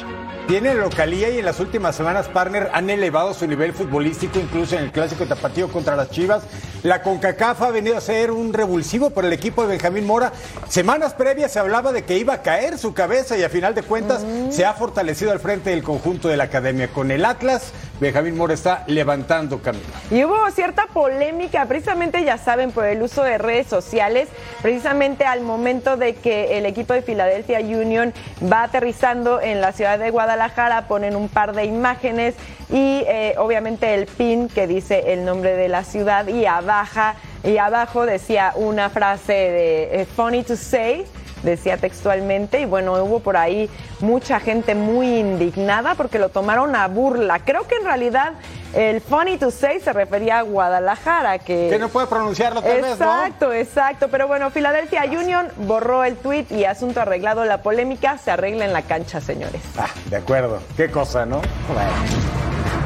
Tienen 0.49 0.81
localía 0.81 1.29
y 1.29 1.39
en 1.39 1.45
las 1.45 1.61
últimas 1.61 1.95
semanas, 1.95 2.29
partner, 2.29 2.71
han 2.73 2.89
elevado 2.89 3.35
su 3.35 3.47
nivel 3.47 3.75
futbolístico, 3.75 4.39
incluso 4.39 4.75
en 4.75 4.85
el 4.85 4.91
clásico 4.91 5.27
tapatío 5.27 5.69
contra 5.69 5.97
las 5.97 6.11
Chivas. 6.11 6.45
La 6.83 7.03
CONCACAF 7.03 7.61
ha 7.61 7.71
venido 7.71 7.99
a 7.99 8.01
ser 8.01 8.31
un 8.31 8.55
revulsivo 8.55 9.11
por 9.11 9.27
el 9.27 9.35
equipo 9.35 9.61
de 9.61 9.69
Benjamín 9.69 10.07
Mora. 10.07 10.33
Semanas 10.71 11.13
previas 11.13 11.53
se 11.53 11.59
hablaba 11.59 11.93
de 11.93 12.05
que 12.05 12.17
iba 12.17 12.33
a 12.33 12.41
caer 12.41 12.79
su 12.79 12.95
cabeza 12.95 13.37
y 13.37 13.43
a 13.43 13.51
final 13.51 13.75
de 13.75 13.83
cuentas 13.83 14.25
mm. 14.25 14.51
se 14.51 14.65
ha 14.65 14.73
fortalecido 14.73 15.31
al 15.31 15.41
frente 15.41 15.69
del 15.69 15.83
conjunto 15.83 16.29
de 16.29 16.39
la 16.39 16.45
academia. 16.45 16.89
Con 16.89 17.11
el 17.11 17.27
Atlas 17.27 17.75
Benjamín 18.03 18.37
Mora 18.37 18.53
está 18.53 18.83
levantando 18.89 19.63
camino. 19.63 19.85
Y 20.11 20.25
hubo 20.25 20.51
cierta 20.51 20.87
polémica, 20.93 21.67
precisamente 21.67 22.25
ya 22.25 22.37
saben, 22.37 22.73
por 22.73 22.85
el 22.85 23.01
uso 23.01 23.23
de 23.23 23.39
redes 23.39 23.69
sociales, 23.69 24.29
precisamente 24.61 25.25
al 25.25 25.41
momento 25.41 25.97
de 25.97 26.17
que 26.17 26.59
el 26.59 26.67
equipo 26.67 26.95
de 26.95 27.03
Philadelphia 27.03 27.61
Union 27.61 28.13
va 28.53 28.65
aterrizando 28.65 29.41
en 29.41 29.61
la 29.61 29.71
ciudad 29.71 30.01
de 30.01 30.11
Guadalajara, 30.11 30.89
ponen 30.89 31.15
un 31.15 31.29
par 31.29 31.55
de 31.55 31.65
imágenes 31.65 32.35
y 32.71 33.05
eh, 33.07 33.37
obviamente 33.39 33.95
el 33.95 34.07
pin 34.07 34.49
que 34.49 34.67
dice 34.67 35.13
el 35.13 35.25
nombre 35.25 35.55
de 35.55 35.69
la 35.69 35.85
ciudad 35.85 36.27
y 36.27 36.45
abajo, 36.45 37.17
y 37.45 37.59
abajo 37.59 38.05
decía 38.05 38.53
una 38.57 38.91
frase 38.91 39.33
de 39.33 40.03
eh, 40.03 40.07
funny 40.17 40.43
to 40.43 40.57
say 40.57 41.07
decía 41.43 41.77
textualmente, 41.77 42.61
y 42.61 42.65
bueno, 42.65 42.93
hubo 43.05 43.21
por 43.21 43.37
ahí 43.37 43.69
mucha 44.01 44.41
gente 44.41 44.75
muy 44.75 45.19
indignada 45.19 45.95
porque 45.95 46.19
lo 46.19 46.29
tomaron 46.29 46.75
a 46.77 46.89
burla. 46.89 47.41
Creo 47.41 47.67
que 47.67 47.77
en 47.77 47.85
realidad 47.85 48.33
el 48.75 49.01
funny 49.01 49.37
to 49.37 49.51
say 49.51 49.81
se 49.81 49.93
refería 49.93 50.39
a 50.39 50.43
Guadalajara, 50.43 51.39
que... 51.39 51.69
Que 51.71 51.79
no 51.79 51.89
puede 51.89 52.07
pronunciarlo 52.07 52.63
tal 52.63 52.81
vez, 52.81 52.83
¿no? 52.83 52.91
Exacto, 52.93 53.53
exacto. 53.53 54.09
Pero 54.09 54.29
bueno, 54.29 54.51
Philadelphia 54.51 55.05
Union 55.05 55.49
borró 55.59 56.05
el 56.05 56.17
tweet 56.17 56.47
y 56.51 56.65
asunto 56.65 57.01
arreglado, 57.01 57.45
la 57.45 57.63
polémica 57.63 58.19
se 58.19 58.31
arregla 58.31 58.65
en 58.65 58.73
la 58.73 58.83
cancha, 58.83 59.21
señores. 59.21 59.61
Ah, 59.79 59.89
de 60.07 60.17
acuerdo. 60.17 60.61
Qué 60.77 60.91
cosa, 60.91 61.27
¿no? 61.27 61.41
Bueno. 61.69 61.91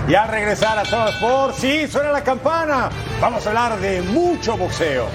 Ya 0.09 0.25
regresar 0.27 0.79
a 0.79 0.85
todos 0.85 1.17
por 1.17 1.53
sí, 1.53 1.89
suena 1.89 2.13
la 2.13 2.23
campana. 2.23 2.91
Vamos 3.21 3.45
a 3.45 3.49
hablar 3.49 3.79
de 3.81 4.03
mucho 4.03 4.57
boxeo. 4.57 5.07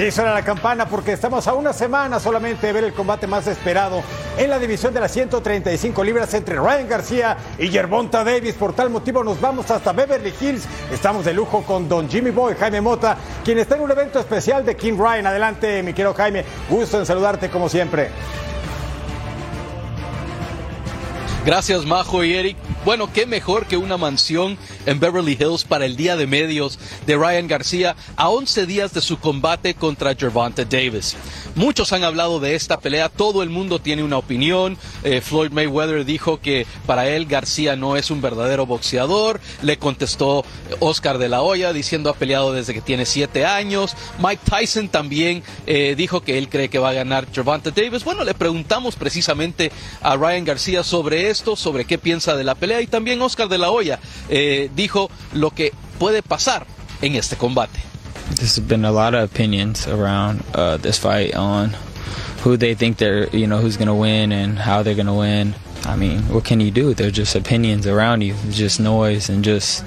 Sí, 0.00 0.10
suena 0.10 0.32
la 0.32 0.42
campana 0.42 0.88
porque 0.88 1.12
estamos 1.12 1.46
a 1.46 1.52
una 1.52 1.74
semana 1.74 2.18
solamente 2.18 2.66
de 2.66 2.72
ver 2.72 2.84
el 2.84 2.94
combate 2.94 3.26
más 3.26 3.46
esperado 3.46 4.02
en 4.38 4.48
la 4.48 4.58
división 4.58 4.94
de 4.94 5.00
las 5.00 5.12
135 5.12 6.02
libras 6.02 6.32
entre 6.32 6.56
Ryan 6.56 6.88
García 6.88 7.36
y 7.58 7.68
Gervonta 7.68 8.24
Davis. 8.24 8.54
Por 8.54 8.72
tal 8.72 8.88
motivo 8.88 9.22
nos 9.22 9.38
vamos 9.38 9.70
hasta 9.70 9.92
Beverly 9.92 10.32
Hills. 10.40 10.64
Estamos 10.90 11.26
de 11.26 11.34
lujo 11.34 11.62
con 11.64 11.86
Don 11.86 12.08
Jimmy 12.08 12.30
Boy, 12.30 12.54
Jaime 12.58 12.80
Mota, 12.80 13.14
quien 13.44 13.58
está 13.58 13.76
en 13.76 13.82
un 13.82 13.90
evento 13.90 14.18
especial 14.18 14.64
de 14.64 14.74
King 14.74 14.96
Ryan. 14.96 15.26
Adelante, 15.26 15.82
mi 15.82 15.92
querido 15.92 16.14
Jaime. 16.14 16.46
Gusto 16.70 16.98
en 16.98 17.04
saludarte 17.04 17.50
como 17.50 17.68
siempre. 17.68 18.08
Gracias, 21.44 21.84
Majo 21.84 22.24
y 22.24 22.36
Eric. 22.36 22.56
Bueno, 22.86 23.12
qué 23.12 23.26
mejor 23.26 23.66
que 23.66 23.76
una 23.76 23.98
mansión 23.98 24.56
en 24.90 24.98
Beverly 24.98 25.38
Hills 25.38 25.62
para 25.62 25.86
el 25.86 25.94
día 25.94 26.16
de 26.16 26.26
medios 26.26 26.76
de 27.06 27.16
Ryan 27.16 27.46
García 27.46 27.94
a 28.16 28.28
11 28.28 28.66
días 28.66 28.92
de 28.92 29.00
su 29.00 29.20
combate 29.20 29.74
contra 29.74 30.16
Gervonta 30.16 30.64
Davis. 30.64 31.16
Muchos 31.54 31.92
han 31.92 32.02
hablado 32.02 32.40
de 32.40 32.56
esta 32.56 32.80
pelea, 32.80 33.08
todo 33.08 33.44
el 33.44 33.50
mundo 33.50 33.78
tiene 33.78 34.02
una 34.02 34.18
opinión. 34.18 34.76
Eh, 35.04 35.20
Floyd 35.20 35.52
Mayweather 35.52 36.04
dijo 36.04 36.40
que 36.40 36.66
para 36.86 37.08
él 37.08 37.26
García 37.26 37.76
no 37.76 37.96
es 37.96 38.10
un 38.10 38.20
verdadero 38.20 38.66
boxeador. 38.66 39.40
Le 39.62 39.78
contestó 39.78 40.44
Oscar 40.80 41.18
de 41.18 41.28
la 41.28 41.42
Hoya 41.42 41.72
diciendo 41.72 42.10
ha 42.10 42.14
peleado 42.14 42.52
desde 42.52 42.74
que 42.74 42.80
tiene 42.80 43.06
7 43.06 43.46
años. 43.46 43.94
Mike 44.18 44.42
Tyson 44.44 44.88
también 44.88 45.44
eh, 45.68 45.94
dijo 45.96 46.22
que 46.22 46.36
él 46.36 46.48
cree 46.48 46.68
que 46.68 46.80
va 46.80 46.90
a 46.90 46.94
ganar 46.94 47.28
Gervonta 47.32 47.70
Davis. 47.70 48.02
Bueno, 48.02 48.24
le 48.24 48.34
preguntamos 48.34 48.96
precisamente 48.96 49.70
a 50.02 50.16
Ryan 50.16 50.44
García 50.44 50.82
sobre 50.82 51.30
esto, 51.30 51.54
sobre 51.54 51.84
qué 51.84 51.96
piensa 51.96 52.34
de 52.34 52.42
la 52.42 52.56
pelea 52.56 52.80
y 52.80 52.88
también 52.88 53.22
Oscar 53.22 53.48
de 53.48 53.58
la 53.58 53.70
Hoya 53.70 54.00
eh, 54.28 54.68
dijo 54.80 55.10
lo 55.34 55.50
que 55.50 55.72
puede 55.98 56.22
pasar 56.22 56.66
en 57.02 57.14
este 57.14 57.36
combate. 57.36 57.78
There's 58.34 58.58
been 58.58 58.84
a 58.84 58.92
lot 58.92 59.14
of 59.14 59.24
opinions 59.24 59.86
around 59.86 60.42
uh, 60.54 60.78
this 60.78 60.98
fight 60.98 61.34
on 61.34 61.76
who 62.42 62.56
they 62.56 62.74
think 62.74 62.96
they're, 62.96 63.28
you 63.36 63.46
know, 63.46 63.58
who's 63.58 63.76
going 63.76 63.88
to 63.88 63.94
win 63.94 64.32
and 64.32 64.58
how 64.58 64.82
they're 64.82 64.94
going 64.94 65.06
to 65.06 65.12
win. 65.12 65.54
I 65.84 65.96
mean, 65.96 66.20
what 66.32 66.44
can 66.44 66.60
you 66.60 66.70
do? 66.70 66.94
They're 66.94 67.10
just 67.10 67.34
opinions 67.34 67.86
around 67.86 68.22
you, 68.22 68.34
just 68.50 68.80
noise 68.80 69.28
and 69.28 69.44
just 69.44 69.84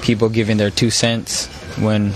people 0.00 0.28
giving 0.28 0.56
their 0.56 0.70
two 0.70 0.90
cents 0.90 1.46
when 1.78 2.12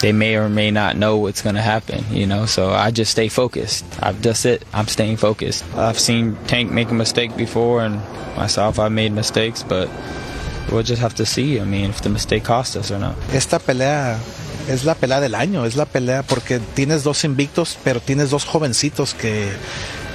they 0.00 0.12
may 0.12 0.36
or 0.36 0.48
may 0.48 0.70
not 0.70 0.96
know 0.96 1.18
what's 1.18 1.42
going 1.42 1.56
to 1.56 1.62
happen, 1.62 2.04
you 2.10 2.26
know. 2.26 2.46
So 2.46 2.70
I 2.70 2.90
just 2.90 3.10
stay 3.10 3.28
focused. 3.28 3.84
I've 4.00 4.22
just 4.22 4.46
it. 4.46 4.64
I'm 4.72 4.88
staying 4.88 5.18
focused. 5.18 5.64
I've 5.74 5.98
seen 5.98 6.36
Tank 6.46 6.70
make 6.70 6.90
a 6.90 6.94
mistake 6.94 7.36
before, 7.36 7.82
and 7.82 7.96
myself, 8.36 8.78
I've 8.78 8.92
made 8.92 9.12
mistakes, 9.12 9.62
but 9.62 9.88
we'll 10.72 10.86
just 10.86 11.02
have 11.02 11.14
to 11.14 11.26
see. 11.26 11.60
I 11.60 11.64
mean, 11.64 11.90
if 11.90 12.00
the 12.00 12.08
mistake 12.08 12.44
cost 12.44 12.76
us 12.76 12.90
or 12.90 12.98
not. 12.98 13.14
Esta 13.32 13.58
pelea 13.58 14.18
es 14.68 14.84
la 14.84 14.94
pelea 14.94 15.20
del 15.20 15.34
año, 15.34 15.66
es 15.66 15.76
la 15.76 15.86
pelea 15.86 16.22
porque 16.22 16.60
tienes 16.74 17.04
dos 17.04 17.24
invictos, 17.24 17.78
pero 17.84 18.00
tienes 18.00 18.30
dos 18.30 18.44
jovencitos 18.44 19.14
que 19.14 19.52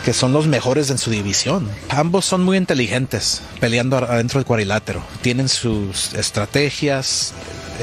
que 0.08 0.14
son 0.14 0.32
los 0.32 0.48
mejores 0.48 0.90
en 0.90 0.98
su 0.98 1.12
división. 1.12 1.70
Ambos 1.90 2.24
son 2.24 2.42
muy 2.42 2.56
inteligentes 2.56 3.42
peleando 3.60 3.98
adentro 3.98 4.40
del 4.40 4.46
cuadrilátero. 4.46 5.04
Tienen 5.22 5.50
sus 5.50 6.14
estrategias, 6.14 7.34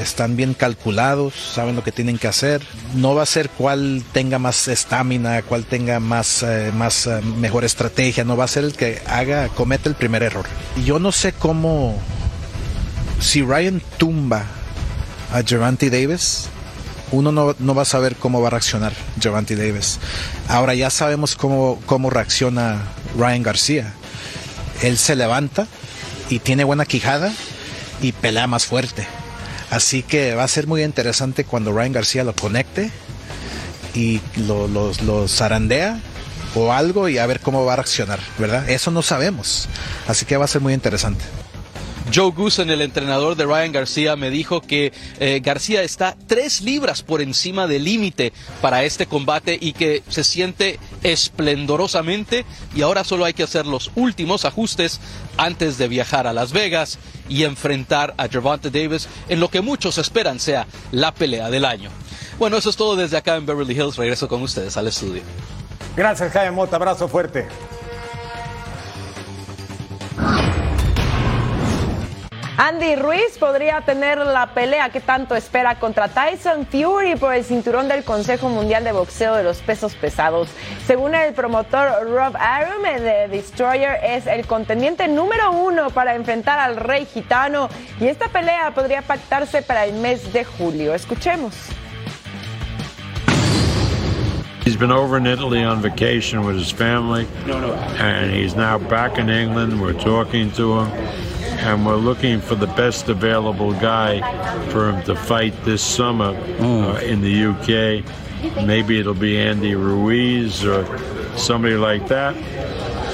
están 0.01 0.35
bien 0.35 0.55
calculados, 0.55 1.35
saben 1.35 1.75
lo 1.75 1.83
que 1.83 1.91
tienen 1.91 2.17
que 2.17 2.27
hacer. 2.27 2.63
No 2.95 3.13
va 3.13 3.21
a 3.21 3.27
ser 3.27 3.51
cuál 3.51 4.03
tenga 4.11 4.39
más 4.39 4.67
estamina, 4.67 5.43
cuál 5.43 5.65
tenga 5.65 5.99
más, 5.99 6.41
eh, 6.41 6.71
más 6.75 7.05
eh, 7.05 7.21
mejor 7.21 7.63
estrategia, 7.63 8.23
no 8.23 8.35
va 8.35 8.45
a 8.45 8.47
ser 8.47 8.63
el 8.63 8.73
que 8.73 9.03
haga, 9.05 9.49
comete 9.49 9.89
el 9.89 9.93
primer 9.93 10.23
error. 10.23 10.45
Yo 10.83 10.97
no 10.97 11.11
sé 11.11 11.31
cómo, 11.31 11.95
si 13.19 13.41
Ryan 13.41 13.81
tumba 13.97 14.45
a 15.31 15.41
Gervonta 15.43 15.87
Davis, 15.89 16.47
uno 17.11 17.31
no, 17.31 17.55
no, 17.59 17.75
va 17.75 17.83
a 17.83 17.85
saber 17.85 18.15
cómo 18.15 18.41
va 18.41 18.47
a 18.47 18.51
reaccionar 18.51 18.93
Gervonta 19.19 19.55
Davis. 19.55 19.99
Ahora 20.47 20.73
ya 20.73 20.89
sabemos 20.89 21.35
cómo, 21.35 21.79
cómo 21.85 22.09
reacciona 22.09 22.81
Ryan 23.17 23.43
García. 23.43 23.93
Él 24.81 24.97
se 24.97 25.15
levanta 25.15 25.67
y 26.29 26.39
tiene 26.39 26.63
buena 26.63 26.85
quijada 26.85 27.31
y 28.01 28.11
pelea 28.11 28.47
más 28.47 28.65
fuerte. 28.65 29.07
Así 29.69 30.03
que 30.03 30.35
va 30.35 30.43
a 30.43 30.47
ser 30.47 30.67
muy 30.67 30.83
interesante 30.83 31.43
cuando 31.43 31.71
Ryan 31.71 31.93
García 31.93 32.23
lo 32.23 32.35
conecte 32.35 32.91
y 33.93 34.21
lo, 34.47 34.67
lo, 34.67 34.91
lo 35.05 35.27
zarandea 35.27 35.99
o 36.53 36.71
algo 36.71 37.09
y 37.09 37.17
a 37.17 37.25
ver 37.25 37.39
cómo 37.39 37.65
va 37.65 37.73
a 37.73 37.75
reaccionar, 37.77 38.19
¿verdad? 38.37 38.69
Eso 38.69 38.91
no 38.91 39.01
sabemos. 39.01 39.67
Así 40.07 40.25
que 40.25 40.37
va 40.37 40.45
a 40.45 40.49
ser 40.49 40.61
muy 40.61 40.73
interesante. 40.73 41.23
Joe 42.13 42.31
Goosen, 42.31 42.69
el 42.69 42.81
entrenador 42.81 43.35
de 43.35 43.45
Ryan 43.45 43.71
García, 43.71 44.15
me 44.15 44.29
dijo 44.29 44.61
que 44.61 44.93
eh, 45.19 45.41
García 45.43 45.81
está 45.81 46.15
tres 46.27 46.61
libras 46.61 47.01
por 47.03 47.21
encima 47.21 47.67
del 47.67 47.83
límite 47.83 48.31
para 48.61 48.83
este 48.83 49.07
combate 49.07 49.57
y 49.59 49.73
que 49.73 50.03
se 50.07 50.23
siente 50.23 50.79
esplendorosamente 51.03 52.45
y 52.75 52.83
ahora 52.83 53.03
solo 53.03 53.25
hay 53.25 53.33
que 53.33 53.43
hacer 53.43 53.65
los 53.65 53.91
últimos 53.95 54.45
ajustes 54.45 54.99
antes 55.37 55.77
de 55.77 55.87
viajar 55.87 56.27
a 56.27 56.33
Las 56.33 56.53
Vegas 56.53 56.99
y 57.27 57.43
enfrentar 57.43 58.13
a 58.17 58.27
Gervonta 58.27 58.69
Davis 58.69 59.07
en 59.27 59.39
lo 59.39 59.49
que 59.49 59.61
muchos 59.61 59.97
esperan 59.97 60.39
sea 60.39 60.67
la 60.91 61.13
pelea 61.13 61.49
del 61.49 61.65
año. 61.65 61.89
Bueno, 62.37 62.57
eso 62.57 62.69
es 62.69 62.75
todo 62.75 62.95
desde 62.95 63.17
acá 63.17 63.35
en 63.35 63.45
Beverly 63.45 63.73
Hills. 63.73 63.95
Regreso 63.95 64.27
con 64.27 64.41
ustedes 64.41 64.77
al 64.77 64.87
estudio. 64.87 65.21
Gracias, 65.95 66.31
Jaime 66.33 66.51
Mota. 66.51 66.75
Abrazo 66.75 67.07
fuerte. 67.07 67.47
Andy 72.57 72.95
Ruiz 72.95 73.37
podría 73.37 73.81
tener 73.81 74.17
la 74.17 74.47
pelea 74.53 74.89
que 74.89 75.01
tanto 75.01 75.35
espera 75.35 75.75
contra 75.75 76.07
Tyson 76.07 76.65
Fury 76.65 77.17
por 77.17 77.33
el 77.33 77.43
cinturón 77.43 77.89
del 77.89 78.05
Consejo 78.05 78.47
Mundial 78.47 78.85
de 78.85 78.93
Boxeo 78.93 79.35
de 79.35 79.43
los 79.43 79.57
Pesos 79.57 79.93
Pesados. 79.95 80.47
Según 80.87 81.15
el 81.15 81.33
promotor 81.33 82.09
Rob 82.09 82.33
Arum, 82.39 82.83
de 82.83 83.27
Destroyer 83.27 83.99
es 84.01 84.25
el 84.25 84.47
contendiente 84.47 85.09
número 85.09 85.51
uno 85.51 85.89
para 85.89 86.15
enfrentar 86.15 86.57
al 86.59 86.77
rey 86.77 87.05
gitano 87.05 87.67
y 87.99 88.07
esta 88.07 88.29
pelea 88.29 88.71
podría 88.73 89.01
pactarse 89.01 89.61
para 89.61 89.83
el 89.83 89.93
mes 89.95 90.31
de 90.31 90.45
julio. 90.45 90.93
Escuchemos. 90.95 91.53
He's 94.63 94.77
been 94.77 94.91
over 94.91 95.17
in 95.17 95.27
Italy 95.27 95.63
on 95.63 95.81
vacation 95.81 96.43
with 96.43 96.55
his 96.55 96.71
family, 96.71 97.27
and 97.99 98.33
he's 98.33 98.55
now 98.55 98.79
back 98.79 99.19
in 99.19 99.29
England. 99.29 99.79
We're 99.79 99.93
talking 99.93 100.49
to 100.53 100.79
him, 100.79 100.91
and 101.59 101.85
we're 101.85 101.95
looking 101.95 102.39
for 102.41 102.55
the 102.55 102.67
best 102.67 103.09
available 103.09 103.73
guy 103.73 104.19
for 104.69 104.89
him 104.89 105.03
to 105.03 105.15
fight 105.15 105.53
this 105.63 105.83
summer 105.83 106.35
uh, 106.59 106.99
in 107.01 107.21
the 107.21 107.45
UK. 107.45 108.65
Maybe 108.65 108.99
it'll 108.99 109.13
be 109.13 109.37
Andy 109.37 109.75
Ruiz 109.75 110.63
or 110.65 110.85
somebody 111.37 111.75
like 111.75 112.07
that, 112.07 112.35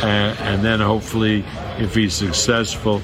and, 0.03 0.37
and 0.39 0.63
then 0.63 0.79
hopefully, 0.79 1.45
if 1.77 1.95
he's 1.95 2.13
successful, 2.13 3.01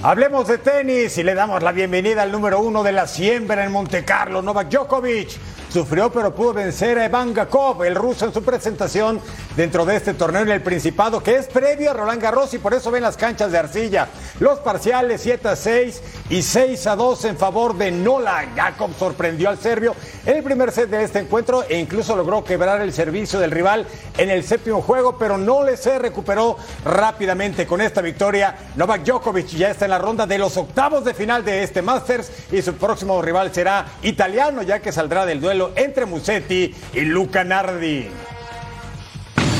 Hablemos 0.00 0.46
de 0.46 0.58
tenis 0.58 1.18
y 1.18 1.24
le 1.24 1.34
damos 1.34 1.60
la 1.60 1.72
bienvenida 1.72 2.22
al 2.22 2.30
número 2.30 2.60
uno 2.60 2.84
de 2.84 2.92
la 2.92 3.08
siembra 3.08 3.64
en 3.64 3.72
Monte 3.72 4.04
Carlo, 4.04 4.40
Novak 4.42 4.68
Djokovic. 4.70 5.36
Sufrió 5.72 6.10
pero 6.10 6.34
pudo 6.34 6.54
vencer 6.54 6.98
a 6.98 7.04
Evan 7.04 7.34
Gakov, 7.34 7.84
el 7.84 7.94
ruso, 7.94 8.24
en 8.24 8.32
su 8.32 8.42
presentación 8.42 9.20
dentro 9.54 9.84
de 9.84 9.96
este 9.96 10.14
torneo 10.14 10.40
en 10.40 10.48
el 10.48 10.62
Principado, 10.62 11.22
que 11.22 11.36
es 11.36 11.46
previo 11.46 11.90
a 11.90 11.94
Roland 11.94 12.22
Garros 12.22 12.54
y 12.54 12.58
por 12.58 12.72
eso 12.72 12.90
ven 12.90 13.02
las 13.02 13.18
canchas 13.18 13.52
de 13.52 13.58
arcilla. 13.58 14.08
Los 14.40 14.60
parciales 14.60 15.20
7 15.20 15.46
a 15.46 15.56
6 15.56 16.02
y 16.30 16.42
6 16.42 16.86
a 16.86 16.96
2 16.96 17.24
en 17.26 17.36
favor 17.36 17.76
de 17.76 17.90
Nola. 17.90 18.46
Gakov 18.56 18.94
sorprendió 18.98 19.50
al 19.50 19.58
serbio 19.58 19.94
en 20.24 20.38
el 20.38 20.42
primer 20.42 20.72
set 20.72 20.88
de 20.88 21.04
este 21.04 21.18
encuentro 21.18 21.62
e 21.68 21.78
incluso 21.78 22.16
logró 22.16 22.42
quebrar 22.42 22.80
el 22.80 22.94
servicio 22.94 23.38
del 23.38 23.50
rival 23.50 23.86
en 24.16 24.30
el 24.30 24.44
séptimo 24.44 24.80
juego, 24.80 25.18
pero 25.18 25.36
no 25.36 25.62
le 25.62 25.76
se 25.76 25.98
recuperó 25.98 26.56
rápidamente 26.84 27.66
con 27.66 27.82
esta 27.82 28.00
victoria. 28.00 28.56
Novak 28.76 29.02
Djokovic 29.02 29.48
ya 29.48 29.70
está 29.70 29.84
en 29.84 29.90
la 29.90 29.98
ronda 29.98 30.26
de 30.26 30.38
los 30.38 30.56
octavos 30.56 31.04
de 31.04 31.12
final 31.12 31.44
de 31.44 31.62
este 31.62 31.82
Masters 31.82 32.30
y 32.50 32.62
su 32.62 32.72
próximo 32.74 33.20
rival 33.20 33.52
será 33.52 33.84
italiano, 34.02 34.62
ya 34.62 34.80
que 34.80 34.92
saldrá 34.92 35.26
del 35.26 35.42
duelo 35.42 35.57
entre 35.76 36.06
Musetti 36.06 36.74
y 36.94 37.04
Luca 37.04 37.44
Nardi. 37.44 38.08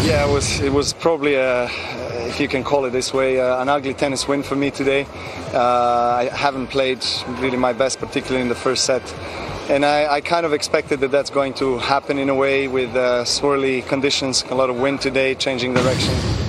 Yeah, 0.04 0.26
it 0.26 0.32
was, 0.32 0.60
it 0.60 0.72
was 0.72 0.94
probably, 0.94 1.34
a, 1.34 1.68
if 2.28 2.40
you 2.40 2.48
can 2.48 2.64
call 2.64 2.86
it 2.86 2.90
this 2.90 3.12
way, 3.12 3.40
uh, 3.40 3.60
an 3.60 3.68
ugly 3.68 3.92
tennis 3.92 4.26
win 4.26 4.42
for 4.42 4.56
me 4.56 4.70
today. 4.70 5.06
Uh, 5.52 6.22
I 6.22 6.30
haven't 6.32 6.68
played 6.68 7.04
really 7.40 7.58
my 7.58 7.74
best, 7.74 7.98
particularly 7.98 8.40
in 8.40 8.48
the 8.48 8.54
first 8.54 8.84
set. 8.84 9.02
And 9.68 9.84
I, 9.84 10.14
I, 10.14 10.20
kind 10.22 10.46
of 10.46 10.54
expected 10.54 11.00
that 11.00 11.10
that's 11.10 11.28
going 11.28 11.52
to 11.54 11.76
happen 11.76 12.18
in 12.18 12.30
a 12.30 12.34
way 12.34 12.68
with 12.68 12.96
uh, 12.96 13.24
swirly 13.24 13.86
conditions, 13.86 14.44
a 14.48 14.54
lot 14.54 14.70
of 14.70 14.80
wind 14.80 15.02
today, 15.02 15.34
changing 15.34 15.74
direction. 15.74 16.47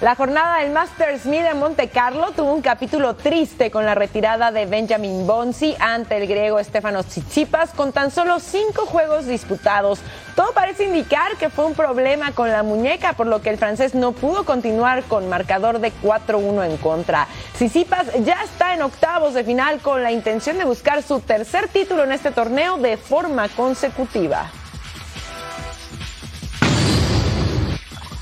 La 0.00 0.14
jornada 0.14 0.58
del 0.58 0.70
Masters 0.70 1.26
1000 1.26 1.46
en 1.46 1.58
Monte 1.58 1.88
Carlo 1.88 2.30
tuvo 2.30 2.52
un 2.52 2.62
capítulo 2.62 3.16
triste 3.16 3.72
con 3.72 3.84
la 3.84 3.96
retirada 3.96 4.52
de 4.52 4.64
Benjamin 4.64 5.26
Bonzi 5.26 5.74
ante 5.80 6.16
el 6.18 6.28
griego 6.28 6.62
Stefanos 6.62 7.06
Tsitsipas 7.06 7.70
con 7.70 7.90
tan 7.90 8.12
solo 8.12 8.38
cinco 8.38 8.86
juegos 8.86 9.26
disputados. 9.26 9.98
Todo 10.36 10.52
parece 10.52 10.84
indicar 10.84 11.36
que 11.36 11.50
fue 11.50 11.64
un 11.64 11.74
problema 11.74 12.30
con 12.30 12.52
la 12.52 12.62
muñeca, 12.62 13.14
por 13.14 13.26
lo 13.26 13.42
que 13.42 13.50
el 13.50 13.58
francés 13.58 13.96
no 13.96 14.12
pudo 14.12 14.44
continuar 14.44 15.02
con 15.02 15.28
marcador 15.28 15.80
de 15.80 15.92
4-1 16.00 16.70
en 16.70 16.76
contra. 16.76 17.26
Tsitsipas 17.54 18.24
ya 18.24 18.44
está 18.44 18.74
en 18.74 18.82
octavos 18.82 19.34
de 19.34 19.42
final 19.42 19.80
con 19.80 20.04
la 20.04 20.12
intención 20.12 20.58
de 20.58 20.64
buscar 20.64 21.02
su 21.02 21.18
tercer 21.18 21.66
título 21.66 22.04
en 22.04 22.12
este 22.12 22.30
torneo 22.30 22.76
de 22.76 22.98
forma 22.98 23.48
consecutiva. 23.48 24.48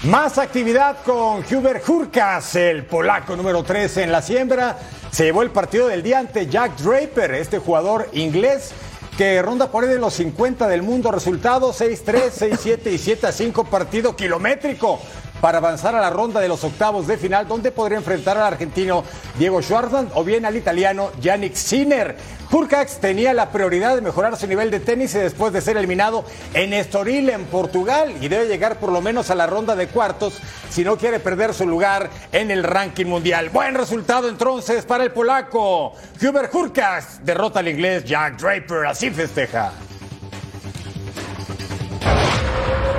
Más 0.09 0.39
actividad 0.39 0.99
con 1.05 1.45
Hubert 1.51 1.89
Hurkas, 1.89 2.55
el 2.55 2.85
polaco 2.85 3.35
número 3.35 3.65
13 3.65 4.05
en 4.05 4.13
la 4.13 4.23
siembra. 4.23 4.79
Se 5.11 5.25
llevó 5.25 5.43
el 5.43 5.51
partido 5.51 5.89
del 5.89 6.05
día 6.05 6.21
ante 6.21 6.47
Jack 6.47 6.77
Draper, 6.79 7.35
este 7.35 7.59
jugador 7.59 8.09
inglés 8.13 8.71
que 9.19 9.43
ronda 9.43 9.69
por 9.69 9.83
ahí 9.83 9.91
de 9.91 9.99
los 9.99 10.15
50 10.15 10.69
del 10.69 10.83
mundo. 10.83 11.11
Resultado 11.11 11.73
6-3, 11.73 12.31
6-7 12.31 12.93
y 12.93 12.99
7-5, 12.99 13.69
partido 13.69 14.15
kilométrico 14.15 15.01
para 15.41 15.59
avanzar 15.59 15.97
a 15.97 16.01
la 16.01 16.11
ronda 16.11 16.41
de 16.41 16.49
los 16.49 16.63
octavos 16.63 17.09
de 17.09 17.17
final, 17.17 17.49
donde 17.49 17.73
podría 17.73 17.99
enfrentar 17.99 18.37
al 18.37 18.45
argentino 18.45 19.03
Diego 19.37 19.61
Schwartzman 19.61 20.11
o 20.15 20.23
bien 20.23 20.47
al 20.47 20.57
italiano 20.57 21.11
Yannick 21.21 21.55
Sinner. 21.55 22.17
Hurcax 22.51 22.99
tenía 23.01 23.35
la 23.35 23.51
prioridad 23.51 23.95
de 23.95 24.01
mejorar 24.01 24.37
su 24.37 24.47
nivel 24.47 24.71
de 24.71 24.81
tenis 24.81 25.15
y 25.15 25.19
después 25.19 25.53
de 25.53 25.61
ser 25.61 25.77
eliminado 25.77 26.25
en 26.55 26.73
Estoril, 26.73 27.29
en 27.31 27.45
Portugal, 27.45 28.15
y 28.21 28.29
debe 28.29 28.47
llegar 28.47 28.79
por 28.79 28.93
lo 28.93 29.01
menos 29.01 29.31
a 29.31 29.35
la 29.35 29.47
ronda 29.47 29.75
de 29.75 29.89
cuartos 29.89 30.41
si 30.71 30.85
no 30.85 30.97
quiere 30.97 31.19
perder 31.21 31.55
su 31.55 31.67
lugar 31.67 32.11
en 32.33 32.51
el 32.51 32.63
ranking 32.63 33.07
mundial. 33.07 33.51
Buen 33.51 33.75
resultado 33.75 34.29
entonces 34.29 34.85
para 34.85 35.05
el 35.05 35.13
polaco. 35.13 35.95
Hubert 36.21 36.55
Hurkacz 36.55 37.21
derrota 37.23 37.61
al 37.61 37.69
inglés 37.69 38.05
Jack 38.05 38.39
Draper, 38.39 38.87
así 38.87 39.11
festeja. 39.11 39.73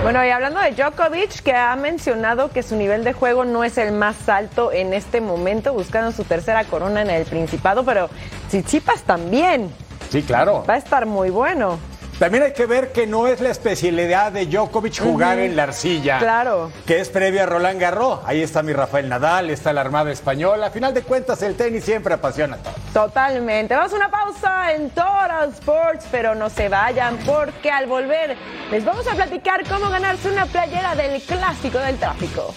Bueno, 0.08 0.26
y 0.26 0.30
hablando 0.30 0.62
de 0.62 0.72
Djokovic, 0.72 1.42
que 1.42 1.54
ha 1.54 1.76
mencionado 1.76 2.50
que 2.50 2.64
su 2.64 2.78
nivel 2.78 3.04
de 3.04 3.12
juego 3.12 3.44
no 3.44 3.66
es 3.66 3.78
el 3.78 3.92
más 3.92 4.30
alto 4.30 4.72
en 4.72 4.94
este 4.94 5.20
momento, 5.20 5.74
buscando 5.74 6.14
su 6.14 6.24
tercera 6.24 6.64
corona 6.64 7.02
en 7.02 7.10
el 7.10 7.26
Principado, 7.26 7.84
pero 7.84 8.10
Tsitsipas 8.48 9.02
también. 9.02 9.70
Sí, 10.10 10.24
claro. 10.24 10.64
Va 10.66 10.76
a 10.76 10.78
estar 10.78 11.06
muy 11.08 11.30
bueno. 11.30 11.78
También 12.20 12.46
hay 12.46 12.54
que 12.54 12.66
ver 12.66 12.92
que 12.92 13.06
no 13.06 13.28
es 13.28 13.42
la 13.42 13.50
especialidad 13.50 14.32
de 14.32 14.48
Djokovic 14.48 15.00
jugar 15.00 15.38
en 15.38 15.56
la 15.56 15.64
arcilla. 15.64 16.18
Claro. 16.18 16.72
Que 16.88 17.00
es 17.00 17.10
previa 17.10 17.44
a 17.44 17.46
Roland 17.46 17.80
Garros. 17.80 18.22
Ahí 18.26 18.42
está 18.42 18.64
mi 18.64 18.74
Rafael 18.74 19.08
Nadal, 19.08 19.52
está 19.52 19.72
la 19.72 19.82
Armada 19.82 20.12
Española. 20.12 20.68
A 20.68 20.72
final 20.72 20.96
de 20.96 21.04
cuentas, 21.04 21.44
el 21.44 21.56
tenis 21.56 21.84
siempre 21.84 22.16
apasiona 22.16 22.56
a 22.56 22.60
todos. 22.60 22.76
Totalmente. 22.92 23.76
Vamos 23.76 23.94
a 23.94 23.98
una 23.98 24.10
pausa 24.10 24.74
en 24.74 24.90
Total 24.90 25.50
Sports, 25.54 26.06
pero 26.10 26.34
no 26.34 26.50
se 26.50 26.70
vayan 26.70 27.18
porque 27.18 27.70
al 27.70 27.86
volver 27.86 28.36
les 28.72 28.84
vamos 28.84 29.08
a 29.08 29.14
platicar 29.14 29.64
cómo 29.68 29.88
ganarse 29.92 30.32
una 30.32 30.48
playera 30.48 30.96
del 30.96 31.22
clásico 31.22 31.78
del 31.78 31.98
tráfico. 31.98 32.52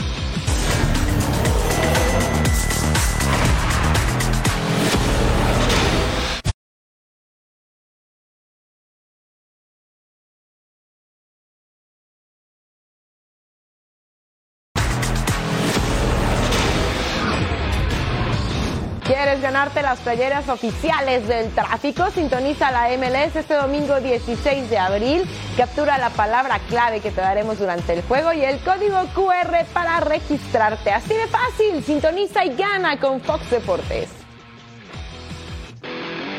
¿Quieres 19.23 19.43
ganarte 19.43 19.83
las 19.83 20.01
playeras 20.01 20.49
oficiales 20.49 21.29
del 21.29 21.51
tráfico? 21.51 22.11
Sintoniza 22.11 22.71
la 22.71 22.89
MLS 22.97 23.37
este 23.37 23.53
domingo 23.53 24.01
16 24.01 24.71
de 24.71 24.79
abril. 24.79 25.29
Captura 25.59 25.99
la 25.99 26.09
palabra 26.09 26.59
clave 26.71 27.01
que 27.01 27.11
te 27.11 27.21
daremos 27.21 27.59
durante 27.59 27.93
el 27.93 28.03
juego 28.05 28.33
y 28.33 28.43
el 28.43 28.61
código 28.61 28.97
QR 29.15 29.67
para 29.75 30.01
registrarte. 30.01 30.91
Así 30.91 31.13
de 31.13 31.27
fácil. 31.27 31.85
Sintoniza 31.85 32.47
y 32.47 32.57
gana 32.57 32.99
con 32.99 33.21
Fox 33.21 33.51
Deportes. 33.51 34.20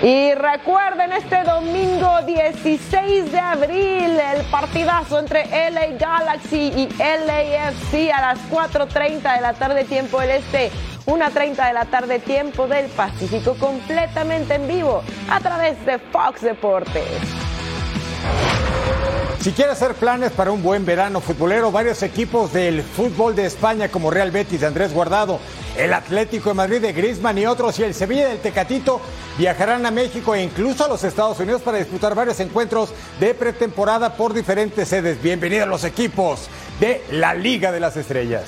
Y 0.03 0.33
recuerden 0.33 1.13
este 1.13 1.43
domingo 1.43 2.21
16 2.25 3.31
de 3.31 3.39
abril 3.39 4.19
el 4.19 4.43
partidazo 4.49 5.19
entre 5.19 5.45
LA 5.69 5.97
Galaxy 5.99 6.73
y 6.75 6.89
LAFC 6.97 8.11
a 8.11 8.21
las 8.21 8.39
4.30 8.49 9.35
de 9.35 9.41
la 9.41 9.53
tarde 9.53 9.83
tiempo 9.83 10.19
del 10.19 10.31
este. 10.31 10.71
1.30 11.05 11.67
de 11.67 11.73
la 11.73 11.85
tarde, 11.85 12.19
tiempo 12.19 12.67
del 12.67 12.85
Pacífico, 12.87 13.55
completamente 13.55 14.55
en 14.55 14.67
vivo 14.67 15.01
a 15.29 15.39
través 15.39 15.83
de 15.85 15.97
Fox 15.97 16.41
Deportes. 16.41 17.50
Si 19.41 19.53
quiere 19.53 19.71
hacer 19.71 19.95
planes 19.95 20.31
para 20.31 20.51
un 20.51 20.61
buen 20.61 20.85
verano 20.85 21.19
futbolero, 21.19 21.71
varios 21.71 22.03
equipos 22.03 22.53
del 22.53 22.83
fútbol 22.83 23.35
de 23.35 23.47
España 23.47 23.89
como 23.89 24.11
Real 24.11 24.29
Betis 24.29 24.61
de 24.61 24.67
Andrés 24.67 24.93
Guardado, 24.93 25.39
el 25.75 25.93
Atlético 25.93 26.49
de 26.49 26.53
Madrid 26.53 26.79
de 26.79 26.93
Griezmann 26.93 27.39
y 27.39 27.47
otros 27.47 27.79
y 27.79 27.83
el 27.83 27.95
Sevilla 27.95 28.27
del 28.27 28.37
Tecatito 28.37 29.01
viajarán 29.39 29.83
a 29.87 29.89
México 29.89 30.35
e 30.35 30.43
incluso 30.43 30.85
a 30.85 30.87
los 30.87 31.03
Estados 31.03 31.39
Unidos 31.39 31.63
para 31.63 31.79
disputar 31.79 32.13
varios 32.13 32.39
encuentros 32.39 32.89
de 33.19 33.33
pretemporada 33.33 34.15
por 34.15 34.35
diferentes 34.35 34.87
sedes. 34.87 35.19
Bienvenidos 35.23 35.67
los 35.67 35.85
equipos 35.85 36.41
de 36.79 37.01
la 37.09 37.33
Liga 37.33 37.71
de 37.71 37.79
las 37.79 37.97
Estrellas. 37.97 38.43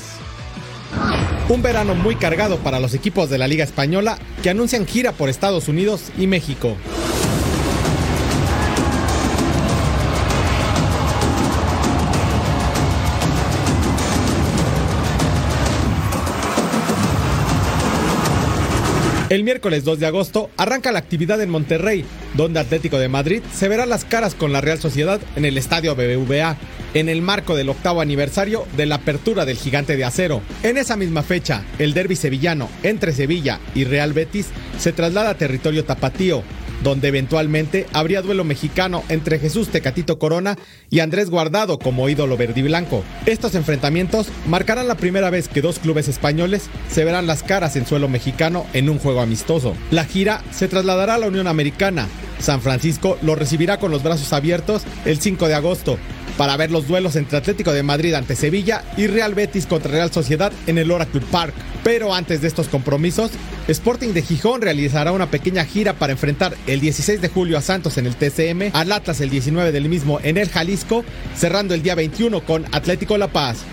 Un 1.49 1.63
verano 1.63 1.95
muy 1.95 2.17
cargado 2.17 2.57
para 2.57 2.79
los 2.79 2.93
equipos 2.93 3.31
de 3.31 3.39
la 3.39 3.47
Liga 3.47 3.63
Española 3.63 4.19
que 4.43 4.51
anuncian 4.51 4.85
gira 4.85 5.11
por 5.11 5.29
Estados 5.29 5.67
Unidos 5.67 6.11
y 6.19 6.27
México. 6.27 6.77
El 19.33 19.43
miércoles 19.43 19.83
2 19.83 19.97
de 19.97 20.05
agosto 20.05 20.51
arranca 20.57 20.91
la 20.91 20.99
actividad 20.99 21.41
en 21.41 21.49
Monterrey, 21.49 22.05
donde 22.35 22.59
Atlético 22.59 22.99
de 22.99 23.09
Madrid 23.09 23.41
se 23.51 23.67
verá 23.67 23.87
las 23.87 24.05
caras 24.05 24.35
con 24.35 24.53
la 24.53 24.61
Real 24.61 24.77
Sociedad 24.77 25.19
en 25.35 25.43
el 25.43 25.57
estadio 25.57 25.95
BBVA, 25.95 26.55
en 26.93 27.09
el 27.09 27.23
marco 27.23 27.55
del 27.55 27.69
octavo 27.69 28.01
aniversario 28.01 28.67
de 28.77 28.85
la 28.85 28.97
apertura 28.97 29.45
del 29.45 29.57
Gigante 29.57 29.97
de 29.97 30.03
Acero. 30.03 30.43
En 30.61 30.77
esa 30.77 30.97
misma 30.97 31.23
fecha, 31.23 31.63
el 31.79 31.95
derby 31.95 32.15
sevillano 32.15 32.69
entre 32.83 33.11
Sevilla 33.11 33.59
y 33.73 33.85
Real 33.85 34.13
Betis 34.13 34.49
se 34.77 34.93
traslada 34.93 35.31
a 35.31 35.37
territorio 35.39 35.83
tapatío, 35.83 36.43
donde 36.83 37.07
eventualmente 37.07 37.87
habría 37.93 38.21
duelo 38.21 38.43
mexicano 38.43 39.03
entre 39.09 39.39
Jesús 39.39 39.69
Tecatito 39.69 40.19
Corona 40.19 40.57
y 40.89 40.99
Andrés 40.99 41.29
Guardado 41.29 41.79
como 41.79 42.09
ídolo 42.09 42.37
verdiblanco. 42.37 43.03
Estos 43.25 43.55
enfrentamientos 43.55 44.27
marcarán 44.47 44.87
la 44.87 44.95
primera 44.95 45.29
vez 45.29 45.47
que 45.47 45.61
dos 45.61 45.79
clubes 45.79 46.07
españoles 46.07 46.69
se 46.89 47.05
verán 47.05 47.27
las 47.27 47.43
caras 47.43 47.75
en 47.75 47.85
suelo 47.85 48.07
mexicano 48.09 48.65
en 48.73 48.89
un 48.89 48.99
juego 48.99 49.21
amistoso. 49.21 49.75
La 49.91 50.05
gira 50.05 50.43
se 50.51 50.67
trasladará 50.67 51.15
a 51.15 51.19
la 51.19 51.27
Unión 51.27 51.47
Americana. 51.47 52.07
San 52.39 52.61
Francisco 52.61 53.17
lo 53.21 53.35
recibirá 53.35 53.77
con 53.77 53.91
los 53.91 54.03
brazos 54.03 54.33
abiertos 54.33 54.83
el 55.05 55.19
5 55.19 55.47
de 55.47 55.53
agosto 55.55 55.97
para 56.37 56.57
ver 56.57 56.71
los 56.71 56.87
duelos 56.87 57.15
entre 57.15 57.37
Atlético 57.37 57.71
de 57.73 57.83
Madrid 57.83 58.13
ante 58.13 58.35
Sevilla 58.35 58.83
y 58.97 59.07
Real 59.07 59.33
Betis 59.33 59.65
contra 59.65 59.91
Real 59.91 60.11
Sociedad 60.11 60.51
en 60.67 60.77
el 60.77 60.91
Oracle 60.91 61.21
Park. 61.31 61.53
Pero 61.83 62.13
antes 62.13 62.41
de 62.41 62.47
estos 62.47 62.67
compromisos, 62.67 63.31
Sporting 63.67 64.13
de 64.13 64.21
Gijón 64.21 64.61
realizará 64.61 65.11
una 65.11 65.29
pequeña 65.29 65.65
gira 65.65 65.93
para 65.93 66.13
enfrentar 66.13 66.55
el 66.67 66.79
16 66.79 67.21
de 67.21 67.29
julio 67.29 67.57
a 67.57 67.61
Santos 67.61 67.97
en 67.97 68.05
el 68.05 68.15
TCM, 68.15 68.71
al 68.73 68.91
Atlas 68.91 69.21
el 69.21 69.29
19 69.29 69.71
del 69.71 69.89
mismo 69.89 70.19
en 70.23 70.37
el 70.37 70.49
Jalisco, 70.49 71.03
cerrando 71.35 71.73
el 71.73 71.83
día 71.83 71.95
21 71.95 72.41
con 72.45 72.65
Atlético 72.71 73.17
La 73.17 73.27
Paz. 73.27 73.65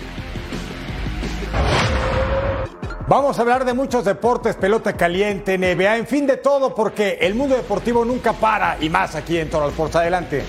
Vamos 3.07 3.37
a 3.37 3.41
hablar 3.41 3.65
de 3.65 3.73
muchos 3.73 4.05
deportes, 4.05 4.55
pelota 4.55 4.93
caliente, 4.93 5.57
NBA, 5.57 5.97
en 5.97 6.07
fin 6.07 6.25
de 6.25 6.37
todo, 6.37 6.73
porque 6.73 7.17
el 7.19 7.35
mundo 7.35 7.57
deportivo 7.57 8.05
nunca 8.05 8.31
para 8.31 8.77
y 8.79 8.89
más 8.89 9.15
aquí 9.15 9.37
en 9.37 9.49
Toro. 9.49 9.69
Adelante. 9.93 10.43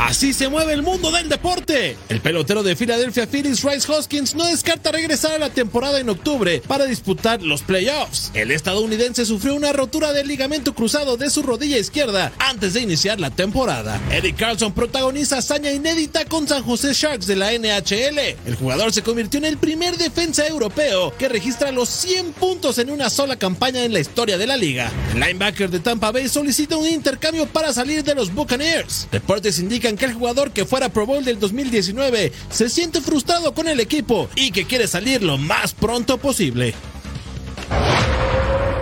Así 0.00 0.32
se 0.32 0.48
mueve 0.48 0.72
el 0.72 0.82
mundo 0.82 1.12
del 1.12 1.28
deporte. 1.28 1.94
El 2.08 2.22
pelotero 2.22 2.62
de 2.62 2.74
Philadelphia 2.74 3.26
Phillies, 3.26 3.62
Rice 3.62 3.92
Hoskins, 3.92 4.34
no 4.34 4.46
descarta 4.46 4.90
regresar 4.90 5.32
a 5.32 5.38
la 5.38 5.50
temporada 5.50 6.00
en 6.00 6.08
octubre 6.08 6.62
para 6.66 6.86
disputar 6.86 7.42
los 7.42 7.60
playoffs. 7.60 8.30
El 8.32 8.50
estadounidense 8.50 9.26
sufrió 9.26 9.54
una 9.54 9.74
rotura 9.74 10.14
del 10.14 10.26
ligamento 10.26 10.74
cruzado 10.74 11.18
de 11.18 11.28
su 11.28 11.42
rodilla 11.42 11.76
izquierda 11.76 12.32
antes 12.38 12.72
de 12.72 12.80
iniciar 12.80 13.20
la 13.20 13.30
temporada. 13.30 14.00
Eric 14.10 14.38
Carlson 14.38 14.72
protagoniza 14.72 15.36
hazaña 15.36 15.70
inédita 15.70 16.24
con 16.24 16.48
San 16.48 16.62
José 16.62 16.94
Sharks 16.94 17.26
de 17.26 17.36
la 17.36 17.52
NHL. 17.52 18.18
El 18.46 18.56
jugador 18.56 18.94
se 18.94 19.02
convirtió 19.02 19.36
en 19.36 19.44
el 19.44 19.58
primer 19.58 19.98
defensa 19.98 20.46
europeo 20.46 21.14
que 21.18 21.28
registra 21.28 21.72
los 21.72 21.90
100 21.90 22.32
puntos 22.32 22.78
en 22.78 22.90
una 22.90 23.10
sola 23.10 23.36
campaña 23.36 23.84
en 23.84 23.92
la 23.92 24.00
historia 24.00 24.38
de 24.38 24.46
la 24.46 24.56
liga. 24.56 24.90
El 25.12 25.20
linebacker 25.20 25.68
de 25.68 25.80
Tampa 25.80 26.10
Bay 26.10 26.30
solicita 26.30 26.78
un 26.78 26.88
intercambio 26.88 27.46
para 27.46 27.74
salir 27.74 28.02
de 28.02 28.14
los 28.14 28.32
Buccaneers. 28.32 29.06
Reportes 29.12 29.58
indican 29.90 29.96
que 29.96 30.04
el 30.06 30.14
jugador 30.14 30.52
que 30.52 30.64
fuera 30.64 30.88
Pro 30.88 31.06
Bowl 31.06 31.24
del 31.24 31.38
2019 31.38 32.32
se 32.50 32.68
siente 32.68 33.00
frustrado 33.00 33.52
con 33.54 33.68
el 33.68 33.80
equipo 33.80 34.28
y 34.34 34.52
que 34.52 34.64
quiere 34.64 34.86
salir 34.86 35.22
lo 35.22 35.36
más 35.38 35.74
pronto 35.74 36.18
posible. 36.18 36.74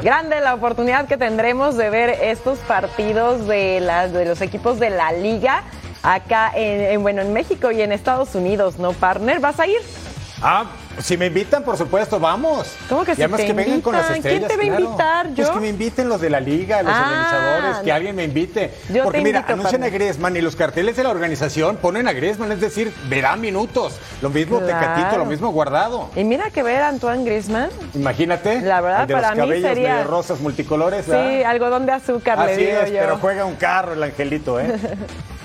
Grande 0.02 0.40
la 0.40 0.54
oportunidad 0.54 1.08
que 1.08 1.16
tendremos 1.16 1.76
de 1.76 1.90
ver 1.90 2.10
estos 2.22 2.58
partidos 2.60 3.46
de, 3.48 3.80
las, 3.80 4.12
de 4.12 4.24
los 4.24 4.40
equipos 4.40 4.78
de 4.78 4.90
la 4.90 5.12
liga 5.12 5.64
acá 6.02 6.52
en, 6.54 6.80
en, 6.80 7.02
bueno, 7.02 7.22
en 7.22 7.32
México 7.32 7.72
y 7.72 7.82
en 7.82 7.90
Estados 7.90 8.34
Unidos, 8.34 8.78
¿no, 8.78 8.92
partner? 8.92 9.40
¿Vas 9.40 9.58
a 9.58 9.66
ir? 9.66 9.80
Ah, 10.40 10.66
si 11.00 11.16
me 11.16 11.26
invitan, 11.26 11.62
por 11.62 11.76
supuesto, 11.76 12.18
vamos. 12.20 12.74
¿Cómo 12.88 13.04
que 13.04 13.12
y 13.12 13.14
además 13.14 13.40
si 13.40 13.46
te 13.46 13.52
que 13.52 13.56
vengan 13.56 13.80
con 13.80 13.94
las 13.94 14.10
estrellas. 14.10 14.46
¿Quién 14.46 14.48
te 14.48 14.56
va 14.70 14.76
a 14.76 14.80
invitar? 14.80 15.28
¿Yo? 15.28 15.34
Pues 15.44 15.50
que 15.50 15.60
me 15.60 15.68
inviten 15.68 16.08
los 16.08 16.20
de 16.20 16.30
la 16.30 16.40
liga, 16.40 16.82
los 16.82 16.92
Ah, 16.94 17.02
organizadores, 17.06 17.76
que 17.84 17.88
no. 17.90 17.94
alguien 17.94 18.16
me 18.16 18.24
invite. 18.24 18.74
Yo 18.92 19.04
Porque 19.04 19.18
te 19.18 19.24
mira, 19.24 19.38
invito, 19.40 19.52
anuncian 19.54 19.82
a. 19.84 19.88
Griezmann 19.88 20.36
y 20.36 20.40
los 20.40 20.56
carteles 20.56 20.96
de 20.96 21.02
la 21.04 21.10
organización 21.10 21.76
ponen 21.76 22.08
a 22.08 22.12
Griezmann, 22.12 22.52
es 22.52 22.60
decir, 22.60 22.92
verá 23.08 23.36
minutos. 23.36 23.98
Lo 24.22 24.30
mismo 24.30 24.58
Claro. 24.60 24.78
Tecatito, 24.78 25.18
lo 25.18 25.24
mismo 25.24 25.50
Guardado. 25.50 26.10
Y 26.16 26.24
mira 26.24 26.50
que 26.50 26.62
ver 26.62 26.82
a 26.82 26.88
Antoine 26.88 27.24
Griezmann. 27.24 27.70
Imagínate. 27.94 28.60
La 28.62 28.80
verdad, 28.80 29.02
el 29.02 29.06
de 29.08 29.14
para 29.14 29.28
los 29.28 29.36
mí 29.36 29.42
cabellos 29.48 29.68
sería- 29.68 29.92
medio 29.94 30.04
rosas 30.08 30.40
multicolores. 30.40 31.04
Sí, 31.04 31.10
¿verdad? 31.12 31.50
algodón 31.50 31.86
de 31.86 31.92
azúcar, 31.92 32.38
le 32.38 32.52
Así 32.52 32.64
digo 32.64 32.78
es, 32.80 32.90
yo. 32.92 32.98
pero 33.00 33.18
juega 33.18 33.44
un 33.44 33.56
carro 33.56 33.92
el 33.94 34.02
angelito, 34.02 34.58
¿eh? 34.60 34.74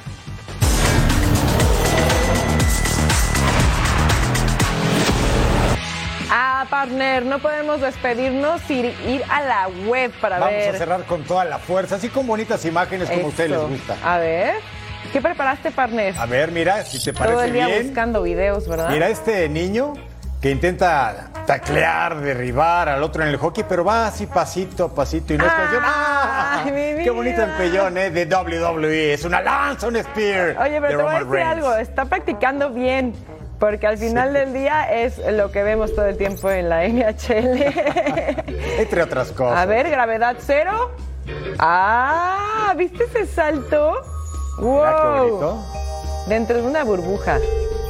Partner, 6.66 7.26
no 7.26 7.40
podemos 7.40 7.82
despedirnos 7.82 8.62
sin 8.62 8.86
ir 9.08 9.24
a 9.30 9.42
la 9.42 9.68
web 9.88 10.12
para 10.22 10.40
Vamos 10.40 10.54
ver. 10.56 10.76
a 10.76 10.78
cerrar 10.78 11.04
con 11.04 11.24
toda 11.24 11.46
la 11.46 11.58
fuerza, 11.60 11.96
así 11.96 12.10
con 12.10 12.26
bonitas 12.28 12.64
imágenes 12.66 13.10
como 13.10 13.26
a 13.26 13.30
ustedes 13.30 13.52
les 13.52 13.60
gusta. 13.62 13.96
A 14.04 14.18
ver, 14.18 14.56
¿qué 15.12 15.22
preparaste, 15.22 15.72
partner? 15.72 16.14
A 16.18 16.26
ver, 16.26 16.52
mira, 16.52 16.84
si 16.84 17.04
te 17.04 17.14
Todo 17.14 17.26
el 17.26 17.36
parece 17.36 17.54
día 17.54 17.68
bien. 17.68 17.88
buscando 17.88 18.22
videos, 18.24 18.68
¿verdad? 18.68 18.90
Mira 18.90 19.10
este 19.10 19.48
niño 19.50 19.94
que 20.42 20.52
intenta 20.52 21.30
taclear, 21.46 22.20
derribar 22.20 22.90
al 22.90 23.02
otro 23.04 23.24
en 23.24 23.30
el 23.30 23.38
hockey, 23.38 23.64
pero 23.68 23.86
va 23.86 24.08
así 24.08 24.26
pasito 24.26 24.86
a 24.86 24.94
pasito 24.96 25.34
y 25.34 25.38
no 25.38 25.46
es 25.46 25.52
canción. 25.54 25.82
¡Ah! 25.86 26.64
¡Qué 26.66 27.10
bonito 27.10 27.42
empellón, 27.42 27.98
eh! 27.98 28.10
De 28.10 28.26
WWE. 28.26 29.14
Es 29.14 29.24
una 29.24 29.42
lanza, 29.42 29.88
un 29.88 29.96
spear. 30.04 30.58
Oye, 30.62 30.82
pero 30.82 30.88
te 30.98 31.04
voy 31.04 31.12
a 31.16 31.20
decir 31.20 31.30
Reigns. 31.32 31.52
algo, 31.52 31.76
está 31.76 32.06
practicando 32.06 32.70
bien. 32.72 33.14
Porque 33.60 33.88
al 33.88 33.98
final 33.98 34.34
del 34.34 34.52
día 34.54 34.92
es 34.92 35.18
lo 35.32 35.52
que 35.52 35.64
vemos 35.64 35.94
todo 35.96 36.06
el 36.06 36.18
tiempo 36.18 36.52
en 36.52 36.70
la 36.70 36.84
NHL. 36.88 37.64
Entre 38.78 39.02
otras 39.02 39.32
cosas. 39.32 39.58
A 39.60 39.66
ver, 39.66 39.90
gravedad 39.90 40.36
cero. 40.40 40.92
Ah, 41.60 42.74
¿viste 42.78 43.06
ese 43.06 43.26
salto? 43.26 43.96
¡Wow! 44.60 45.40
Qué. 46.26 46.30
Dentro 46.30 46.58
de 46.58 46.64
una 46.68 46.84
burbuja. 46.84 47.38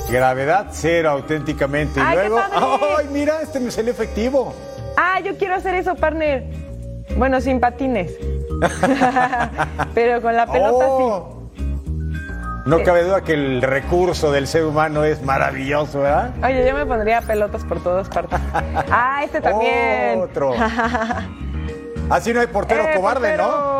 Gravedad 0.09 0.67
cero, 0.71 1.09
auténticamente. 1.11 1.99
Y 1.99 2.03
¡Ay, 2.05 2.17
qué 2.17 2.29
luego. 2.29 2.35
padre! 2.49 2.85
¡Ay, 2.99 3.07
mira! 3.11 3.41
Este 3.41 3.59
me 3.59 3.71
salió 3.71 3.91
efectivo. 3.91 4.53
Ah, 4.97 5.19
yo 5.21 5.35
quiero 5.37 5.55
hacer 5.55 5.73
eso, 5.75 5.95
partner. 5.95 6.43
Bueno, 7.17 7.41
sin 7.41 7.59
patines. 7.59 8.11
Pero 9.93 10.21
con 10.21 10.35
la 10.35 10.45
pelota 10.45 10.85
Oh. 10.87 11.32
No 12.65 12.81
cabe 12.83 13.03
duda 13.03 13.21
que 13.21 13.33
el 13.33 13.61
recurso 13.61 14.31
del 14.31 14.47
ser 14.47 14.63
humano 14.65 15.03
es 15.03 15.21
maravilloso, 15.21 15.99
¿verdad? 15.99 16.31
Oye, 16.43 16.65
yo 16.65 16.73
me 16.73 16.85
pondría 16.85 17.21
pelotas 17.21 17.63
por 17.65 17.81
todas 17.83 18.07
partes. 18.09 18.39
Ah, 18.89 19.21
este 19.23 19.41
también. 19.41 20.21
Otro. 20.21 20.53
Así 22.09 22.33
no 22.33 22.41
hay 22.41 22.47
portero 22.47 22.83
¡Eh, 22.83 22.93
cobarde, 22.95 23.29
portero! 23.29 23.47
¿no? 23.47 23.72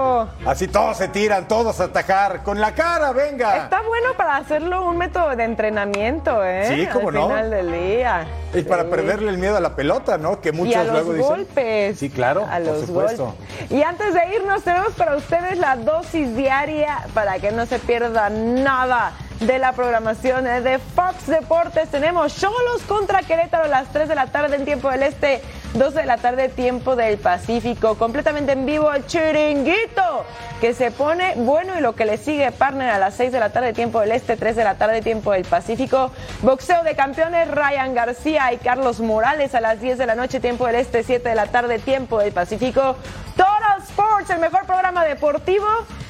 Así 0.46 0.68
todos 0.68 0.98
se 0.98 1.08
tiran, 1.08 1.48
todos 1.48 1.80
a 1.80 1.86
atacar. 1.86 2.44
Con 2.44 2.60
la 2.60 2.74
cara, 2.74 3.12
venga. 3.12 3.58
Está 3.58 3.82
bueno 3.82 4.10
para 4.18 4.38
hacerlo 4.38 4.86
un 4.86 4.98
método 4.98 5.36
de 5.36 5.44
entrenamiento, 5.44 6.44
¿eh? 6.44 6.66
Sí, 6.68 6.88
cómo 6.92 7.10
Al 7.10 7.16
no. 7.16 7.28
final 7.28 7.50
del 7.50 7.72
día. 7.72 8.28
Y 8.54 8.62
para 8.64 8.86
perderle 8.86 9.30
el 9.32 9.38
miedo 9.38 9.58
a 9.58 9.60
la 9.60 9.76
pelota, 9.76 10.18
¿no? 10.18 10.40
Que 10.42 10.52
muchos 10.52 10.74
y 10.76 10.78
a 10.78 10.84
los 10.84 10.94
luego 10.94 11.14
dicen. 11.14 11.28
golpes. 11.30 12.00
Sí, 12.00 12.10
claro, 12.10 12.46
a 12.46 12.58
por 12.58 12.62
los 12.62 12.86
supuesto. 12.86 13.26
golpes. 13.26 13.72
Y 13.72 13.82
antes 13.84 14.14
de 14.14 14.36
irnos, 14.36 14.64
tenemos 14.64 14.94
para 14.94 15.16
ustedes 15.16 15.58
la 15.58 15.76
dosis 15.76 16.36
diaria 16.36 17.06
para 17.14 17.40
que 17.40 17.52
no 17.52 17.66
se 17.66 17.80
pierda 17.80 18.30
nada 18.30 19.12
de 19.48 19.60
la 19.60 19.74
programación 19.74 20.46
de 20.46 20.80
Fox 20.80 21.28
Deportes. 21.28 21.90
Tenemos 21.90 22.36
Cholos 22.36 22.82
contra 22.88 23.24
Querétaro 23.24 23.66
a 23.66 23.68
las 23.68 23.92
3 23.92 24.08
de 24.08 24.16
la 24.16 24.28
tarde 24.28 24.56
en 24.56 24.64
tiempo 24.64 24.90
del 24.90 25.04
Este, 25.04 25.42
2 25.74 25.94
de 25.94 26.06
la 26.06 26.18
tarde 26.18 26.48
tiempo 26.50 26.96
del 26.96 27.18
Pacífico. 27.18 27.96
Completamente 27.96 28.54
en 28.54 28.66
vivo 28.66 28.94
el 28.94 29.06
chiringuito 29.06 30.26
que 30.62 30.74
se 30.74 30.92
pone 30.92 31.34
bueno 31.36 31.78
y 31.78 31.82
lo 31.82 31.94
que 31.94 32.06
le 32.06 32.18
sigue 32.18 32.52
partner 32.52 32.90
a 32.90 33.00
las 33.00 33.16
6 33.16 33.32
de 33.34 33.40
la 33.40 33.50
tarde 33.50 33.74
tiempo 33.74 34.00
del 34.00 34.14
Este, 34.14 34.38
3 34.38 34.56
de 34.56 34.64
la 34.64 34.76
tarde 34.76 35.02
tiempo 35.02 35.34
del 35.34 35.44
Pacífico. 35.44 36.12
Boxeo 36.42 36.84
de 36.84 36.96
campeones 36.96 37.50
Ryan 37.50 37.94
García 37.94 38.54
y 38.54 38.58
Carlos 38.58 39.02
Morales 39.02 39.56
a 39.56 39.62
las 39.62 39.82
10 39.82 39.98
de 39.98 40.06
la 40.06 40.16
noche 40.16 40.40
tiempo 40.40 40.68
del 40.68 40.76
Este, 40.76 41.04
7 41.04 41.28
de 41.28 41.36
la 41.36 41.48
tarde 41.48 41.80
tiempo 41.80 42.20
del 42.20 42.32
Pacífico. 42.32 42.96
Total 43.36 43.82
Sports, 43.88 44.30
el 44.30 44.40
mejor 44.40 44.66
programa 44.66 45.04
deportivo 45.04 45.68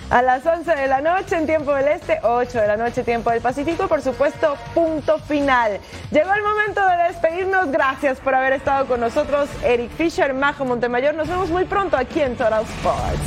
a 0.10 0.22
las 0.22 0.46
11 0.46 0.76
de 0.76 0.88
la 0.88 1.02
noche 1.02 1.36
en 1.38 1.46
tiempo 1.46 1.74
del 1.74 1.88
Este, 1.88 2.20
8 2.22 2.62
de 2.62 2.68
la 2.68 2.78
noche 2.78 3.04
tiempo 3.04 3.32
del 3.32 3.42
Pacífico. 3.42 3.88
Por 3.88 4.02
supuesto, 4.02 4.56
punto 4.74 5.18
final. 5.20 5.80
Llegó 6.12 6.34
el 6.34 6.44
momento 6.44 6.82
de 6.86 7.04
despedirnos. 7.10 7.72
Gracias 7.72 8.20
por 8.20 8.36
haber 8.36 8.54
estado 8.54 8.86
con 8.86 9.00
nosotros. 9.00 9.50
Eric 9.64 9.92
Fisher, 9.92 10.34
Majo 10.34 10.66
Montemayor. 10.66 11.16
Nos 11.16 11.28
vemos 11.28 11.50
muy 11.50 11.66
pronto 11.66 11.98
aquí 11.98 12.22
en 12.22 12.36
Total 12.36 12.64
Sports. 12.64 13.20